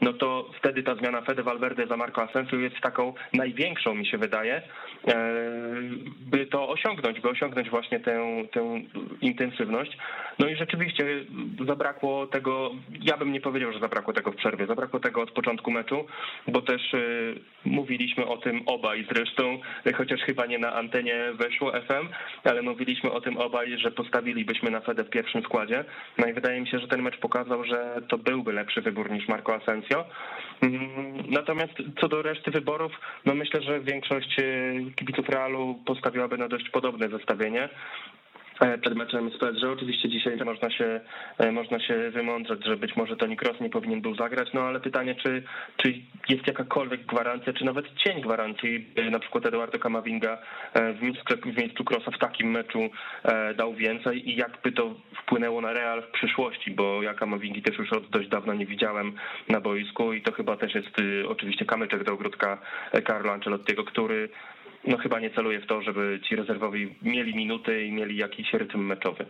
no 0.00 0.12
to 0.12 0.50
wtedy 0.58 0.82
ta 0.82 0.94
zmiana 0.94 1.22
Fede 1.22 1.42
Valverde 1.42 1.86
za 1.86 1.96
Marco 1.96 2.22
Asensio 2.22 2.56
jest 2.56 2.80
taką 2.80 3.14
największą, 3.32 3.94
mi 3.94 4.06
się 4.06 4.18
wydaje, 4.18 4.62
e, 5.08 5.14
by 6.20 6.46
to 6.46 6.68
osiągnąć, 6.68 7.20
by 7.20 7.28
osiągnąć 7.28 7.70
właśnie 7.70 8.00
tę, 8.00 8.44
tę 8.52 8.80
intensywność. 9.20 9.98
No 10.38 10.48
i 10.48 10.56
rzeczywiście 10.56 11.04
zabrakło 11.66 12.26
tego, 12.26 12.70
ja 13.02 13.16
bym 13.16 13.32
nie 13.32 13.40
powiedział, 13.40 13.72
że 13.72 13.80
zabrakło 13.80 14.12
tego 14.12 14.32
w 14.32 14.36
przerwie, 14.36 14.66
zabrakło 14.66 15.00
tego 15.00 15.22
od 15.22 15.30
początku 15.30 15.70
meczu, 15.70 16.06
bo 16.48 16.62
też 16.62 16.94
e, 16.94 16.98
mówiliśmy 17.64 18.26
o 18.26 18.36
tym 18.36 18.62
obaj 18.66 19.06
zresztą, 19.12 19.60
chociaż 19.96 20.20
chyba 20.20 20.46
nie 20.46 20.58
na 20.58 20.74
antenie 20.74 21.32
weszło 21.34 21.72
FM, 21.72 22.08
ale 22.44 22.62
mówiliśmy 22.62 23.12
o 23.12 23.20
tym 23.20 23.36
obaj, 23.36 23.78
że 23.78 23.90
postawilibyśmy 23.90 24.70
na 24.70 24.80
Fede 24.80 25.04
w 25.04 25.10
pierwszym 25.10 25.42
składzie. 25.42 25.84
No 26.18 26.26
i 26.26 26.32
wydaje 26.32 26.60
mi 26.60 26.68
się, 26.68 26.78
że 26.78 26.88
ten 26.88 27.02
mecz 27.02 27.18
pokazał, 27.18 27.64
że 27.64 28.02
to 28.08 28.18
byłby 28.18 28.52
lepszy 28.52 28.80
wybór 28.80 29.10
niż 29.10 29.28
Marco 29.28 29.54
Asensio 29.54 29.87
Mm, 30.62 31.30
natomiast 31.30 31.72
co 32.00 32.08
do 32.08 32.22
reszty 32.22 32.50
wyborów, 32.50 32.92
no 33.24 33.34
myślę, 33.34 33.62
że 33.62 33.80
większość 33.80 34.38
e, 34.38 34.44
kibiców 34.96 35.28
Realu 35.28 35.78
postawiłaby 35.86 36.38
na 36.38 36.48
dość 36.48 36.70
podobne 36.70 37.08
zestawienie. 37.08 37.68
E, 38.60 38.78
przed 38.78 38.94
meczem 38.94 39.30
z 39.30 39.38
PSG. 39.38 39.64
Oczywiście 39.72 40.08
dzisiaj 40.08 40.36
można 40.44 40.70
się, 40.70 41.00
e, 41.38 41.52
można 41.52 41.80
się 41.80 42.10
wymądrzeć, 42.10 42.64
że 42.64 42.76
być 42.76 42.96
może 42.96 43.16
Toni 43.16 43.36
Kroos 43.36 43.60
nie 43.60 43.70
powinien 43.70 44.00
był 44.00 44.14
zagrać, 44.14 44.48
no 44.54 44.60
ale 44.60 44.80
pytanie, 44.80 45.14
czy, 45.14 45.42
czy 45.76 45.94
jest 46.28 46.46
jakakolwiek 46.46 47.06
gwarancja, 47.06 47.52
czy 47.52 47.64
nawet 47.64 47.86
cień 47.94 48.20
gwarancji, 48.20 48.86
na 49.10 49.18
przykład 49.18 49.46
Eduardo 49.46 49.78
Camavinga 49.78 50.38
e, 50.74 50.92
w 50.92 51.02
miejscu, 51.02 51.82
w 51.82 51.84
Krosa 51.84 52.10
w 52.10 52.18
takim 52.18 52.50
meczu 52.50 52.90
dał 53.56 53.74
więcej 53.74 54.30
i 54.30 54.36
jakby 54.36 54.72
to 54.72 54.94
wpłynęło 55.22 55.60
na 55.60 55.72
Real 55.72 56.02
w 56.02 56.10
przyszłości, 56.10 56.70
bo 56.70 57.02
ja 57.02 57.14
Camavingi 57.14 57.62
też 57.62 57.78
już 57.78 57.92
od 57.92 58.08
dość 58.10 58.28
dawna 58.28 58.54
nie 58.54 58.66
widziałem 58.66 59.12
na 59.48 59.60
boisku 59.60 60.12
i 60.12 60.22
to 60.22 60.32
chyba 60.32 60.56
też 60.56 60.74
jest 60.74 61.00
y, 61.00 61.28
oczywiście 61.28 61.64
kamyczek 61.64 62.04
do 62.04 62.12
ogródka 62.12 62.58
Carlo 63.06 63.32
Ancelottiego, 63.32 63.84
który 63.84 64.28
no 64.84 64.98
chyba 64.98 65.20
nie 65.20 65.30
celuje 65.30 65.60
w 65.60 65.66
to, 65.66 65.82
żeby 65.82 66.20
ci 66.28 66.36
rezerwowi 66.36 66.94
mieli 67.02 67.34
minuty 67.34 67.84
i 67.84 67.92
mieli 67.92 68.16
jakiś 68.16 68.52
rytm 68.52 68.80
meczowy. 68.80 69.26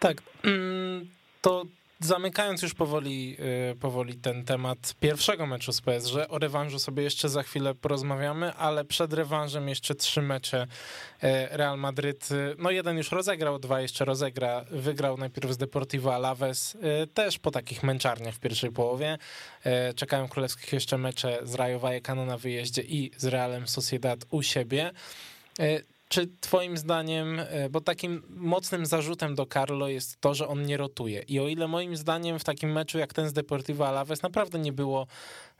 Tak, 0.00 0.22
mm, 0.44 1.06
to 1.40 1.64
zamykając 2.04 2.62
już 2.62 2.74
powoli, 2.74 3.36
y, 3.72 3.76
powoli 3.76 4.14
ten 4.14 4.44
temat 4.44 4.94
pierwszego 5.00 5.46
meczu 5.46 5.72
z 5.72 5.80
PSG, 5.80 6.14
o 6.28 6.38
rewanżu 6.38 6.78
sobie 6.78 7.02
jeszcze 7.02 7.28
za 7.28 7.42
chwilę 7.42 7.74
porozmawiamy, 7.74 8.54
ale 8.54 8.84
przed 8.84 9.12
rewanżem 9.12 9.68
jeszcze 9.68 9.94
trzy 9.94 10.22
mecze 10.22 10.62
y, 10.62 11.28
Real 11.50 11.78
Madryt, 11.78 12.30
y, 12.30 12.54
no 12.58 12.70
jeden 12.70 12.96
już 12.96 13.12
rozegrał, 13.12 13.58
dwa 13.58 13.80
jeszcze 13.80 14.04
rozegra, 14.04 14.64
wygrał 14.70 15.16
najpierw 15.16 15.52
z 15.52 15.56
Deportivo 15.56 16.14
Alaves, 16.14 16.76
też 17.14 17.38
po 17.38 17.50
takich 17.50 17.82
męczarniach 17.82 18.34
w 18.34 18.40
pierwszej 18.40 18.72
połowie, 18.72 19.18
czekają 19.96 20.28
królewskich 20.28 20.72
jeszcze 20.72 20.98
mecze 20.98 21.38
z 21.42 21.54
Rayo 21.54 21.78
Vallecano 21.78 22.26
na 22.26 22.38
wyjeździe 22.38 22.82
i 22.82 23.10
z 23.16 23.24
Realem 23.24 23.68
Sociedad 23.68 24.18
u 24.30 24.42
siebie, 24.42 24.90
Czy 26.12 26.28
twoim 26.40 26.76
zdaniem, 26.76 27.40
e, 27.40 27.70
bo 27.70 27.80
takim 27.80 28.22
mocnym 28.28 28.86
zarzutem 28.86 29.34
do 29.34 29.46
Carlo 29.46 29.88
jest 29.88 30.20
to, 30.20 30.34
że 30.34 30.48
on 30.48 30.62
nie 30.62 30.76
rotuje. 30.76 31.22
I 31.28 31.40
o 31.40 31.48
ile 31.48 31.68
moim 31.68 31.96
zdaniem 31.96 32.38
w 32.38 32.44
takim 32.44 32.72
meczu 32.72 32.98
jak 32.98 33.14
ten 33.14 33.28
z 33.28 33.32
Deportivo 33.32 33.88
Alaves 33.88 34.22
naprawdę 34.22 34.58
nie 34.58 34.72
było 34.72 35.06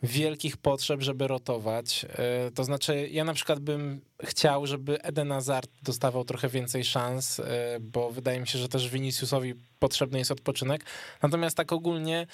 wielkich 0.02 0.56
potrzeb, 0.56 1.02
żeby 1.02 1.28
rotować. 1.28 2.06
E, 2.08 2.50
to 2.50 2.64
znaczy, 2.64 3.08
ja 3.10 3.24
na 3.24 3.34
przykład 3.34 3.60
bym 3.60 4.00
chciał, 4.24 4.66
żeby 4.66 5.02
Eden 5.02 5.30
Hazard 5.30 5.70
dostawał 5.82 6.24
trochę 6.24 6.48
więcej 6.48 6.84
szans, 6.84 7.40
e, 7.40 7.44
bo 7.80 8.10
wydaje 8.10 8.40
mi 8.40 8.46
się, 8.46 8.58
że 8.58 8.68
też 8.68 8.88
Viniciusowi 8.88 9.54
potrzebny 9.78 10.18
jest 10.18 10.30
odpoczynek. 10.30 10.84
Natomiast 11.22 11.56
tak 11.56 11.72
ogólnie 11.72 12.26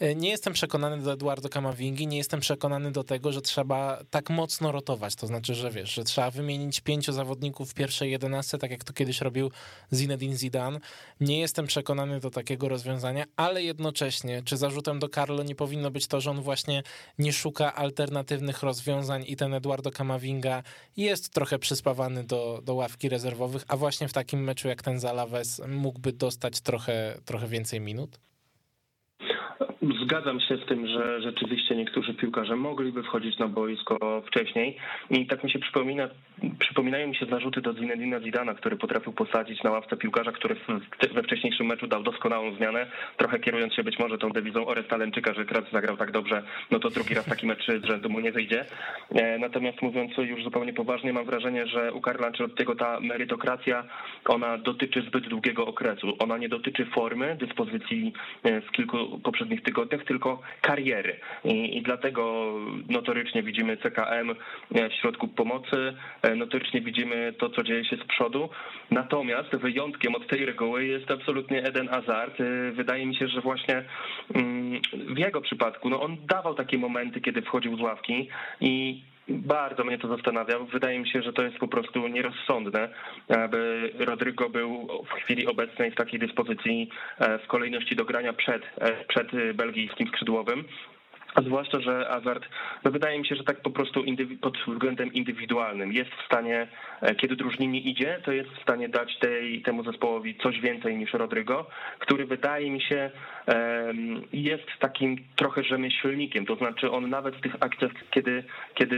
e, 0.00 0.14
nie 0.14 0.28
jestem 0.28 0.52
przekonany 0.52 1.02
do 1.02 1.12
Eduardo 1.12 1.48
Camavingi, 1.48 2.06
nie 2.06 2.16
jestem 2.16 2.40
przekonany 2.40 2.92
do 2.92 3.04
tego, 3.04 3.32
że 3.32 3.40
trzeba 3.40 4.04
tak 4.10 4.30
mocno 4.30 4.72
rotować. 4.72 5.14
To 5.14 5.26
znaczy, 5.26 5.54
że 5.54 5.70
wiesz, 5.70 5.94
że 5.94 6.04
trzeba 6.04 6.30
wymienić 6.30 6.80
pięciu 6.80 7.12
zawodników 7.12 7.70
w 7.70 7.74
pierwszej 7.74 8.10
jedenastce, 8.10 8.58
tak 8.58 8.70
jak 8.70 8.84
to 8.84 8.92
kiedyś 8.92 9.20
robił 9.20 9.50
Zinedine 9.92 10.36
Zidane. 10.36 10.80
Nie 11.20 11.40
jestem 11.40 11.66
przekonany 11.66 12.20
do 12.20 12.30
takiego 12.30 12.68
rozwiązania, 12.68 13.24
ale 13.36 13.62
jednocześnie, 13.62 14.42
czy 14.42 14.56
zarzutem 14.56 14.98
do 14.98 15.08
Carlo 15.08 15.42
nie 15.42 15.54
powinno 15.54 15.90
być 15.90 16.06
to, 16.06 16.20
że 16.20 16.30
on 16.30 16.40
właśnie 16.40 16.82
nie 17.18 17.32
szuka 17.32 17.74
alternatywnych 17.74 18.62
rozwiązań 18.62 19.24
i 19.26 19.36
ten 19.36 19.54
Eduardo 19.54 19.90
Camavinga 19.90 20.62
jest 20.96 21.30
trochę 21.30 21.58
przyspawany 21.58 22.24
do, 22.24 22.60
do 22.64 22.74
ławki 22.74 23.08
rezerwowych, 23.08 23.64
a 23.68 23.76
właśnie 23.76 24.08
w 24.08 24.12
takim 24.12 24.44
meczu 24.44 24.68
jak 24.68 24.82
ten 24.82 25.00
Zalaves 25.00 25.62
mógłby 25.68 26.12
dostać 26.12 26.60
trochę, 26.60 27.18
trochę 27.24 27.48
więcej 27.48 27.80
minut? 27.80 28.20
Zgadzam 30.14 30.40
się 30.40 30.56
z 30.56 30.66
tym, 30.66 30.86
że 30.86 31.22
rzeczywiście 31.22 31.76
niektórzy 31.76 32.14
piłkarze 32.14 32.56
mogliby 32.56 33.02
wchodzić 33.02 33.38
na 33.38 33.48
boisko 33.48 34.22
wcześniej 34.26 34.76
i 35.10 35.26
tak 35.26 35.44
mi 35.44 35.50
się 35.50 35.58
przypomina, 35.58 36.08
przypominają 36.58 37.08
mi 37.08 37.16
się 37.16 37.26
zarzuty 37.26 37.60
do 37.60 37.74
Zinedina 37.74 38.20
Zidana, 38.20 38.54
który 38.54 38.76
potrafił 38.76 39.12
posadzić 39.12 39.62
na 39.62 39.70
ławce 39.70 39.96
piłkarza, 39.96 40.32
który 40.32 40.56
we 41.14 41.22
wcześniejszym 41.22 41.66
meczu 41.66 41.86
dał 41.86 42.02
doskonałą 42.02 42.54
zmianę, 42.54 42.86
trochę 43.16 43.38
kierując 43.38 43.74
się 43.74 43.82
być 43.82 43.98
może 43.98 44.18
tą 44.18 44.30
dewizą 44.30 44.66
Ores 44.66 44.88
Talenczyka, 44.88 45.34
że 45.34 45.44
raz 45.44 45.64
zagrał 45.72 45.96
tak 45.96 46.12
dobrze, 46.12 46.42
no 46.70 46.78
to 46.78 46.90
drugi 46.90 47.14
raz 47.14 47.24
taki 47.24 47.46
mecz 47.46 47.66
z 47.66 47.84
rzędu 47.84 48.10
mu 48.10 48.20
nie 48.20 48.32
wyjdzie. 48.32 48.64
E, 49.14 49.38
natomiast 49.38 49.82
mówiąc 49.82 50.12
już 50.16 50.44
zupełnie 50.44 50.72
poważnie, 50.72 51.12
mam 51.12 51.24
wrażenie, 51.24 51.66
że 51.66 51.92
u 51.92 52.00
Carla 52.00 52.26
Ancelottiego 52.26 52.76
ta 52.76 53.00
merytokracja, 53.00 53.84
ona 54.24 54.58
dotyczy 54.58 55.02
zbyt 55.02 55.28
długiego 55.28 55.66
okresu. 55.66 56.16
Ona 56.18 56.38
nie 56.38 56.48
dotyczy 56.48 56.86
formy, 56.86 57.36
dyspozycji 57.40 58.12
e, 58.42 58.60
w 58.60 58.70
kilku 58.70 59.20
poprzednich 59.22 59.62
tygodniach, 59.62 60.03
tylko 60.04 60.40
kariery. 60.60 61.20
I, 61.44 61.76
i 61.76 61.82
dlatego 61.82 62.54
notorycznie 62.88 63.42
widzimy 63.42 63.76
CKM 63.76 64.30
e, 64.30 64.88
w 64.88 64.92
środku 64.92 65.28
pomocy, 65.28 65.94
notorycznie 66.36 66.80
widzimy 66.80 67.32
to, 67.38 67.50
co 67.50 67.62
dzieje 67.62 67.84
się 67.84 67.96
z 67.96 68.04
przodu. 68.04 68.48
Natomiast 68.90 69.56
wyjątkiem 69.56 70.14
od 70.14 70.26
tej 70.26 70.46
reguły 70.46 70.84
jest 70.84 71.10
absolutnie 71.10 71.62
Eden 71.62 71.88
Hazard. 71.88 72.38
Wydaje 72.72 73.06
mi 73.06 73.16
się, 73.16 73.28
że 73.28 73.40
właśnie 73.40 73.84
mm, 74.34 74.80
w 74.92 75.18
jego 75.18 75.40
przypadku, 75.40 75.90
no 75.90 76.00
on 76.02 76.16
dawał 76.26 76.54
takie 76.54 76.78
momenty, 76.78 77.20
kiedy 77.20 77.42
wchodził 77.42 77.76
z 77.76 77.80
ławki 77.80 78.28
i 78.60 79.02
bardzo 79.28 79.84
mnie 79.84 79.98
to 79.98 80.08
zastanawia. 80.08 80.58
Wydaje 80.58 80.98
mi 80.98 81.08
się, 81.08 81.22
że 81.22 81.32
to 81.32 81.42
jest 81.42 81.58
po 81.58 81.68
prostu 81.68 82.08
nierozsądne, 82.08 82.88
aby 83.28 83.90
Rodrygo 83.98 84.50
był 84.50 84.88
w 85.04 85.12
chwili 85.12 85.46
obecnej 85.46 85.90
w 85.90 85.94
takiej 85.94 86.20
dyspozycji 86.20 86.88
e, 87.18 87.38
w 87.38 87.46
kolejności 87.46 87.96
do 87.96 88.04
grania 88.04 88.32
przed, 88.32 88.62
e, 88.80 89.04
przed 89.04 89.54
belgijskim 89.54 90.08
skrzydłowym. 90.08 90.64
Zwłaszcza, 91.42 91.80
że 91.80 92.06
Hazard, 92.10 92.48
no 92.84 92.90
wydaje 92.90 93.18
mi 93.18 93.26
się, 93.26 93.36
że 93.36 93.44
tak 93.44 93.60
po 93.62 93.70
prostu 93.70 94.04
pod 94.40 94.58
względem 94.66 95.12
indywidualnym 95.12 95.92
jest 95.92 96.10
w 96.10 96.26
stanie, 96.26 96.66
e, 97.00 97.14
kiedy 97.14 97.36
drużynie 97.36 97.80
idzie, 97.80 98.20
to 98.24 98.32
jest 98.32 98.50
w 98.50 98.62
stanie 98.62 98.88
dać 98.88 99.18
tej, 99.18 99.62
temu 99.62 99.84
zespołowi 99.84 100.34
coś 100.42 100.60
więcej 100.60 100.96
niż 100.96 101.12
Rodrygo, 101.12 101.66
który 101.98 102.26
wydaje 102.26 102.70
mi 102.70 102.80
się 102.80 103.10
jest 104.32 104.66
takim 104.78 105.16
trochę 105.36 105.64
rzemieślnikiem, 105.64 106.46
to 106.46 106.56
znaczy 106.56 106.90
on 106.90 107.10
nawet 107.10 107.36
w 107.36 107.40
tych 107.40 107.56
akcjach, 107.60 107.92
kiedy, 108.10 108.44
kiedy 108.74 108.96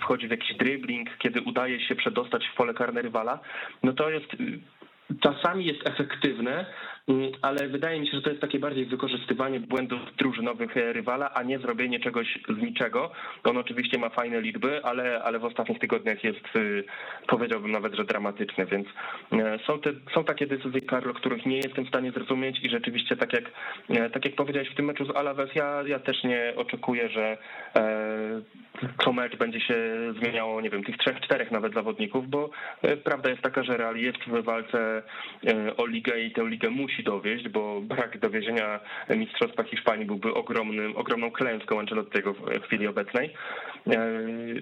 wchodzi 0.00 0.28
w 0.28 0.30
jakiś 0.30 0.56
dribbling, 0.56 1.08
kiedy 1.18 1.40
udaje 1.40 1.80
się 1.80 1.94
przedostać 1.94 2.46
w 2.46 2.54
pole 2.54 2.74
karne 2.74 3.02
rywala, 3.02 3.38
no 3.82 3.92
to 3.92 4.10
jest 4.10 4.26
czasami 5.20 5.64
jest 5.64 5.88
efektywne, 5.88 6.66
ale 7.42 7.68
wydaje 7.68 8.00
mi 8.00 8.06
się, 8.06 8.16
że 8.16 8.22
to 8.22 8.30
jest 8.30 8.40
takie 8.40 8.58
bardziej 8.58 8.86
wykorzystywanie 8.86 9.60
błędów 9.60 10.00
drużynowych 10.18 10.76
e, 10.76 10.92
rywala, 10.92 11.34
a 11.34 11.42
nie 11.42 11.58
zrobienie 11.58 12.00
czegoś 12.00 12.38
z 12.48 12.62
niczego. 12.62 13.10
On 13.44 13.56
oczywiście 13.56 13.98
ma 13.98 14.08
fajne 14.08 14.40
liczby, 14.40 14.84
ale, 14.84 15.22
ale 15.22 15.38
w 15.38 15.44
ostatnich 15.44 15.78
tygodniach 15.78 16.24
jest, 16.24 16.56
y, 16.56 16.84
powiedziałbym 17.26 17.72
nawet, 17.72 17.94
że 17.94 18.04
dramatyczny, 18.04 18.66
więc 18.66 18.86
e, 19.32 19.58
są, 19.66 19.80
te, 19.80 19.90
są 20.14 20.24
takie 20.24 20.46
decyzje, 20.46 20.80
Karlo, 20.80 21.14
których 21.14 21.46
nie 21.46 21.56
jestem 21.56 21.84
w 21.84 21.88
stanie 21.88 22.12
zrozumieć 22.12 22.60
i 22.62 22.70
rzeczywiście 22.70 23.16
tak 23.16 23.32
jak, 23.32 23.44
e, 23.90 24.10
tak 24.10 24.24
jak 24.24 24.34
powiedziałeś 24.34 24.68
w 24.70 24.74
tym 24.74 24.86
meczu 24.86 25.04
z 25.04 25.16
Alaves, 25.16 25.54
ja, 25.54 25.82
ja 25.86 25.98
też 25.98 26.24
nie 26.24 26.52
oczekuję, 26.56 27.08
że 27.08 27.36
co 29.04 29.12
mecz 29.12 29.36
będzie 29.36 29.60
się 29.60 29.74
zmieniało, 30.20 30.60
nie 30.60 30.70
wiem, 30.70 30.84
tych 30.84 30.96
trzech, 30.96 31.20
czterech 31.20 31.50
nawet 31.50 31.74
zawodników, 31.74 32.30
bo 32.30 32.50
prawda 33.04 33.30
jest 33.30 33.42
taka, 33.42 33.62
że 33.62 33.76
Real 33.76 33.96
jest 33.96 34.18
w 34.18 34.44
walce 34.44 35.02
o 35.76 35.86
ligę 35.86 36.20
i 36.20 36.30
tę 36.30 36.48
ligę 36.48 36.70
musi 36.70 36.95
dowieść, 37.02 37.48
bo 37.48 37.80
brak 37.80 38.18
dowiezienia 38.18 38.80
Mistrzostwa 39.16 39.62
Hiszpanii 39.62 40.06
byłby 40.06 40.34
ogromnym, 40.34 40.96
ogromną 40.96 41.30
klęską 41.30 41.80
Ancelottiego 41.80 42.32
w 42.32 42.62
chwili 42.62 42.86
obecnej. 42.86 43.34
E, 43.86 44.08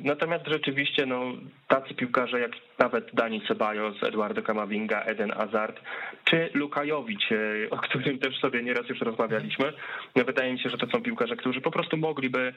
natomiast 0.05 0.47
rzeczywiście 0.47 1.07
no, 1.07 1.33
tacy 1.69 1.95
piłkarze 1.95 2.41
jak 2.41 2.53
nawet 2.79 3.15
Dani 3.15 3.43
Ceballos, 3.49 4.03
Eduardo 4.03 4.43
Camavinga, 4.43 5.01
Eden 5.01 5.31
Hazard 5.31 5.81
czy 6.25 6.51
Lukajowicz, 6.55 7.33
e, 7.33 7.71
o 7.71 7.77
którym 7.77 8.19
też 8.19 8.41
sobie 8.41 8.63
nieraz 8.63 8.89
już 8.89 9.01
rozmawialiśmy, 9.01 9.73
no, 10.17 10.25
wydaje 10.25 10.53
mi 10.53 10.61
się, 10.61 10.71
że 10.71 10.79
to 10.79 10.87
są 10.87 11.03
piłkarze, 11.03 11.37
którzy 11.37 11.61
po 11.61 11.71
prostu 11.71 11.97
mogliby 11.97 12.55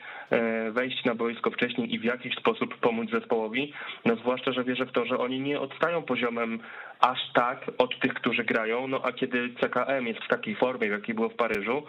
wejść 0.71 1.05
na 1.05 1.15
boisko 1.15 1.51
wcześniej 1.51 1.93
i 1.93 1.99
w 1.99 2.03
jakiś 2.03 2.35
sposób 2.35 2.77
pomóc 2.77 3.11
zespołowi, 3.11 3.73
no 4.05 4.15
zwłaszcza, 4.15 4.51
że 4.51 4.63
wierzę 4.63 4.85
w 4.85 4.91
to, 4.91 5.05
że 5.05 5.17
oni 5.17 5.39
nie 5.39 5.59
odstają 5.59 6.01
poziomem 6.01 6.59
aż 6.99 7.19
tak 7.33 7.71
od 7.77 7.99
tych, 7.99 8.13
którzy 8.13 8.43
grają, 8.43 8.87
no 8.87 9.01
a 9.03 9.11
kiedy 9.11 9.49
CKM 9.61 10.07
jest 10.07 10.19
w 10.19 10.27
takiej 10.27 10.55
formie, 10.55 10.87
w 10.87 10.91
jakiej 10.91 11.15
było 11.15 11.29
w 11.29 11.35
Paryżu, 11.35 11.83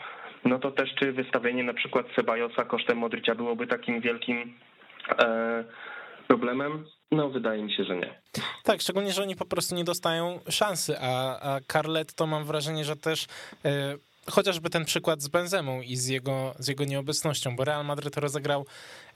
no 0.45 0.59
to 0.59 0.71
też 0.71 0.95
czy 0.95 1.13
wystawienie 1.13 1.65
na 1.65 1.75
przykład 1.75 2.07
Sebajosa 2.17 2.65
kosztem 2.65 2.99
Modrycia 2.99 3.35
byłoby 3.35 3.67
takim 3.67 4.01
wielkim 4.01 4.55
e, 5.19 5.65
problemem? 6.29 6.85
No, 7.11 7.31
wydaje 7.31 7.63
mi 7.63 7.73
się, 7.73 7.85
że 7.85 7.97
nie. 7.97 8.21
Tak, 8.65 8.81
szczególnie, 8.81 9.13
że 9.13 9.23
oni 9.23 9.37
po 9.37 9.47
prostu 9.47 9.75
nie 9.75 9.85
dostają 9.85 10.41
szansy, 10.49 10.97
a, 11.01 11.41
a 11.55 11.61
Carlet 11.73 12.15
to 12.15 12.27
mam 12.27 12.45
wrażenie, 12.45 12.85
że 12.85 12.97
też 12.97 13.27
e, 13.65 13.97
chociażby 14.31 14.71
ten 14.71 14.85
przykład 14.85 15.23
z 15.23 15.29
Benzemą 15.29 15.83
i 15.83 15.97
z 15.97 16.07
jego, 16.07 16.55
z 16.59 16.69
jego 16.69 16.85
nieobecnością, 16.85 17.57
bo 17.57 17.65
Real 17.65 17.85
Madryt 17.85 18.17
rozegrał, 18.17 18.67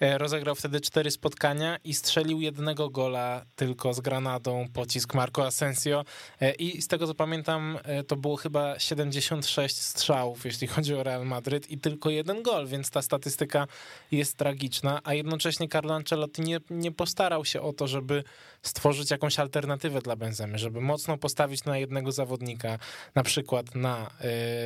e, 0.00 0.18
rozegrał 0.18 0.54
wtedy 0.54 0.80
cztery 0.80 1.10
spotkania 1.10 1.78
i 1.84 1.94
strzelił 1.94 2.40
jednego 2.40 2.90
gola 2.90 3.44
tylko 3.56 3.94
z 3.94 4.00
Granadą, 4.00 4.66
pocisk 4.72 5.14
Marco 5.14 5.46
Asensio. 5.46 6.04
E, 6.40 6.52
i 6.52 6.82
z 6.82 6.88
tego 6.88 7.06
co 7.06 7.14
pamiętam 7.14 7.78
e, 7.84 8.04
to 8.04 8.16
było 8.16 8.36
chyba 8.36 8.78
76 8.78 9.80
strzałów, 9.80 10.44
jeśli 10.44 10.66
chodzi 10.66 10.94
o 10.94 11.02
Real 11.02 11.26
Madryt 11.26 11.70
i 11.70 11.78
tylko 11.78 12.10
jeden 12.10 12.42
gol, 12.42 12.66
więc 12.66 12.90
ta 12.90 13.02
statystyka 13.02 13.66
jest 14.10 14.36
tragiczna, 14.36 15.00
a 15.04 15.14
jednocześnie 15.14 15.68
Carlo 15.68 15.94
Ancelotti 15.94 16.42
nie, 16.42 16.58
nie 16.70 16.92
postarał 16.92 17.44
się 17.44 17.60
o 17.60 17.72
to, 17.72 17.86
żeby 17.86 18.24
stworzyć 18.62 19.10
jakąś 19.10 19.38
alternatywę 19.38 20.00
dla 20.00 20.16
Benzemy, 20.16 20.58
żeby 20.58 20.80
mocno 20.80 21.18
postawić 21.18 21.64
na 21.64 21.78
jednego 21.78 22.12
zawodnika, 22.12 22.78
na 23.14 23.22
przykład 23.22 23.74
na 23.74 24.10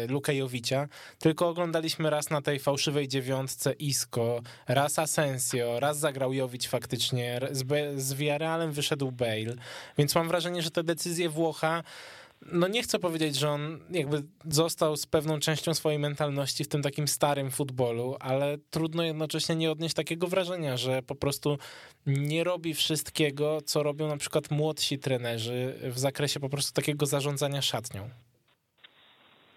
y, 0.05 0.09
Lukę 0.09 0.36
Jowicia, 0.37 0.89
tylko 1.19 1.49
oglądaliśmy 1.49 2.11
raz 2.11 2.31
na 2.31 2.43
tej 2.43 2.59
fałszywej 2.59 3.09
dziewiątce 3.09 3.73
Isco, 3.73 4.41
raz 4.69 4.99
Asensio, 4.99 5.81
raz 5.81 5.99
zagrał 5.99 6.33
Jowic 6.33 6.67
faktycznie, 6.67 7.41
z, 7.51 7.65
z 8.03 8.15
Villarrealem 8.15 8.73
wyszedł 8.73 9.13
Bale, 9.13 9.55
więc 9.99 10.15
mam 10.15 10.29
wrażenie, 10.29 10.63
że 10.63 10.71
te 10.71 10.85
decyzje 10.85 11.29
Włocha 11.29 11.83
no 12.53 12.69
nie 12.69 12.83
chcę 12.83 12.99
powiedzieć, 12.99 13.37
że 13.37 13.51
on 13.51 13.79
jakby 13.91 14.23
został 14.45 14.97
z 14.97 15.07
pewną 15.07 15.41
częścią 15.41 15.75
swojej 15.75 15.99
mentalności 15.99 16.65
w 16.65 16.69
tym 16.69 16.83
takim 16.83 17.09
starym 17.09 17.51
futbolu, 17.51 18.17
ale 18.21 18.59
trudno 18.71 19.03
jednocześnie 19.03 19.57
nie 19.57 19.71
odnieść 19.71 19.95
takiego 19.95 20.27
wrażenia, 20.27 20.77
że 20.77 21.03
po 21.03 21.15
prostu 21.15 21.59
nie 22.07 22.45
robi 22.45 22.75
wszystkiego, 22.75 23.59
co 23.67 23.83
robią 23.83 24.09
na 24.09 24.17
przykład 24.17 24.51
młodsi 24.51 24.99
trenerzy 24.99 25.79
w 25.83 25.99
zakresie 25.99 26.41
po 26.41 26.49
prostu 26.49 26.73
takiego 26.73 27.07
zarządzania 27.07 27.63
szatnią. 27.63 28.11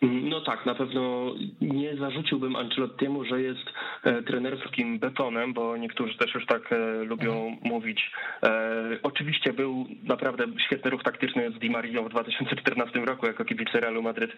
No 0.01 0.41
tak, 0.41 0.65
na 0.65 0.75
pewno 0.75 1.33
nie 1.61 1.95
zarzuciłbym 1.95 2.55
Ancelottiemu, 2.55 3.25
że 3.25 3.41
jest 3.41 3.65
e, 4.03 4.21
trenerskim 4.21 4.99
betonem, 4.99 5.53
bo 5.53 5.77
niektórzy 5.77 6.17
też 6.17 6.33
już 6.33 6.45
tak 6.45 6.73
e, 6.73 7.03
lubią 7.03 7.33
mhm. 7.33 7.57
mówić. 7.63 8.11
E, 8.43 8.49
oczywiście 9.03 9.53
był 9.53 9.85
naprawdę 10.03 10.45
świetny 10.65 10.91
ruch 10.91 11.03
taktyczny 11.03 11.51
z 11.51 11.59
Di 11.59 11.69
Mario 11.69 12.03
w 12.03 12.09
2014 12.09 12.99
roku 12.99 13.25
jako 13.25 13.45
kibice 13.45 13.79
Realu 13.79 14.01
Madryt. 14.01 14.31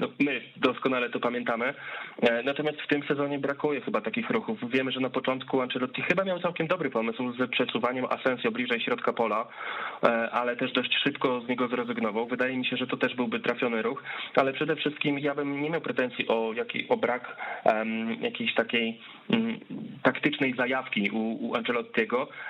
No, 0.00 0.08
my 0.20 0.40
doskonale 0.56 1.10
to 1.10 1.20
pamiętamy. 1.20 1.74
Natomiast 2.44 2.80
w 2.80 2.88
tym 2.88 3.02
sezonie 3.02 3.38
brakuje 3.38 3.80
chyba 3.80 4.00
takich 4.00 4.30
ruchów. 4.30 4.70
Wiemy, 4.70 4.92
że 4.92 5.00
na 5.00 5.10
początku 5.10 5.60
Ancelotti 5.60 6.02
chyba 6.02 6.24
miał 6.24 6.40
całkiem 6.40 6.66
dobry 6.66 6.90
pomysł 6.90 7.32
z 7.32 7.50
przesuwaniem 7.50 8.04
Asensio 8.04 8.50
bliżej 8.50 8.80
środka 8.80 9.12
pola, 9.12 9.46
ale 10.32 10.56
też 10.56 10.72
dość 10.72 10.96
szybko 11.04 11.40
z 11.40 11.48
niego 11.48 11.68
zrezygnował. 11.68 12.26
Wydaje 12.26 12.56
mi 12.56 12.66
się, 12.66 12.76
że 12.76 12.86
to 12.86 12.96
też 12.96 13.14
byłby 13.14 13.40
trafiony 13.40 13.82
ruch 13.82 14.02
ale 14.34 14.52
przede 14.52 14.76
wszystkim 14.76 15.18
ja 15.18 15.34
bym 15.34 15.62
nie 15.62 15.70
miał 15.70 15.80
pretensji 15.80 16.28
o, 16.28 16.52
jaki, 16.52 16.88
o 16.88 16.96
brak 16.96 17.36
um, 17.64 18.22
jakiejś 18.22 18.54
takiej 18.54 19.00
um, 19.28 19.60
taktycznej 20.02 20.54
zajawki 20.56 21.10
u, 21.10 21.18
u. 21.18 21.56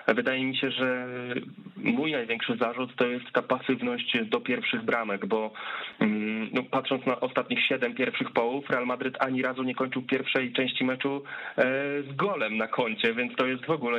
Wydaje 0.09 0.45
mi 0.45 0.57
się, 0.57 0.71
że 0.71 1.07
mój 1.77 2.13
największy 2.13 2.57
zarzut 2.57 2.97
to 2.97 3.07
jest 3.07 3.33
ta 3.33 3.43
pasywność 3.43 4.19
do 4.25 4.41
pierwszych 4.41 4.83
bramek, 4.83 5.27
bo 5.27 5.53
um, 6.01 6.49
no, 6.53 6.63
patrząc 6.63 7.07
na 7.07 7.21
ostatnich 7.21 7.67
siedem 7.67 7.95
pierwszych 7.95 8.31
połów, 8.31 8.71
Real 8.71 8.87
Madryt 8.87 9.17
ani 9.21 9.43
razu 9.43 9.63
nie 9.63 9.75
kończył 9.75 10.03
pierwszej 10.03 10.53
części 10.53 10.85
meczu 10.85 11.23
e, 11.59 11.63
z 12.03 12.17
golem 12.17 12.57
na 12.57 12.69
koncie, 12.69 13.15
więc 13.15 13.37
to 13.37 13.47
jest 13.47 13.67
w 13.67 13.71
ogóle 13.71 13.99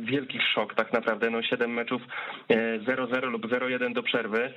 wielki 0.00 0.38
szok 0.54 0.74
tak 0.74 0.92
naprawdę. 0.92 1.30
No, 1.30 1.42
siedem 1.42 1.70
meczów 1.70 2.02
0-0 2.48 3.16
e, 3.16 3.26
lub 3.26 3.46
0-1 3.46 3.92
do 3.92 4.02
przerwy. 4.02 4.52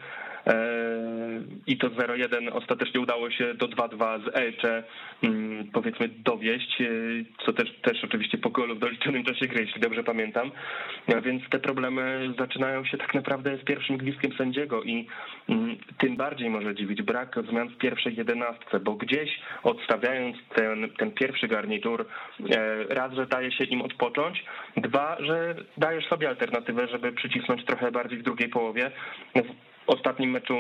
E, 0.47 0.85
i 1.67 1.77
to 1.77 1.89
0-1 1.89 2.49
ostatecznie 2.53 3.01
udało 3.01 3.31
się 3.31 3.53
do 3.53 3.67
2-2 3.67 4.23
z 4.23 4.35
Elcze 4.35 4.83
mm, 5.23 5.67
powiedzmy 5.73 6.09
dowieść, 6.09 6.81
e, 6.81 6.85
co 7.45 7.53
też, 7.53 7.69
też 7.81 8.03
oczywiście 8.03 8.37
po 8.37 8.49
golu 8.49 8.75
w 8.75 8.79
doliczonym 8.79 9.23
czasie 9.23 9.47
gry, 9.47 9.61
jeśli 9.61 9.81
dobrze 9.81 10.03
pamiętam. 10.03 10.51
Więc 11.23 11.49
te 11.49 11.59
problemy 11.59 12.33
zaczynają 12.39 12.85
się 12.85 12.97
tak 12.97 13.13
naprawdę 13.13 13.57
z 13.57 13.63
pierwszym 13.63 13.97
gwizdkiem 13.97 14.33
sędziego 14.37 14.83
i 14.83 15.07
mm, 15.49 15.77
tym 15.97 16.15
bardziej 16.15 16.49
może 16.49 16.75
dziwić 16.75 17.01
brak 17.01 17.35
zmian 17.49 17.69
w 17.69 17.77
pierwszej 17.77 18.15
jedenastce, 18.15 18.79
bo 18.79 18.93
gdzieś 18.93 19.39
odstawiając 19.63 20.37
ten, 20.55 20.89
ten 20.97 21.11
pierwszy 21.11 21.47
garnitur, 21.47 22.05
e, 22.55 22.83
raz, 22.95 23.13
że 23.13 23.25
daje 23.25 23.51
się 23.51 23.63
im 23.63 23.81
odpocząć, 23.81 24.45
dwa, 24.77 25.17
że 25.19 25.55
dajesz 25.77 26.05
sobie 26.07 26.29
alternatywę, 26.29 26.87
żeby 26.87 27.11
przycisnąć 27.11 27.65
trochę 27.65 27.91
bardziej 27.91 28.19
w 28.19 28.23
drugiej 28.23 28.49
połowie 28.49 28.91
ostatnim 29.87 30.31
meczu 30.31 30.57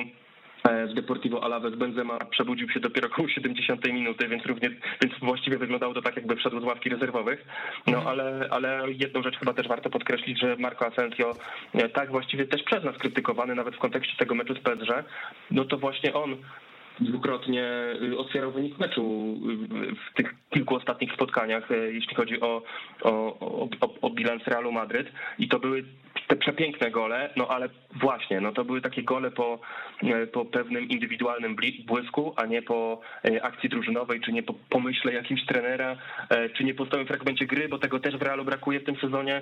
e, 0.69 0.87
z 0.87 0.93
Deportivo 0.93 1.43
Alaves 1.43 1.75
Benzema 1.75 2.19
przebudził 2.19 2.69
się 2.69 2.79
dopiero 2.79 3.07
około 3.07 3.27
70 3.27 3.93
minuty, 3.93 4.27
więc 4.27 4.45
również, 4.45 4.73
więc 5.01 5.19
właściwie 5.19 5.57
wyglądało 5.57 5.93
to 5.93 6.01
tak, 6.01 6.15
jakby 6.15 6.35
wszedł 6.35 6.61
z 6.61 6.63
ławki 6.63 6.89
rezerwowych. 6.89 7.45
No 7.87 7.97
mhm. 7.97 8.07
ale, 8.07 8.47
ale 8.51 8.91
jedną 8.91 9.23
rzecz 9.23 9.37
chyba 9.37 9.53
też 9.53 9.67
warto 9.67 9.89
podkreślić, 9.89 10.39
że 10.39 10.55
Marco 10.59 10.87
Asensio, 10.87 11.31
e, 11.73 11.89
tak 11.89 12.11
właściwie 12.11 12.47
też 12.47 12.63
przez 12.63 12.83
nas 12.83 12.97
krytykowany, 12.97 13.55
nawet 13.55 13.75
w 13.75 13.79
kontekście 13.79 14.17
tego 14.17 14.35
meczu 14.35 14.55
z 14.55 14.59
PSG, 14.59 15.03
no 15.51 15.65
to 15.65 15.77
właśnie 15.77 16.13
on 16.13 16.37
dwukrotnie 16.99 17.63
y, 18.01 18.17
otwierał 18.17 18.51
wynik 18.51 18.79
meczu 18.79 19.35
y, 19.71 19.95
w 19.95 20.13
tych 20.15 20.35
kilku 20.49 20.75
ostatnich 20.75 21.13
spotkaniach, 21.13 21.71
y, 21.71 21.93
jeśli 21.93 22.15
chodzi 22.15 22.41
o, 22.41 22.61
o, 23.01 23.39
o, 23.39 23.69
o 24.01 24.09
bilans 24.09 24.47
Realu 24.47 24.71
Madryt. 24.71 25.07
I 25.39 25.47
to 25.47 25.59
były 25.59 25.83
te 26.27 26.35
przepiękne 26.35 26.91
gole, 26.91 27.29
no 27.35 27.47
ale 27.47 27.69
właśnie, 28.01 28.41
no 28.41 28.51
to 28.51 28.65
były 28.65 28.81
takie 28.81 29.03
gole 29.03 29.31
po, 29.31 29.59
po 30.33 30.45
pewnym 30.45 30.89
indywidualnym 30.89 31.55
błysku, 31.87 32.33
a 32.35 32.45
nie 32.45 32.61
po 32.61 33.01
akcji 33.41 33.69
drużynowej, 33.69 34.21
czy 34.21 34.31
nie 34.31 34.43
po 34.43 34.53
pomyśle 34.69 35.13
jakimś 35.13 35.45
trenera, 35.45 35.97
czy 36.57 36.63
nie 36.63 36.73
po 36.73 36.85
stałym 36.85 37.07
fragmencie 37.07 37.45
gry, 37.45 37.69
bo 37.69 37.79
tego 37.79 37.99
też 37.99 38.17
w 38.17 38.21
Realu 38.21 38.45
brakuje 38.45 38.79
w 38.79 38.85
tym 38.85 38.95
sezonie. 38.95 39.41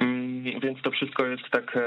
Mm, 0.00 0.60
więc 0.60 0.82
to 0.82 0.90
wszystko 0.90 1.26
jest 1.26 1.42
tak, 1.50 1.78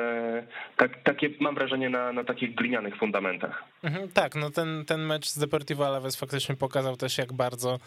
tak 0.78 1.04
takie, 1.04 1.30
mam 1.40 1.56
wrażenie, 1.56 1.90
na, 1.90 2.12
na 2.12 2.24
takich 2.24 2.56
glinianych 2.56 2.98
fundamentach. 2.98 3.64
Mhm, 3.84 4.10
tak, 4.14 4.36
no 4.36 4.50
ten 4.50 4.86
ten 4.86 5.06
mecz 5.06 5.28
z 5.28 5.40
Deportivo 5.40 5.88
Alaves 5.88 6.16
faktycznie 6.16 6.56
pokazał 6.56 6.98
też, 6.98 7.18
jak 7.18 7.34
bardzo 7.34 7.78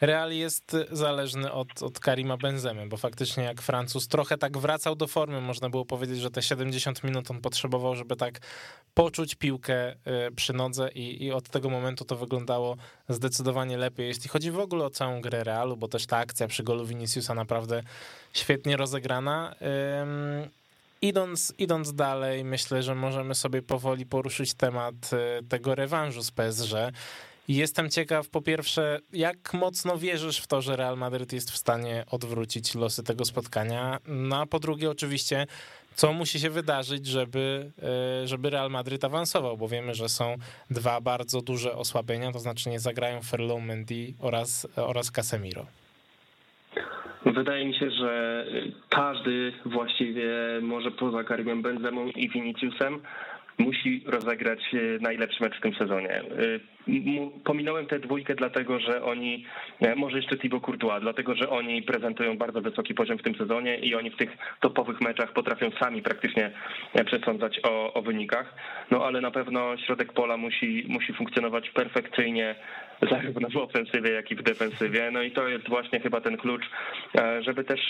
Real 0.00 0.32
jest 0.32 0.76
zależny 0.90 1.52
od, 1.52 1.82
od 1.82 2.00
Karima 2.00 2.36
Benzemy, 2.36 2.88
bo 2.88 2.96
faktycznie 2.96 3.44
jak 3.44 3.62
Francuz 3.62 4.08
trochę 4.08 4.38
tak 4.38 4.58
wracał 4.58 4.96
do 4.96 5.06
formy, 5.06 5.40
można 5.40 5.70
było 5.70 5.84
powiedzieć, 5.84 6.18
że 6.18 6.30
te 6.30 6.42
70 6.42 7.04
minut 7.04 7.30
on 7.30 7.40
potrzebował, 7.40 7.94
żeby 7.94 8.16
tak 8.16 8.40
poczuć 8.94 9.34
piłkę 9.34 9.92
y, 9.92 9.96
przy 10.36 10.52
nodze 10.52 10.90
i, 10.94 11.24
i 11.24 11.32
od 11.32 11.48
tego 11.48 11.70
momentu 11.70 12.04
to 12.04 12.16
wyglądało 12.16 12.76
zdecydowanie 13.08 13.76
lepiej, 13.76 14.06
jeśli 14.06 14.28
chodzi 14.28 14.50
w 14.50 14.58
ogóle 14.58 14.84
o 14.84 14.90
całą 14.90 15.20
grę 15.20 15.44
Realu, 15.44 15.76
bo 15.76 15.88
też 15.88 16.06
ta 16.06 16.16
akcja 16.16 16.48
przy 16.48 16.62
golu 16.62 16.86
Viniciusa 16.86 17.34
naprawdę 17.34 17.82
świetnie 18.32 18.76
rozegrana. 18.76 19.54
Idąc, 21.02 21.54
idąc 21.58 21.94
dalej, 21.94 22.44
myślę, 22.44 22.82
że 22.82 22.94
możemy 22.94 23.34
sobie 23.34 23.62
powoli 23.62 24.06
poruszyć 24.06 24.54
temat 24.54 24.94
e, 25.12 25.42
tego 25.48 25.74
rewanżu 25.74 26.22
z 26.22 26.30
PSG. 26.30 26.72
Jestem 27.48 27.90
ciekaw, 27.90 28.28
po 28.28 28.42
pierwsze, 28.42 28.98
jak 29.12 29.54
mocno 29.54 29.98
wierzysz 29.98 30.38
w 30.38 30.46
to, 30.46 30.62
że 30.62 30.76
Real 30.76 30.96
Madryt 30.96 31.32
jest 31.32 31.50
w 31.50 31.56
stanie 31.56 32.04
odwrócić 32.10 32.74
losy 32.74 33.04
tego 33.04 33.24
spotkania. 33.24 33.98
No 34.06 34.40
a 34.40 34.46
po 34.46 34.58
drugie, 34.58 34.90
oczywiście, 34.90 35.46
co 35.94 36.12
musi 36.12 36.40
się 36.40 36.50
wydarzyć, 36.50 37.06
żeby, 37.06 37.70
e, 38.22 38.26
żeby 38.26 38.50
Real 38.50 38.70
Madryt 38.70 39.04
awansował, 39.04 39.56
bo 39.56 39.68
wiemy, 39.68 39.94
że 39.94 40.08
są 40.08 40.36
dwa 40.70 41.00
bardzo 41.00 41.42
duże 41.42 41.72
osłabienia, 41.72 42.32
to 42.32 42.38
znaczy 42.38 42.70
nie 42.70 42.80
zagrają 42.80 43.22
Ferlo 43.22 43.60
Mendy 43.60 44.14
oraz, 44.20 44.68
oraz 44.76 45.10
Casemiro. 45.10 45.66
Wydaje 47.26 47.66
mi 47.66 47.74
się, 47.74 47.90
że 47.90 48.44
każdy 48.88 49.52
właściwie 49.64 50.30
może 50.62 50.90
poza 50.90 51.24
Karimem 51.24 51.62
Benzemą 51.62 52.06
i 52.06 52.28
Viniciusem 52.28 53.00
musi 53.58 54.02
rozegrać 54.06 54.60
e, 54.74 54.78
najlepszy 55.00 55.42
mecz 55.42 55.58
w 55.58 55.60
tym 55.60 55.74
sezonie. 55.74 56.10
E, 56.10 56.22
pominąłem 57.44 57.86
tę 57.86 57.98
dwójkę 57.98 58.34
dlatego, 58.34 58.80
że 58.80 59.02
oni, 59.02 59.44
e, 59.80 59.94
może 59.94 60.16
jeszcze 60.16 60.36
Thibaut 60.36 60.62
Courtois, 60.62 61.00
dlatego, 61.00 61.34
że 61.34 61.50
oni 61.50 61.82
prezentują 61.82 62.38
bardzo 62.38 62.60
wysoki 62.60 62.94
poziom 62.94 63.18
w 63.18 63.22
tym 63.22 63.34
sezonie 63.34 63.78
i 63.78 63.94
oni 63.94 64.10
w 64.10 64.16
tych 64.16 64.30
topowych 64.60 65.00
meczach 65.00 65.32
potrafią 65.32 65.70
sami 65.70 66.02
praktycznie 66.02 66.50
przesądzać 67.06 67.60
o, 67.62 67.94
o 67.94 68.02
wynikach. 68.02 68.54
No 68.90 69.04
ale 69.04 69.20
na 69.20 69.30
pewno 69.30 69.76
środek 69.76 70.12
pola 70.12 70.36
musi, 70.36 70.84
musi 70.88 71.12
funkcjonować 71.12 71.70
perfekcyjnie, 71.70 72.54
zarówno 73.10 73.48
w 73.48 73.56
ofensywie, 73.56 74.10
jak 74.10 74.30
i 74.30 74.36
w 74.36 74.42
defensywie. 74.42 75.10
No 75.12 75.22
i 75.22 75.30
to 75.30 75.48
jest 75.48 75.68
właśnie 75.68 76.00
chyba 76.00 76.20
ten 76.20 76.36
klucz, 76.36 76.64
żeby 77.40 77.64
też 77.64 77.80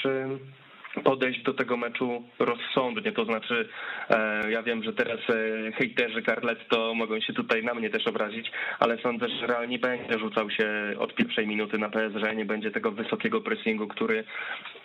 podejść 0.98 1.42
do 1.42 1.54
tego 1.54 1.76
meczu 1.76 2.22
rozsądnie, 2.38 3.12
to 3.12 3.24
znaczy 3.24 3.68
e, 4.10 4.50
ja 4.50 4.62
wiem, 4.62 4.82
że 4.82 4.92
teraz 4.92 5.20
e, 5.30 5.72
hejterzy 5.72 6.22
Carletto 6.22 6.94
mogą 6.94 7.20
się 7.20 7.32
tutaj 7.32 7.64
na 7.64 7.74
mnie 7.74 7.90
też 7.90 8.06
obrazić, 8.06 8.50
ale 8.78 8.98
sądzę, 8.98 9.28
że 9.28 9.46
Real 9.46 9.68
nie 9.68 9.78
będzie 9.78 10.18
rzucał 10.18 10.50
się 10.50 10.68
od 10.98 11.14
pierwszej 11.14 11.46
minuty 11.46 11.78
na 11.78 11.90
PSG, 11.90 12.36
nie 12.36 12.44
będzie 12.44 12.70
tego 12.70 12.90
wysokiego 12.92 13.40
pressingu, 13.40 13.88
który 13.88 14.24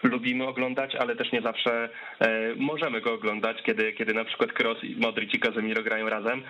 lubimy 0.04 0.48
oglądać, 0.48 0.96
ale 0.96 1.16
też 1.16 1.32
nie 1.32 1.42
zawsze 1.42 1.90
e, 2.20 2.56
możemy 2.56 3.02
go 3.02 3.14
oglądać, 3.14 3.62
kiedy, 3.64 3.94
kiedy 3.94 4.14
na 4.14 4.26
przykład 4.26 4.54
Kroos, 4.54 4.78
Modric 4.98 5.34
i 5.34 5.40
Casemiro 5.40 5.84
grają 5.84 6.10
razem. 6.10 6.44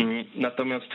Mm, 0.00 0.24
natomiast 0.34 0.92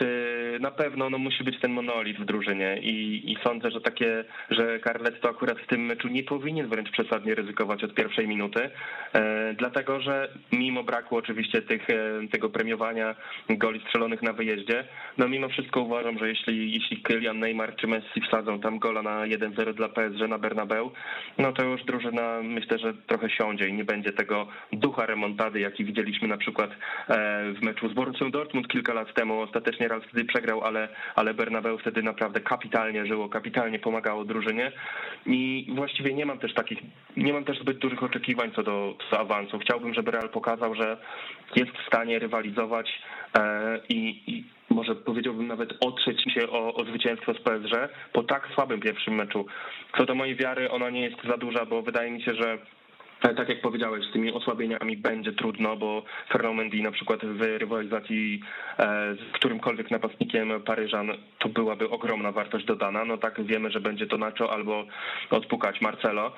na 0.60 0.70
pewno 0.70 1.10
no, 1.10 1.18
musi 1.18 1.44
być 1.44 1.60
ten 1.60 1.72
monolit 1.72 2.18
w 2.18 2.24
drużynie 2.24 2.78
i, 2.82 3.22
i 3.32 3.36
sądzę, 3.44 3.70
że 3.70 3.80
takie, 3.80 4.24
że 4.50 4.80
Carletto 4.80 5.28
akurat 5.28 5.58
w 5.58 5.66
tym 5.66 5.80
meczu 5.80 6.08
nie 6.08 6.22
powinien 6.22 6.68
wręcz 6.68 6.90
przesadnie 6.90 7.34
ryzykować 7.34 7.84
od 7.84 7.94
pierwszej 7.94 8.28
minuty, 8.28 8.70
e, 9.12 9.54
dlatego 9.58 10.00
że 10.00 10.28
mimo 10.52 10.84
braku 10.84 11.16
oczywiście 11.16 11.62
tych, 11.62 11.90
e, 11.90 12.28
tego 12.32 12.50
premiowania 12.50 13.14
goli 13.50 13.80
strzelonych 13.80 14.22
na 14.22 14.32
wyjeździe, 14.32 14.84
no 15.18 15.28
mimo 15.28 15.48
wszystko 15.48 15.80
uważam, 15.80 16.18
że 16.18 16.28
jeśli, 16.28 16.72
jeśli 16.72 17.02
Kylian 17.02 17.38
Neymar 17.38 17.76
czy 17.76 17.86
Messi 17.86 18.20
wsadzą 18.28 18.60
tam 18.60 18.78
gola 18.78 19.02
na 19.02 19.26
1-0 19.26 19.74
dla 19.74 19.88
PSG 19.88 20.28
na 20.28 20.38
Bernabeu, 20.38 20.90
no 21.38 21.52
to 21.52 21.64
już 21.64 21.84
drużyna 21.84 22.40
myślę, 22.42 22.78
że 22.78 22.94
trochę 22.94 23.30
siądzie 23.30 23.68
i 23.68 23.72
nie 23.72 23.84
będzie 23.84 24.12
tego 24.12 24.46
ducha 24.72 25.06
remontady, 25.06 25.60
jaki 25.60 25.84
widzieliśmy 25.84 26.28
na 26.28 26.36
przykład 26.36 26.70
e, 26.70 26.74
w 27.52 27.62
meczu 27.62 27.88
z 27.88 27.92
Borussią 27.92 28.30
Dortmund 28.30 28.68
kilka 28.68 28.95
lat 28.96 29.14
temu. 29.14 29.40
Ostatecznie 29.40 29.88
Real 29.88 30.02
wtedy 30.02 30.24
przegrał, 30.24 30.64
ale, 30.64 30.88
ale 31.14 31.34
Bernabeu 31.34 31.78
wtedy 31.78 32.02
naprawdę 32.02 32.40
kapitalnie 32.40 33.06
żyło, 33.06 33.28
kapitalnie 33.28 33.78
pomagało 33.78 34.24
drużynie 34.24 34.72
i 35.26 35.66
właściwie 35.74 36.14
nie 36.14 36.26
mam 36.26 36.38
też 36.38 36.54
takich, 36.54 36.78
nie 37.16 37.32
mam 37.32 37.44
też 37.44 37.58
zbyt 37.60 37.78
dużych 37.78 38.02
oczekiwań 38.02 38.52
co 38.56 38.62
do, 38.62 38.96
co 38.98 39.10
do 39.10 39.20
awansu. 39.20 39.58
Chciałbym, 39.58 39.94
żeby 39.94 40.10
Real 40.10 40.28
pokazał, 40.28 40.74
że 40.74 40.96
jest 41.56 41.72
w 41.72 41.86
stanie 41.86 42.18
rywalizować 42.18 43.02
e, 43.38 43.80
i, 43.88 44.22
i 44.26 44.44
może 44.70 44.94
powiedziałbym 44.94 45.46
nawet 45.46 45.74
otrzeć 45.80 46.34
się 46.34 46.50
o, 46.50 46.74
o 46.74 46.84
zwycięstwo 46.84 47.34
z 47.34 47.38
PSG 47.38 47.74
po 48.12 48.22
tak 48.22 48.48
słabym 48.54 48.80
pierwszym 48.80 49.14
meczu. 49.14 49.46
Co 49.96 50.06
do 50.06 50.14
mojej 50.14 50.36
wiary, 50.36 50.70
ona 50.70 50.90
nie 50.90 51.00
jest 51.00 51.16
za 51.24 51.36
duża, 51.36 51.66
bo 51.66 51.82
wydaje 51.82 52.10
mi 52.10 52.22
się, 52.22 52.34
że 52.34 52.58
tak 53.20 53.48
jak 53.48 53.60
powiedziałeś, 53.60 54.06
z 54.06 54.12
tymi 54.12 54.32
osłabieniami 54.32 54.96
będzie 54.96 55.32
trudno, 55.32 55.76
bo 55.76 56.02
Fernand 56.28 56.74
na 56.74 56.90
przykład 56.90 57.20
w 57.24 57.40
rywalizacji 57.40 58.40
z 59.18 59.32
którymkolwiek 59.32 59.90
napastnikiem 59.90 60.62
Paryżan 60.62 61.12
to 61.38 61.48
byłaby 61.48 61.90
ogromna 61.90 62.32
wartość 62.32 62.66
dodana. 62.66 63.04
No 63.04 63.18
tak 63.18 63.42
wiemy, 63.42 63.70
że 63.70 63.80
będzie 63.80 64.06
to 64.06 64.18
Nacho 64.18 64.52
albo 64.52 64.84
odpukać 65.30 65.80
Marcelo. 65.80 66.32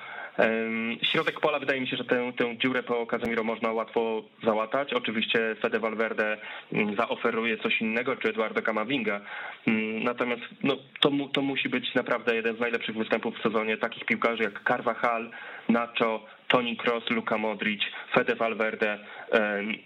Środek 1.01 1.39
pola 1.39 1.59
wydaje 1.59 1.81
mi 1.81 1.87
się, 1.87 1.97
że 1.97 2.03
tę, 2.03 2.33
tę 2.37 2.57
dziurę 2.57 2.83
po 2.83 3.05
Casemiro 3.05 3.43
można 3.43 3.71
łatwo 3.71 4.23
załatać. 4.43 4.93
Oczywiście 4.93 5.55
Fede 5.61 5.79
Valverde 5.79 6.37
mm, 6.73 6.95
zaoferuje 6.95 7.57
coś 7.57 7.81
innego, 7.81 8.15
czy 8.15 8.29
Eduardo 8.29 8.61
Camavinga. 8.61 9.21
Mm, 9.67 10.03
natomiast 10.03 10.41
no, 10.63 10.75
to, 10.99 11.11
to 11.33 11.41
musi 11.41 11.69
być 11.69 11.95
naprawdę 11.95 12.35
jeden 12.35 12.55
z 12.55 12.59
najlepszych 12.59 12.95
występów 12.95 13.37
w 13.37 13.41
sezonie 13.41 13.77
takich 13.77 14.05
piłkarzy 14.05 14.43
jak 14.43 14.61
Carvajal, 14.67 15.29
Nacho, 15.69 16.25
Toni 16.49 16.77
Kroos, 16.77 17.09
Luka 17.09 17.37
Modric, 17.37 17.81
Fede 18.13 18.35
Valverde 18.35 18.99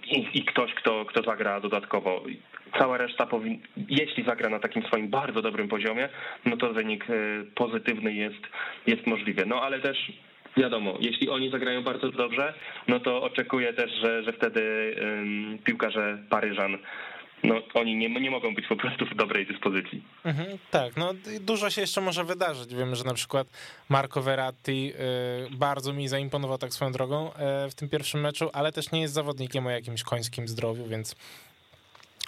i, 0.06 0.28
i, 0.34 0.46
ktoś, 0.46 0.74
kto, 0.74 1.06
kto 1.06 1.24
zagra 1.24 1.60
dodatkowo. 1.60 2.24
Cała 2.80 2.98
reszta, 2.98 3.26
powin... 3.26 3.60
jeśli 3.90 4.24
zagra 4.24 4.50
na 4.50 4.60
takim 4.60 4.84
swoim 4.84 5.08
bardzo 5.08 5.42
dobrym 5.42 5.68
poziomie, 5.68 6.10
no 6.46 6.58
to 6.58 6.74
wynik 6.74 7.06
e, 7.10 7.14
pozytywny 7.56 8.14
jest, 8.14 8.48
jest 8.88 9.08
możliwy. 9.08 9.46
No 9.46 9.62
ale 9.62 9.80
też 9.80 9.98
wiadomo, 10.58 10.98
jeśli 11.00 11.30
oni 11.30 11.50
zagrają 11.50 11.84
bardzo 11.84 12.12
dobrze, 12.12 12.54
no 12.88 13.00
to 13.00 13.24
oczekuję 13.24 13.74
też, 13.74 13.92
że, 13.92 14.24
że 14.24 14.34
wtedy 14.34 14.96
um, 15.02 15.58
piłkarze 15.64 16.18
Paryżan 16.30 16.78
no, 17.44 17.56
oni 17.74 17.96
nie, 17.96 18.10
nie 18.10 18.32
mogą 18.32 18.56
być 18.56 18.68
po 18.68 18.76
prostu 18.76 19.06
w 19.06 19.16
dobrej 19.16 19.48
dyspozycji. 19.48 20.04
Mhm, 20.26 20.58
tak, 20.72 20.98
no 20.98 21.14
dużo 21.42 21.70
się 21.70 21.82
jeszcze 21.82 22.02
może 22.02 22.24
wydarzyć. 22.24 22.76
Wiemy, 22.76 22.96
że 22.96 23.04
na 23.04 23.14
przykład 23.14 23.48
Marco 23.90 24.22
Verratti 24.22 24.94
y, 25.52 25.58
bardzo 25.58 25.94
mi 25.94 26.08
zaimponował 26.08 26.58
tak 26.58 26.74
swoją 26.74 26.92
drogą 26.92 27.30
y, 27.30 27.70
w 27.70 27.76
tym 27.76 27.90
pierwszym 27.90 28.22
meczu, 28.22 28.50
ale 28.54 28.72
też 28.72 28.92
nie 28.92 29.02
jest 29.02 29.14
zawodnikiem 29.14 29.68
o 29.68 29.70
jakimś 29.70 30.04
końskim 30.04 30.48
zdrowiu, 30.48 30.86
więc 30.86 31.16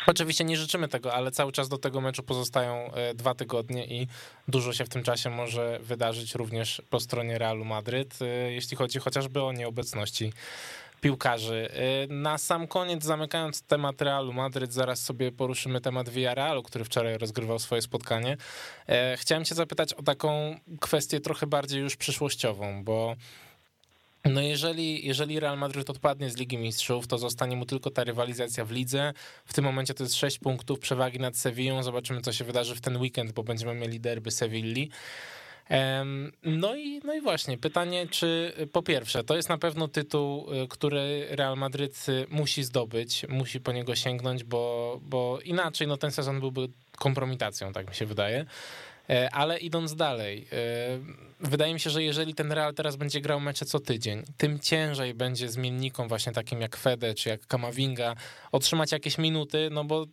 Oczywiście 0.08 0.44
nie 0.44 0.58
życzymy 0.58 0.88
tego, 0.88 1.14
ale 1.14 1.32
cały 1.32 1.52
czas 1.52 1.70
do 1.70 1.78
tego 1.78 2.02
meczu 2.02 2.24
pozostają 2.24 2.92
e, 2.94 3.14
dwa 3.14 3.36
tygodnie 3.36 3.86
i 3.86 4.08
dużo 4.48 4.74
się 4.74 4.86
w 4.86 4.90
tym 4.90 5.04
czasie 5.04 5.30
może 5.30 5.80
wydarzyć 5.82 6.36
również 6.36 6.82
po 6.90 7.00
stronie 7.00 7.38
Realu 7.38 7.66
Madryt, 7.66 8.22
e, 8.22 8.52
jeśli 8.52 8.78
chodzi 8.78 9.00
chociażby 9.00 9.44
o 9.44 9.52
nieobecności 9.52 10.34
piłkarzy. 11.06 11.70
E, 11.72 12.14
na 12.14 12.38
sam 12.38 12.68
koniec, 12.68 13.04
zamykając 13.04 13.62
temat 13.62 14.02
Realu 14.02 14.34
Madryt, 14.34 14.74
zaraz 14.74 15.04
sobie 15.04 15.32
poruszymy 15.32 15.82
temat 15.82 16.10
Villarrealu, 16.10 16.64
który 16.64 16.86
wczoraj 16.86 17.18
rozgrywał 17.18 17.60
swoje 17.60 17.82
spotkanie. 17.82 18.38
Chciałem 19.16 19.46
cię 19.46 19.56
zapytać 19.56 19.94
o 19.94 20.04
taką 20.04 20.56
kwestię 20.82 21.20
trochę 21.20 21.48
bardziej 21.48 21.82
już 21.82 21.96
przyszłościową, 21.96 22.84
bo 22.84 23.16
no 24.26 24.42
jeżeli, 24.42 25.08
jeżeli 25.08 25.40
Real 25.40 25.58
Madrid 25.58 25.90
odpadnie 25.90 26.30
z 26.30 26.38
Ligi 26.38 26.58
Mistrzów, 26.58 27.08
to 27.08 27.18
zostanie 27.18 27.56
mu 27.56 27.66
tylko 27.66 27.90
ta 27.90 28.04
rywalizacja 28.04 28.66
w 28.66 28.72
lidze. 28.72 29.14
W 29.46 29.54
tym 29.54 29.66
momencie 29.66 29.94
to 29.94 30.04
jest 30.04 30.16
6 30.16 30.40
punktów 30.40 30.80
przewagi 30.80 31.20
nad 31.20 31.38
Sewillą. 31.38 31.84
Zobaczymy, 31.84 32.22
co 32.22 32.34
się 32.34 32.44
wydarzy 32.44 32.76
w 32.76 32.82
ten 32.82 32.98
weekend, 32.98 33.32
bo 33.32 33.44
będziemy 33.44 33.76
mieli 33.76 34.00
derby 34.00 34.32
Sewilli. 34.32 34.90
No 36.44 36.76
i, 36.76 37.02
no 37.04 37.14
i 37.14 37.22
właśnie, 37.22 37.58
pytanie, 37.58 38.08
czy 38.08 38.54
po 38.72 38.84
pierwsze, 38.84 39.24
to 39.24 39.36
jest 39.36 39.50
na 39.50 39.58
pewno 39.58 39.88
tytuł, 39.88 40.54
y, 40.54 40.68
który 40.68 41.28
Real 41.30 41.58
Madryt 41.58 42.06
y, 42.10 42.26
musi 42.30 42.64
zdobyć, 42.64 43.26
musi 43.30 43.60
po 43.60 43.72
niego 43.72 43.96
sięgnąć, 43.96 44.44
bo, 44.44 45.00
bo 45.02 45.40
inaczej 45.46 45.88
no, 45.88 45.98
ten 45.98 46.12
sezon 46.12 46.40
byłby 46.40 46.68
kompromitacją, 46.98 47.74
tak 47.74 47.90
mi 47.90 47.96
się 47.96 48.06
wydaje. 48.06 48.46
E, 49.10 49.30
ale 49.32 49.58
idąc 49.60 49.96
dalej, 49.96 50.48
e, 50.52 50.58
wydaje 51.40 51.74
mi 51.74 51.80
się, 51.80 51.90
że 51.90 52.04
jeżeli 52.04 52.34
ten 52.34 52.52
Real 52.52 52.74
teraz 52.74 52.96
będzie 52.96 53.22
grał 53.22 53.40
mecze 53.40 53.66
co 53.66 53.80
tydzień, 53.80 54.24
tym 54.38 54.60
ciężej 54.60 55.14
będzie 55.14 55.50
zmiennikom 55.50 56.08
właśnie 56.08 56.34
takim 56.34 56.62
jak 56.62 56.78
Fede 56.78 57.14
czy 57.14 57.30
jak 57.30 57.48
Kamavinga 57.48 58.16
otrzymać 58.52 58.92
jakieś 58.92 59.18
minuty, 59.18 59.70
no 59.72 59.84
bo 59.84 60.06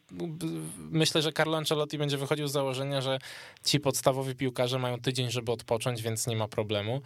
myślę, 0.79 1.23
że 1.23 1.33
Carlo 1.33 1.57
Ancelotti 1.57 1.99
będzie 1.99 2.19
wychodził 2.19 2.49
z 2.49 2.53
założenia, 2.53 3.01
że 3.01 3.19
ci 3.65 3.81
podstawowi 3.81 4.35
piłkarze 4.35 4.79
mają 4.79 5.01
tydzień, 5.01 5.31
żeby 5.31 5.53
odpocząć, 5.53 6.03
więc 6.03 6.27
nie 6.27 6.37
ma 6.37 6.49
problemu. 6.49 7.03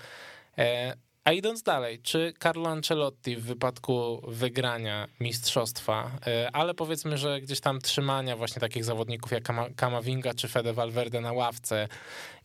E, 1.26 1.28
a 1.28 1.32
idąc 1.32 1.62
dalej, 1.62 1.98
czy 2.02 2.32
Carlo 2.42 2.68
Ancelotti 2.68 3.36
w 3.36 3.42
wypadku 3.42 4.22
wygrania 4.28 5.08
mistrzostwa, 5.20 6.10
e, 6.26 6.50
ale 6.52 6.74
powiedzmy, 6.74 7.18
że 7.18 7.40
gdzieś 7.40 7.60
tam 7.60 7.80
trzymania 7.80 8.36
właśnie 8.36 8.60
takich 8.60 8.84
zawodników 8.84 9.32
jak 9.32 9.44
Kamavinga 9.76 10.34
czy 10.34 10.48
Fede 10.48 10.72
Valverde 10.72 11.20
na 11.20 11.32
ławce 11.32 11.88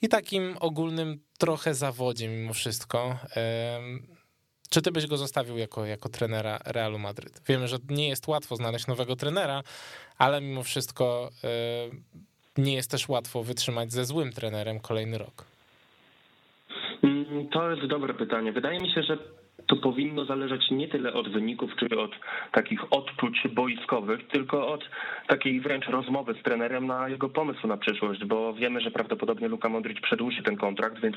i 0.01 0.09
takim 0.09 0.57
ogólnym 0.59 1.19
trochę 1.37 1.73
zawodzie 1.73 2.27
mimo 2.27 2.53
wszystko, 2.53 3.17
czy 4.69 4.81
ty 4.81 4.91
byś 4.91 5.07
go 5.07 5.17
zostawił 5.17 5.57
jako, 5.57 5.85
jako 5.85 6.09
trenera 6.09 6.59
Realu 6.65 6.99
Madryt? 6.99 7.41
Wiemy, 7.47 7.67
że 7.67 7.77
nie 7.89 8.09
jest 8.09 8.27
łatwo 8.27 8.55
znaleźć 8.55 8.87
nowego 8.87 9.15
trenera, 9.15 9.63
ale 10.17 10.41
mimo 10.41 10.63
wszystko 10.63 11.29
e, 11.43 11.47
nie 12.57 12.73
jest 12.73 12.91
też 12.91 13.09
łatwo 13.09 13.43
wytrzymać 13.43 13.93
ze 13.93 14.05
złym 14.05 14.33
trenerem 14.33 14.79
kolejny 14.79 15.17
rok. 15.17 15.50
Mm, 17.03 17.47
to 17.49 17.71
jest 17.71 17.85
dobre 17.85 18.13
pytanie. 18.13 18.51
Wydaje 18.51 18.79
mi 18.79 18.91
się, 18.91 19.03
że 19.03 19.17
to 19.67 19.75
powinno 19.75 20.25
zależeć 20.25 20.71
nie 20.71 20.87
tyle 20.87 21.13
od 21.13 21.29
wyników 21.29 21.71
czy 21.75 21.99
od 21.99 22.11
takich 22.51 22.93
odczuć 22.93 23.47
boiskowych, 23.51 24.27
tylko 24.27 24.67
od 24.67 24.89
takiej 25.27 25.61
wręcz 25.61 25.87
rozmowy 25.87 26.33
z 26.33 26.43
trenerem 26.43 26.87
na 26.87 27.09
jego 27.09 27.29
pomysł 27.29 27.67
na 27.67 27.77
przyszłość, 27.77 28.25
bo 28.25 28.53
wiemy, 28.53 28.81
że 28.81 28.91
prawdopodobnie 28.91 29.47
Luka 29.47 29.69
Modric 29.69 30.01
przedłuży 30.01 30.43
ten 30.43 30.57
kontrakt, 30.57 31.01
więc 31.01 31.15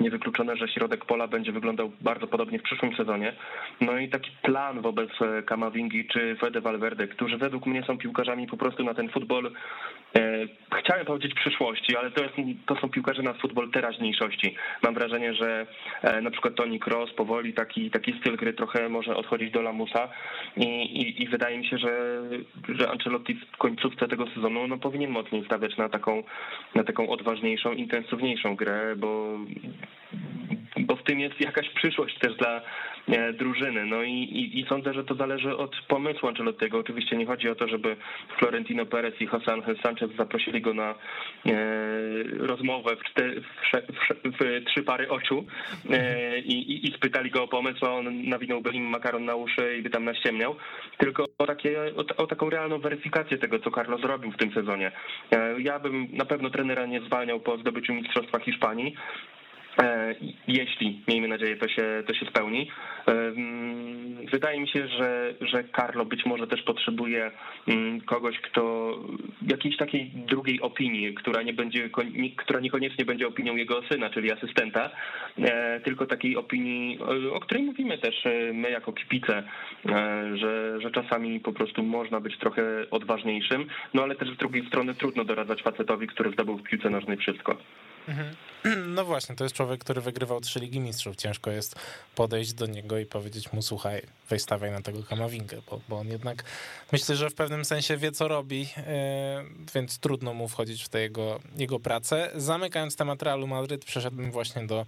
niewykluczone, 0.00 0.56
że 0.56 0.68
środek 0.68 1.04
pola 1.04 1.28
będzie 1.28 1.52
wyglądał 1.52 1.90
bardzo 2.00 2.26
podobnie 2.26 2.58
w 2.58 2.62
przyszłym 2.62 2.96
sezonie. 2.96 3.32
No 3.80 3.98
i 3.98 4.08
taki 4.08 4.30
plan 4.42 4.80
wobec 4.80 5.10
Kamavingi 5.46 6.08
czy 6.08 6.36
Fede 6.40 6.60
Valverde, 6.60 7.08
którzy 7.08 7.38
według 7.38 7.66
mnie 7.66 7.82
są 7.82 7.98
piłkarzami 7.98 8.46
po 8.46 8.56
prostu 8.56 8.84
na 8.84 8.94
ten 8.94 9.08
futbol, 9.08 9.50
chciałem 10.78 11.06
powiedzieć 11.06 11.34
przyszłości, 11.34 11.96
ale 11.96 12.10
to, 12.10 12.22
jest, 12.22 12.34
to 12.66 12.76
są 12.76 12.88
piłkarze 12.88 13.22
na 13.22 13.34
futbol 13.34 13.70
teraźniejszości. 13.70 14.54
Mam 14.82 14.94
wrażenie, 14.94 15.34
że 15.34 15.66
e, 16.02 16.20
na 16.20 16.30
przykład 16.30 16.54
Toni 16.54 16.80
Kroos 16.80 17.12
powoli 17.12 17.54
taki 17.54 17.90
taki 17.90 18.18
styl 18.20 18.36
gry 18.36 18.52
trochę 18.52 18.88
może 18.88 19.16
odchodzić 19.16 19.50
do 19.50 19.62
lamusa 19.62 20.08
i, 20.56 20.66
i, 20.66 21.22
i 21.22 21.28
wydaje 21.28 21.58
mi 21.58 21.66
się, 21.66 21.78
że, 21.78 22.22
że 22.68 22.90
Ancelotti 22.90 23.34
w 23.34 23.56
końcówce 23.56 24.08
tego 24.08 24.26
sezonu 24.34 24.66
no, 24.66 24.78
powinien 24.78 25.10
mocniej 25.10 25.44
stawiać 25.44 25.76
na 25.76 25.88
taką, 25.88 26.22
na 26.74 26.84
taką 26.84 27.08
odważniejszą, 27.08 27.72
intensywniejszą 27.72 28.56
grę, 28.56 28.96
bo 28.96 29.38
tym 31.06 31.20
jest 31.20 31.40
jakaś 31.40 31.68
przyszłość 31.68 32.18
też 32.18 32.34
dla 32.34 32.60
e, 33.08 33.32
drużyny. 33.32 33.86
No 33.86 34.02
i, 34.02 34.12
i, 34.12 34.60
i 34.60 34.66
sądzę, 34.68 34.94
że 34.94 35.04
to 35.04 35.14
zależy 35.14 35.56
od 35.56 35.76
pomysłu 35.88 36.28
Ancelottiego. 36.28 36.78
Oczywiście 36.78 37.16
nie 37.16 37.26
chodzi 37.26 37.48
o 37.48 37.54
to, 37.54 37.68
żeby 37.68 37.96
Florentino 38.38 38.86
Perez 38.86 39.20
i 39.20 39.28
José 39.28 39.52
Ángel 39.52 39.76
Sanchez 39.82 40.10
zaprosili 40.16 40.60
go 40.60 40.74
na 40.74 40.90
e, 40.90 40.94
rozmowę 42.38 42.96
w, 42.96 43.00
w, 43.00 43.72
w, 43.72 44.36
w, 44.38 44.64
trzy 44.64 44.82
pary 44.82 45.08
oczu 45.08 45.46
e, 45.90 46.38
i, 46.38 46.88
i, 46.88 46.92
spytali 46.92 47.30
go 47.30 47.42
o 47.42 47.48
pomysł, 47.48 47.86
a 47.86 47.90
on 47.90 48.28
nawinąłby 48.28 48.70
im 48.70 48.84
makaron 48.84 49.24
na 49.24 49.34
uszy 49.34 49.76
i 49.78 49.82
by 49.82 49.90
tam 49.90 50.04
naściemniał, 50.04 50.56
tylko 50.98 51.24
o, 51.38 51.46
takie, 51.46 51.80
o, 51.96 52.22
o 52.22 52.26
taką 52.26 52.50
realną 52.50 52.78
weryfikację 52.78 53.38
tego, 53.38 53.58
co 53.58 53.70
Carlos 53.70 54.00
zrobił 54.00 54.32
w 54.32 54.36
tym 54.36 54.52
sezonie. 54.52 54.92
Ja 55.58 55.78
bym 55.78 56.08
na 56.12 56.24
pewno 56.24 56.50
trenera 56.50 56.86
nie 56.86 57.00
zwalniał 57.00 57.40
po 57.40 57.58
zdobyciu 57.58 57.94
Mistrzostwa 57.94 58.38
Hiszpanii, 58.38 58.94
jeśli, 60.48 61.00
miejmy 61.08 61.28
nadzieję, 61.28 61.56
to 61.56 61.68
się, 61.68 62.02
to 62.06 62.14
się 62.14 62.26
spełni. 62.26 62.70
E, 63.08 63.32
wydaje 64.32 64.60
mi 64.60 64.68
się, 64.68 64.88
że, 64.88 65.34
że 65.40 65.64
Carlo 65.76 66.04
być 66.04 66.26
może 66.26 66.46
też 66.46 66.62
potrzebuje 66.62 67.30
kogoś, 68.06 68.40
kto 68.40 68.92
jakiejś 69.48 69.76
takiej 69.76 70.10
drugiej 70.14 70.60
opinii, 70.60 71.14
która 71.14 71.42
nie 71.42 71.52
będzie, 71.52 71.90
która 72.36 72.60
niekoniecznie 72.60 73.04
będzie 73.04 73.26
opinią 73.28 73.56
jego 73.56 73.82
syna, 73.82 74.10
czyli 74.10 74.32
asystenta, 74.32 74.90
e, 75.38 75.80
tylko 75.80 76.06
takiej 76.06 76.36
opinii, 76.36 76.98
o 77.32 77.40
której 77.40 77.64
mówimy 77.64 77.98
też 77.98 78.24
my 78.52 78.70
jako 78.70 78.92
kipice, 78.92 79.42
że, 80.34 80.80
że 80.80 80.90
czasami 80.90 81.40
po 81.40 81.52
prostu 81.52 81.82
można 81.82 82.20
być 82.20 82.38
trochę 82.38 82.62
odważniejszym, 82.90 83.66
no 83.94 84.02
ale 84.02 84.14
też 84.14 84.28
z 84.30 84.36
drugiej 84.36 84.66
strony 84.66 84.94
trudno 84.94 85.24
doradzać 85.24 85.62
facetowi, 85.62 86.06
który 86.06 86.30
zdobył 86.32 86.58
w 86.58 86.62
piłce 86.62 86.90
nożnej 86.90 87.16
wszystko. 87.16 87.56
Mhm. 88.08 88.36
No 88.94 89.04
właśnie, 89.04 89.36
to 89.36 89.44
jest 89.44 89.56
człowiek, 89.56 89.80
który 89.80 90.00
wygrywał 90.00 90.40
trzy 90.40 90.60
Ligi 90.60 90.80
Mistrzów. 90.80 91.16
Ciężko 91.16 91.50
jest 91.50 91.74
podejść 92.14 92.52
do 92.52 92.66
niego 92.66 92.98
i 92.98 93.06
powiedzieć 93.06 93.52
mu, 93.52 93.62
słuchaj, 93.62 94.02
weź 94.28 94.42
stawiaj 94.42 94.70
na 94.70 94.82
tego 94.82 95.02
Kamawinkę, 95.02 95.56
bo, 95.70 95.80
bo 95.88 95.98
on 95.98 96.08
jednak 96.08 96.44
myślę, 96.92 97.16
że 97.16 97.30
w 97.30 97.34
pewnym 97.34 97.64
sensie 97.64 97.96
wie, 97.96 98.12
co 98.12 98.28
robi, 98.28 98.68
e, 98.76 99.44
więc 99.74 99.98
trudno 99.98 100.34
mu 100.34 100.48
wchodzić 100.48 100.84
w 100.84 100.88
tę 100.88 101.00
jego, 101.00 101.40
jego 101.56 101.80
pracę. 101.80 102.30
Zamykając 102.34 102.96
temat 102.96 103.22
Realu 103.22 103.46
Madryt, 103.46 103.84
przeszedłbym 103.84 104.30
właśnie 104.30 104.66
do 104.66 104.86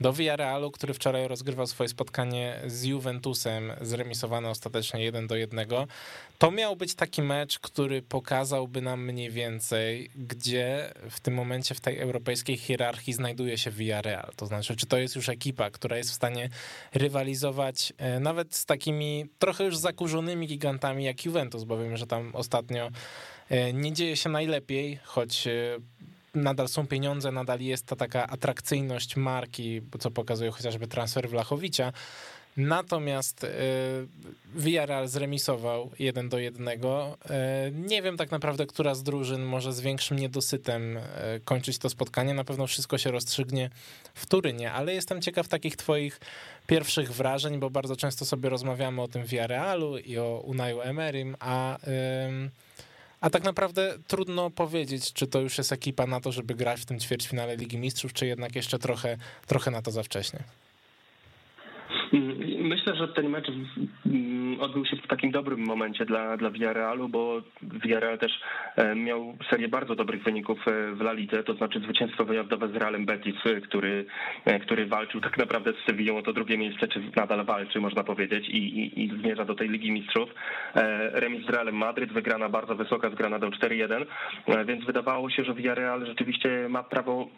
do 0.00 0.12
Villarrealu, 0.12 0.70
który 0.70 0.94
wczoraj 0.94 1.28
rozgrywał 1.28 1.66
swoje 1.66 1.88
spotkanie 1.88 2.60
z 2.66 2.84
Juventusem, 2.84 3.72
zremisowany 3.80 4.48
ostatecznie 4.48 5.04
1 5.04 5.26
do 5.26 5.36
1. 5.36 5.66
To 6.38 6.50
miał 6.50 6.76
być 6.76 6.94
taki 6.94 7.22
mecz, 7.22 7.58
który 7.58 8.02
pokazałby 8.02 8.82
nam 8.82 9.04
mniej 9.04 9.30
więcej, 9.30 10.10
gdzie 10.16 10.94
w 11.10 11.20
tym 11.20 11.34
momencie 11.34 11.74
w 11.74 11.80
tej 11.80 11.98
europejskiej 11.98 12.56
hierarchii 12.56 13.12
znajduje 13.12 13.58
się 13.58 13.70
Villarreal. 13.70 14.32
To 14.36 14.46
znaczy, 14.46 14.76
czy 14.76 14.86
to 14.86 14.98
jest 14.98 15.16
już 15.16 15.28
ekipa, 15.28 15.70
która 15.70 15.96
jest 15.96 16.10
w 16.10 16.14
stanie 16.14 16.48
rywalizować 16.94 17.92
e, 17.98 18.20
nawet 18.20 18.54
z 18.54 18.64
takimi 18.64 19.26
trochę 19.38 19.64
już 19.64 19.76
zakurzonymi 19.76 20.46
gigantami 20.46 21.04
jak 21.04 21.24
Juventus, 21.24 21.64
bo 21.64 21.78
wiemy, 21.78 21.96
że 21.96 22.06
tam 22.06 22.30
ostatnio 22.34 22.90
e, 23.48 23.72
nie 23.72 23.92
dzieje 23.92 24.16
się 24.16 24.28
najlepiej, 24.28 24.98
choć 25.04 25.46
e, 25.46 25.78
nadal 26.42 26.68
są 26.68 26.86
pieniądze, 26.86 27.32
nadal 27.32 27.60
jest 27.60 27.86
ta 27.86 27.96
taka 27.96 28.26
atrakcyjność 28.26 29.16
marki, 29.16 29.80
co 29.98 30.10
pokazuje 30.10 30.50
chociażby 30.50 30.86
transfer 30.86 31.28
Wlachowicza. 31.28 31.92
Natomiast 32.58 33.44
e, 33.44 33.48
Villarreal 34.54 35.08
zremisował 35.08 35.90
1 35.98 36.28
do 36.28 36.38
1. 36.38 36.68
E, 36.68 36.78
nie 37.72 38.02
wiem 38.02 38.16
tak 38.16 38.30
naprawdę, 38.30 38.66
która 38.66 38.94
z 38.94 39.02
drużyn 39.02 39.42
może 39.42 39.72
z 39.72 39.80
większym 39.80 40.18
niedosytem 40.18 40.96
e, 40.96 41.02
kończyć 41.44 41.78
to 41.78 41.90
spotkanie. 41.90 42.34
Na 42.34 42.44
pewno 42.44 42.66
wszystko 42.66 42.98
się 42.98 43.10
rozstrzygnie 43.10 43.70
w 44.14 44.26
Turynie, 44.26 44.72
ale 44.72 44.94
jestem 44.94 45.22
ciekaw 45.22 45.48
takich 45.48 45.76
twoich 45.76 46.20
pierwszych 46.66 47.12
wrażeń, 47.12 47.58
bo 47.58 47.70
bardzo 47.70 47.96
często 47.96 48.24
sobie 48.24 48.48
rozmawiamy 48.48 49.02
o 49.02 49.08
tym 49.08 49.24
Villarrealu 49.24 49.98
i 49.98 50.18
o 50.18 50.42
Unaju 50.44 50.80
Emerim, 50.80 51.36
a 51.40 51.78
a 53.20 53.30
tak 53.30 53.44
naprawdę 53.44 53.98
trudno 54.06 54.50
powiedzieć, 54.50 55.12
czy 55.12 55.26
to 55.26 55.40
już 55.40 55.58
jest 55.58 55.72
ekipa 55.72 56.06
na 56.06 56.20
to, 56.20 56.32
żeby 56.32 56.54
grać 56.54 56.80
w 56.80 56.84
tym 56.84 57.00
ćwierćfinale 57.00 57.56
Ligi 57.56 57.78
Mistrzów, 57.78 58.12
czy 58.12 58.26
jednak 58.26 58.56
jeszcze 58.56 58.78
trochę, 58.78 59.16
trochę 59.46 59.70
na 59.70 59.82
to 59.82 59.90
za 59.90 60.02
wcześnie. 60.02 60.44
Myślę, 62.58 62.96
że 62.96 63.08
ten 63.08 63.28
mecz 63.28 63.48
mm, 64.06 64.60
odbył 64.60 64.86
się 64.86 64.96
w 64.96 65.06
takim 65.06 65.30
dobrym 65.30 65.60
momencie 65.60 66.04
dla, 66.04 66.36
dla 66.36 66.50
Villarrealu, 66.50 67.08
bo 67.08 67.42
Villarreal 67.62 68.18
też 68.18 68.32
e, 68.76 68.94
miał 68.94 69.36
serię 69.50 69.68
bardzo 69.68 69.94
dobrych 69.94 70.22
wyników 70.22 70.58
e, 70.68 70.94
w 70.94 71.00
La 71.00 71.12
Lidze, 71.12 71.42
to 71.42 71.54
znaczy 71.54 71.80
zwycięstwo 71.80 72.24
wyjazdowe 72.24 72.68
z 72.68 72.76
Realem 72.76 73.06
Betis, 73.06 73.34
e, 73.46 73.60
który, 73.60 74.04
który 74.62 74.86
walczył 74.86 75.20
tak 75.20 75.38
naprawdę 75.38 75.72
z 75.72 75.86
Sevillą 75.86 76.16
o 76.16 76.22
to 76.22 76.32
drugie 76.32 76.58
miejsce, 76.58 76.88
czy 76.88 77.02
nadal 77.16 77.44
walczy, 77.44 77.80
można 77.80 78.04
powiedzieć, 78.04 78.48
i, 78.48 78.56
i, 78.56 79.04
i 79.04 79.20
zmierza 79.20 79.44
do 79.44 79.54
tej 79.54 79.68
Ligi 79.68 79.92
Mistrzów. 79.92 80.28
Remis 81.12 81.46
z 81.46 81.50
Realem 81.50 81.76
Madryt, 81.76 82.12
wygrana 82.12 82.48
bardzo 82.48 82.74
wysoka, 82.74 83.10
zgrana 83.10 83.38
do 83.38 83.48
4-1, 83.48 84.06
więc 84.66 84.84
wydawało 84.84 85.30
się, 85.30 85.44
że 85.44 85.54
Villarreal 85.54 86.06
rzeczywiście 86.06 86.66
ma 86.68 86.82
prawo 86.82 87.28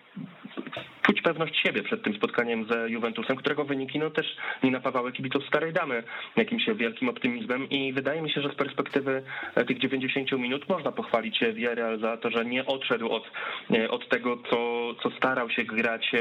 czuć 1.03 1.23
pewność 1.23 1.63
siebie 1.63 1.83
przed 1.83 2.03
tym 2.03 2.15
spotkaniem 2.15 2.67
z 2.71 2.91
Juventusem, 2.91 3.37
którego 3.37 3.65
wyniki 3.65 3.99
no 3.99 4.11
też 4.11 4.37
nie 4.63 4.71
napawały 4.71 5.13
kibiców 5.13 5.47
starej 5.47 5.73
damy 5.73 6.03
jakimś 6.37 6.67
wielkim 6.75 7.09
optymizmem 7.09 7.71
i 7.71 7.93
wydaje 7.93 8.23
mi 8.23 8.31
się, 8.31 8.41
że 8.41 8.49
z 8.49 8.55
perspektywy 8.55 9.23
e, 9.55 9.65
tych 9.65 9.79
90 9.79 10.33
minut 10.33 10.69
można 10.69 10.93
pochwalić 10.93 11.41
Villarreal 11.55 12.01
za 12.01 12.17
to, 12.17 12.31
że 12.31 12.45
nie 12.45 12.67
odszedł 12.67 13.11
od, 13.11 13.31
e, 13.75 13.91
od 13.91 14.09
tego, 14.09 14.39
co, 14.51 14.91
co 15.03 15.11
starał 15.17 15.51
się 15.51 15.65
grać 15.65 16.15
e, 16.15 16.19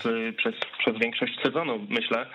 z, 0.00 0.36
przez, 0.36 0.54
przez 0.78 0.98
większość 0.98 1.40
sezonu, 1.42 1.86
myślę. 1.88 2.26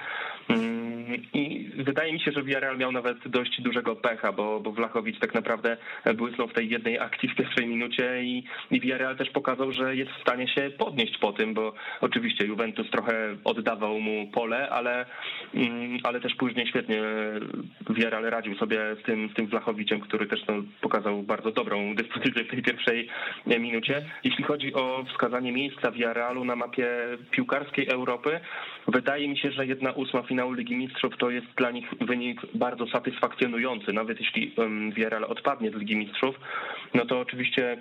Mm, 0.50 1.22
I 1.34 1.70
wydaje 1.76 2.14
mi 2.14 2.20
się, 2.20 2.32
że 2.32 2.44
Villarreal 2.44 2.78
miał 2.78 2.92
nawet 2.92 3.28
dość 3.28 3.62
dużego 3.62 3.96
pecha, 3.96 4.32
bo, 4.32 4.60
bo 4.60 4.72
Wlachowicz 4.72 5.20
tak 5.20 5.34
naprawdę 5.34 5.78
błysnął 6.16 6.48
w 6.48 6.54
tej 6.54 6.70
jednej 6.70 7.00
akcji 7.00 7.30
w 7.30 7.36
pierwszej 7.36 7.68
minucie 7.68 8.24
i, 8.24 8.44
i 8.72 8.80
Villarreal 8.80 9.18
też 9.18 9.30
pokazał, 9.30 9.72
że 9.72 9.96
jest 9.96 10.12
w 10.12 10.22
stanie 10.22 10.48
się 10.48 10.70
podnieść 10.78 11.18
po 11.18 11.34
tym, 11.34 11.54
bo 11.54 11.74
oczywiście 12.02 12.46
Juventus 12.46 12.90
trochę 12.90 13.36
oddawał 13.44 14.00
mu 14.00 14.28
pole, 14.28 14.70
ale, 14.70 15.06
mm, 15.54 16.00
ale 16.04 16.22
też 16.22 16.36
później 16.36 16.68
świetnie 16.68 17.02
Villarreal 17.90 18.24
radził 18.24 18.56
sobie 18.56 18.80
z 19.02 19.06
tym, 19.06 19.30
z 19.30 19.34
tym 19.34 19.48
Wlachowiciem, 19.48 20.00
który 20.00 20.28
też 20.28 20.48
no, 20.48 20.54
pokazał 20.82 21.24
bardzo 21.24 21.52
dobrą 21.52 21.96
dyspozycję 21.96 22.44
w 22.44 22.50
tej 22.50 22.62
pierwszej 22.62 23.08
minucie. 23.60 24.06
Jeśli 24.24 24.44
chodzi 24.44 24.74
o 24.74 25.06
wskazanie 25.10 25.52
miejsca 25.52 25.92
Villarrealu 25.92 26.46
na 26.46 26.56
mapie 26.56 26.88
piłkarskiej 27.32 27.88
Europy, 27.88 28.40
wydaje 28.88 29.28
mi 29.28 29.38
się, 29.38 29.52
że 29.52 29.66
jedna 29.66 29.92
ósma 29.92 30.22
Ligi 30.44 30.76
Mistrzów 30.76 31.18
to 31.18 31.30
jest 31.30 31.48
dla 31.58 31.72
nich 31.72 31.94
wynik 32.02 32.42
bardzo 32.54 32.88
satysfakcjonujący. 32.88 33.94
Nawet 33.94 34.20
jeśli 34.20 34.56
Villarreal 34.96 35.24
odpadnie 35.24 35.72
z 35.72 35.76
Ligi 35.76 35.96
Mistrzów, 35.96 36.36
no 36.94 37.06
to 37.06 37.20
oczywiście 37.20 37.78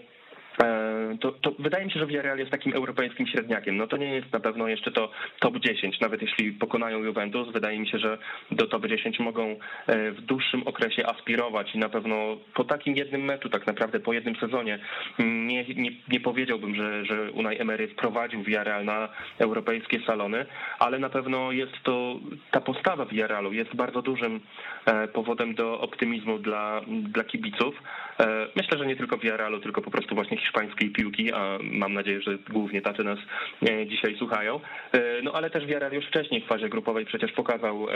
to, 1.20 1.32
to, 1.32 1.52
wydaje 1.58 1.84
mi 1.84 1.90
się, 1.90 2.00
że 2.00 2.06
Villarreal 2.06 2.38
jest 2.38 2.50
takim 2.50 2.74
europejskim 2.74 3.26
średniakiem. 3.26 3.76
No 3.76 3.86
to 3.86 3.96
nie 3.96 4.14
jest 4.14 4.32
na 4.32 4.40
pewno 4.40 4.68
jeszcze 4.68 4.90
to 4.92 5.10
top 5.40 5.58
10, 5.58 6.00
nawet 6.00 6.22
jeśli 6.22 6.52
pokonają 6.52 7.02
Juventus. 7.02 7.52
Wydaje 7.52 7.80
mi 7.80 7.88
się, 7.88 7.98
że 7.98 8.18
do 8.50 8.66
top 8.66 8.86
10 8.86 9.20
mogą 9.20 9.56
e, 9.86 10.10
w 10.12 10.20
dłuższym 10.20 10.62
okresie 10.62 11.06
aspirować 11.06 11.74
i 11.74 11.78
na 11.78 11.88
pewno 11.88 12.36
po 12.54 12.64
takim 12.64 12.96
jednym 12.96 13.24
meczu, 13.24 13.48
tak 13.48 13.66
naprawdę 13.66 14.00
po 14.00 14.12
jednym 14.12 14.36
sezonie, 14.36 14.78
nie, 15.18 15.64
nie, 15.64 15.90
nie 16.08 16.20
powiedziałbym, 16.20 16.74
że, 16.74 17.04
że 17.04 17.32
Unai 17.32 17.60
Emery 17.60 17.88
wprowadził 17.88 18.42
Villarreal 18.42 18.84
na 18.84 19.08
europejskie 19.38 20.00
salony, 20.06 20.46
ale 20.78 20.98
na 20.98 21.08
pewno 21.08 21.52
jest 21.52 21.82
to, 21.82 22.16
ta 22.50 22.60
postawa 22.60 23.06
Villarrealu 23.06 23.52
jest 23.52 23.76
bardzo 23.76 24.02
dużym 24.02 24.40
e, 24.86 25.08
powodem 25.08 25.54
do 25.54 25.80
optymizmu 25.80 26.38
dla, 26.38 26.80
dla 26.88 27.24
kibiców. 27.24 27.82
Myślę, 28.56 28.78
że 28.78 28.86
nie 28.86 28.96
tylko 28.96 29.18
Villarrealu, 29.18 29.60
tylko 29.60 29.82
po 29.82 29.90
prostu 29.90 30.14
właśnie 30.14 30.36
hiszpańskiej 30.36 30.90
piłki, 30.90 31.32
a 31.32 31.58
mam 31.62 31.92
nadzieję, 31.92 32.20
że 32.20 32.38
głównie 32.50 32.82
tacy 32.82 33.04
nas 33.04 33.18
e, 33.68 33.86
dzisiaj 33.86 34.16
słuchają. 34.16 34.60
E, 34.92 35.22
no 35.22 35.32
ale 35.32 35.50
też 35.50 35.66
Villarreal 35.66 35.92
już 35.92 36.06
wcześniej 36.06 36.40
w 36.40 36.46
fazie 36.46 36.68
grupowej 36.68 37.04
przecież 37.04 37.32
pokazał 37.32 37.86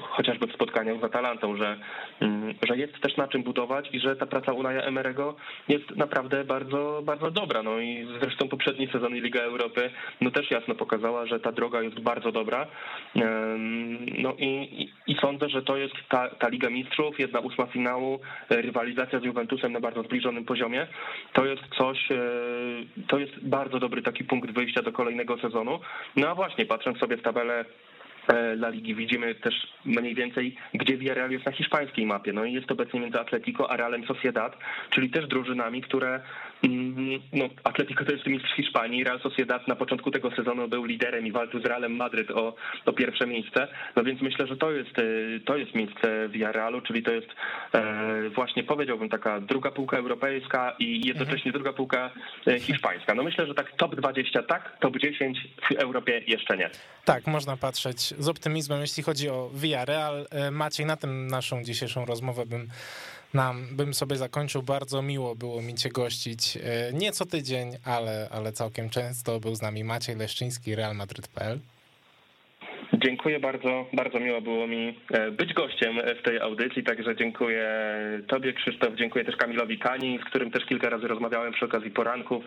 chociażby 0.00 0.46
w 0.46 0.52
spotkaniach 0.52 1.00
z 1.00 1.04
Atalantą, 1.04 1.56
że, 1.56 1.76
mm, 2.20 2.54
że 2.68 2.76
jest 2.76 3.00
też 3.00 3.16
na 3.16 3.28
czym 3.28 3.42
budować 3.42 3.88
i 3.92 4.00
że 4.00 4.16
ta 4.16 4.26
praca 4.26 4.52
Unaja 4.52 4.82
Emerego 4.82 5.36
jest 5.68 5.96
naprawdę 5.96 6.44
bardzo, 6.44 7.02
bardzo 7.04 7.30
dobra. 7.30 7.62
No 7.62 7.78
i 7.80 8.06
zresztą 8.20 8.48
poprzedni 8.48 8.88
sezon 8.88 9.14
Liga 9.14 9.40
Europy 9.40 9.90
no 10.20 10.30
też 10.30 10.50
jasno 10.50 10.74
pokazała, 10.74 11.26
że 11.26 11.40
ta 11.40 11.52
droga 11.52 11.82
jest 11.82 12.00
bardzo 12.00 12.32
dobra. 12.32 12.66
No 14.18 14.34
i, 14.38 14.88
i, 15.06 15.16
sądzę, 15.20 15.48
że 15.48 15.62
to 15.62 15.76
jest 15.76 15.94
ta, 16.08 16.28
ta 16.28 16.48
Liga 16.48 16.70
Mistrzów, 16.70 17.18
jedna 17.18 17.40
ósma 17.40 17.66
finału, 17.66 18.20
rywalizacja 18.50 19.20
z 19.20 19.24
na 19.70 19.80
bardzo 19.80 20.02
zbliżonym 20.02 20.44
poziomie. 20.44 20.86
To 21.32 21.44
jest 21.44 21.62
coś, 21.78 22.10
e, 22.10 22.16
to 23.08 23.18
jest 23.18 23.48
bardzo 23.48 23.78
dobry 23.78 24.02
taki 24.02 24.24
punkt 24.24 24.50
wyjścia 24.50 24.82
do 24.82 24.92
kolejnego 24.92 25.38
sezonu. 25.38 25.80
No 26.16 26.28
a 26.28 26.34
właśnie, 26.34 26.66
patrząc 26.66 26.98
sobie 26.98 27.16
w 27.16 27.22
tabelę 27.22 27.64
e, 28.28 28.34
La 28.34 28.68
Ligi 28.68 28.94
widzimy 28.94 29.34
też 29.34 29.54
mniej 29.84 30.14
więcej, 30.14 30.56
gdzie 30.74 30.96
Villarreal 30.96 31.30
jest 31.30 31.46
na 31.46 31.52
hiszpańskiej 31.52 32.06
mapie. 32.06 32.32
No 32.32 32.44
i 32.44 32.52
jest 32.52 32.72
obecnie 32.72 33.00
między 33.00 33.20
Atletico 33.20 33.70
a 33.70 33.76
Realem 33.76 34.06
Sociedad, 34.06 34.58
czyli 34.90 35.10
też 35.10 35.26
drużynami, 35.26 35.82
które 35.82 36.20
no, 37.32 37.48
Atletico 37.64 38.04
to 38.04 38.12
jest 38.12 38.26
mistrz 38.26 38.54
Hiszpanii. 38.56 39.04
Real 39.04 39.20
Sociedad 39.20 39.68
na 39.68 39.76
początku 39.76 40.10
tego 40.10 40.30
sezonu 40.30 40.68
był 40.68 40.84
liderem 40.84 41.26
i 41.26 41.32
walczył 41.32 41.60
z 41.60 41.64
Realem 41.64 41.96
Madryt 41.96 42.30
o, 42.30 42.54
o 42.86 42.92
pierwsze 42.92 43.26
miejsce. 43.26 43.68
No 43.96 44.04
więc 44.04 44.22
myślę, 44.22 44.46
że 44.46 44.56
to 44.56 44.70
jest, 44.70 44.98
e, 44.98 45.02
to 45.44 45.56
jest 45.56 45.74
miejsce 45.74 46.28
Villarrealu, 46.28 46.80
czyli 46.80 47.02
to 47.02 47.12
jest 47.12 47.28
e, 47.74 48.30
właśnie 48.30 48.64
powiedziałbym 48.64 49.08
taka 49.08 49.40
druga 49.40 49.70
półka 49.70 49.96
europejska 49.96 50.76
i 50.78 51.06
jednocześnie 51.06 51.52
druga 51.52 51.72
półka 51.72 52.10
e, 52.46 52.60
hiszpańska. 52.60 53.14
No 53.14 53.22
myślę, 53.22 53.46
że 53.46 53.54
tak 53.54 53.76
top 53.76 53.94
20 53.94 54.42
tak, 54.42 54.76
top 54.80 54.98
10 54.98 55.38
w 55.70 55.72
Europie 55.72 56.22
jeszcze 56.26 56.56
nie. 56.56 56.70
Tak, 57.04 57.26
można 57.26 57.56
patrzeć 57.56 58.00
z 58.00 58.28
optymizmem, 58.28 58.80
jeśli 58.80 59.02
chodzi 59.02 59.28
o 59.28 59.50
Villarreal. 59.54 60.26
Maciej, 60.50 60.86
na 60.86 60.96
tym 60.96 61.26
naszą 61.26 61.64
dzisiejszą 61.64 62.04
rozmowę 62.04 62.46
bym 62.46 62.68
nam 63.36 63.66
bym 63.76 63.94
sobie 63.94 64.16
zakończył. 64.16 64.62
Bardzo 64.62 65.02
miło 65.02 65.34
było 65.34 65.62
mi 65.62 65.74
cię 65.74 65.88
gościć. 65.90 66.56
E, 66.56 66.92
nie 66.92 67.12
co 67.12 67.26
tydzień, 67.26 67.68
ale, 67.84 68.28
ale 68.32 68.52
całkiem 68.52 68.90
często 68.90 69.40
był 69.40 69.54
z 69.54 69.62
nami 69.62 69.84
Maciej 69.84 70.16
Leszczyński, 70.16 70.74
realmadryt.pl. 70.74 71.58
Dziękuję 72.92 73.40
bardzo, 73.40 73.86
bardzo 73.92 74.20
miło 74.20 74.40
było 74.40 74.66
mi 74.66 74.98
e, 75.10 75.30
być 75.30 75.52
gościem 75.54 75.96
w 76.20 76.22
tej 76.22 76.40
audycji, 76.40 76.82
także 76.82 77.16
dziękuję 77.16 77.68
Tobie 78.26 78.52
Krzysztof, 78.52 78.94
dziękuję 78.94 79.24
też 79.24 79.36
Kamilowi 79.36 79.78
Kani, 79.78 80.18
z 80.22 80.24
którym 80.24 80.50
też 80.50 80.64
kilka 80.64 80.90
razy 80.90 81.08
rozmawiałem 81.08 81.52
przy 81.52 81.64
okazji 81.64 81.90
poranków. 81.90 82.44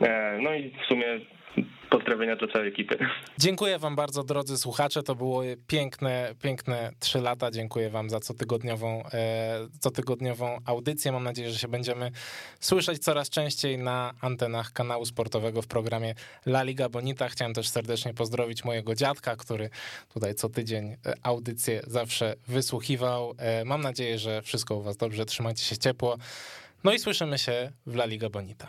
E, 0.00 0.38
no 0.42 0.54
i 0.54 0.70
w 0.70 0.86
sumie 0.88 1.06
Pozdrowienia 1.90 2.36
do 2.36 2.48
całej 2.48 2.68
ekipy. 2.68 2.98
Dziękuję 3.38 3.78
wam 3.78 3.96
bardzo, 3.96 4.24
drodzy 4.24 4.58
słuchacze. 4.58 5.02
To 5.02 5.14
było 5.14 5.42
piękne, 5.66 6.34
piękne 6.42 6.90
trzy 7.00 7.20
lata. 7.20 7.50
Dziękuję 7.50 7.90
wam 7.90 8.10
za 8.10 8.20
cotygodniową, 8.20 9.02
e, 9.12 9.68
cotygodniową 9.80 10.58
audycję. 10.64 11.12
Mam 11.12 11.24
nadzieję, 11.24 11.50
że 11.50 11.58
się 11.58 11.68
będziemy 11.68 12.10
słyszeć 12.60 12.98
coraz 12.98 13.30
częściej 13.30 13.78
na 13.78 14.12
antenach 14.20 14.72
kanału 14.72 15.04
sportowego 15.04 15.62
w 15.62 15.66
programie 15.66 16.14
La 16.46 16.62
Liga 16.62 16.88
Bonita. 16.88 17.28
Chciałem 17.28 17.54
też 17.54 17.68
serdecznie 17.68 18.14
pozdrowić 18.14 18.64
mojego 18.64 18.94
dziadka, 18.94 19.36
który 19.36 19.70
tutaj 20.14 20.34
co 20.34 20.48
tydzień 20.48 20.86
e, 20.86 20.96
audycję 21.22 21.82
zawsze 21.86 22.34
wysłuchiwał. 22.48 23.34
E, 23.38 23.64
mam 23.64 23.80
nadzieję, 23.80 24.18
że 24.18 24.42
wszystko 24.42 24.76
u 24.76 24.82
was 24.82 24.96
dobrze. 24.96 25.24
Trzymajcie 25.24 25.64
się 25.64 25.76
ciepło. 25.78 26.16
No 26.84 26.92
i 26.92 26.98
słyszymy 26.98 27.38
się 27.38 27.72
w 27.86 27.94
La 27.94 28.04
Liga 28.04 28.30
Bonita. 28.30 28.68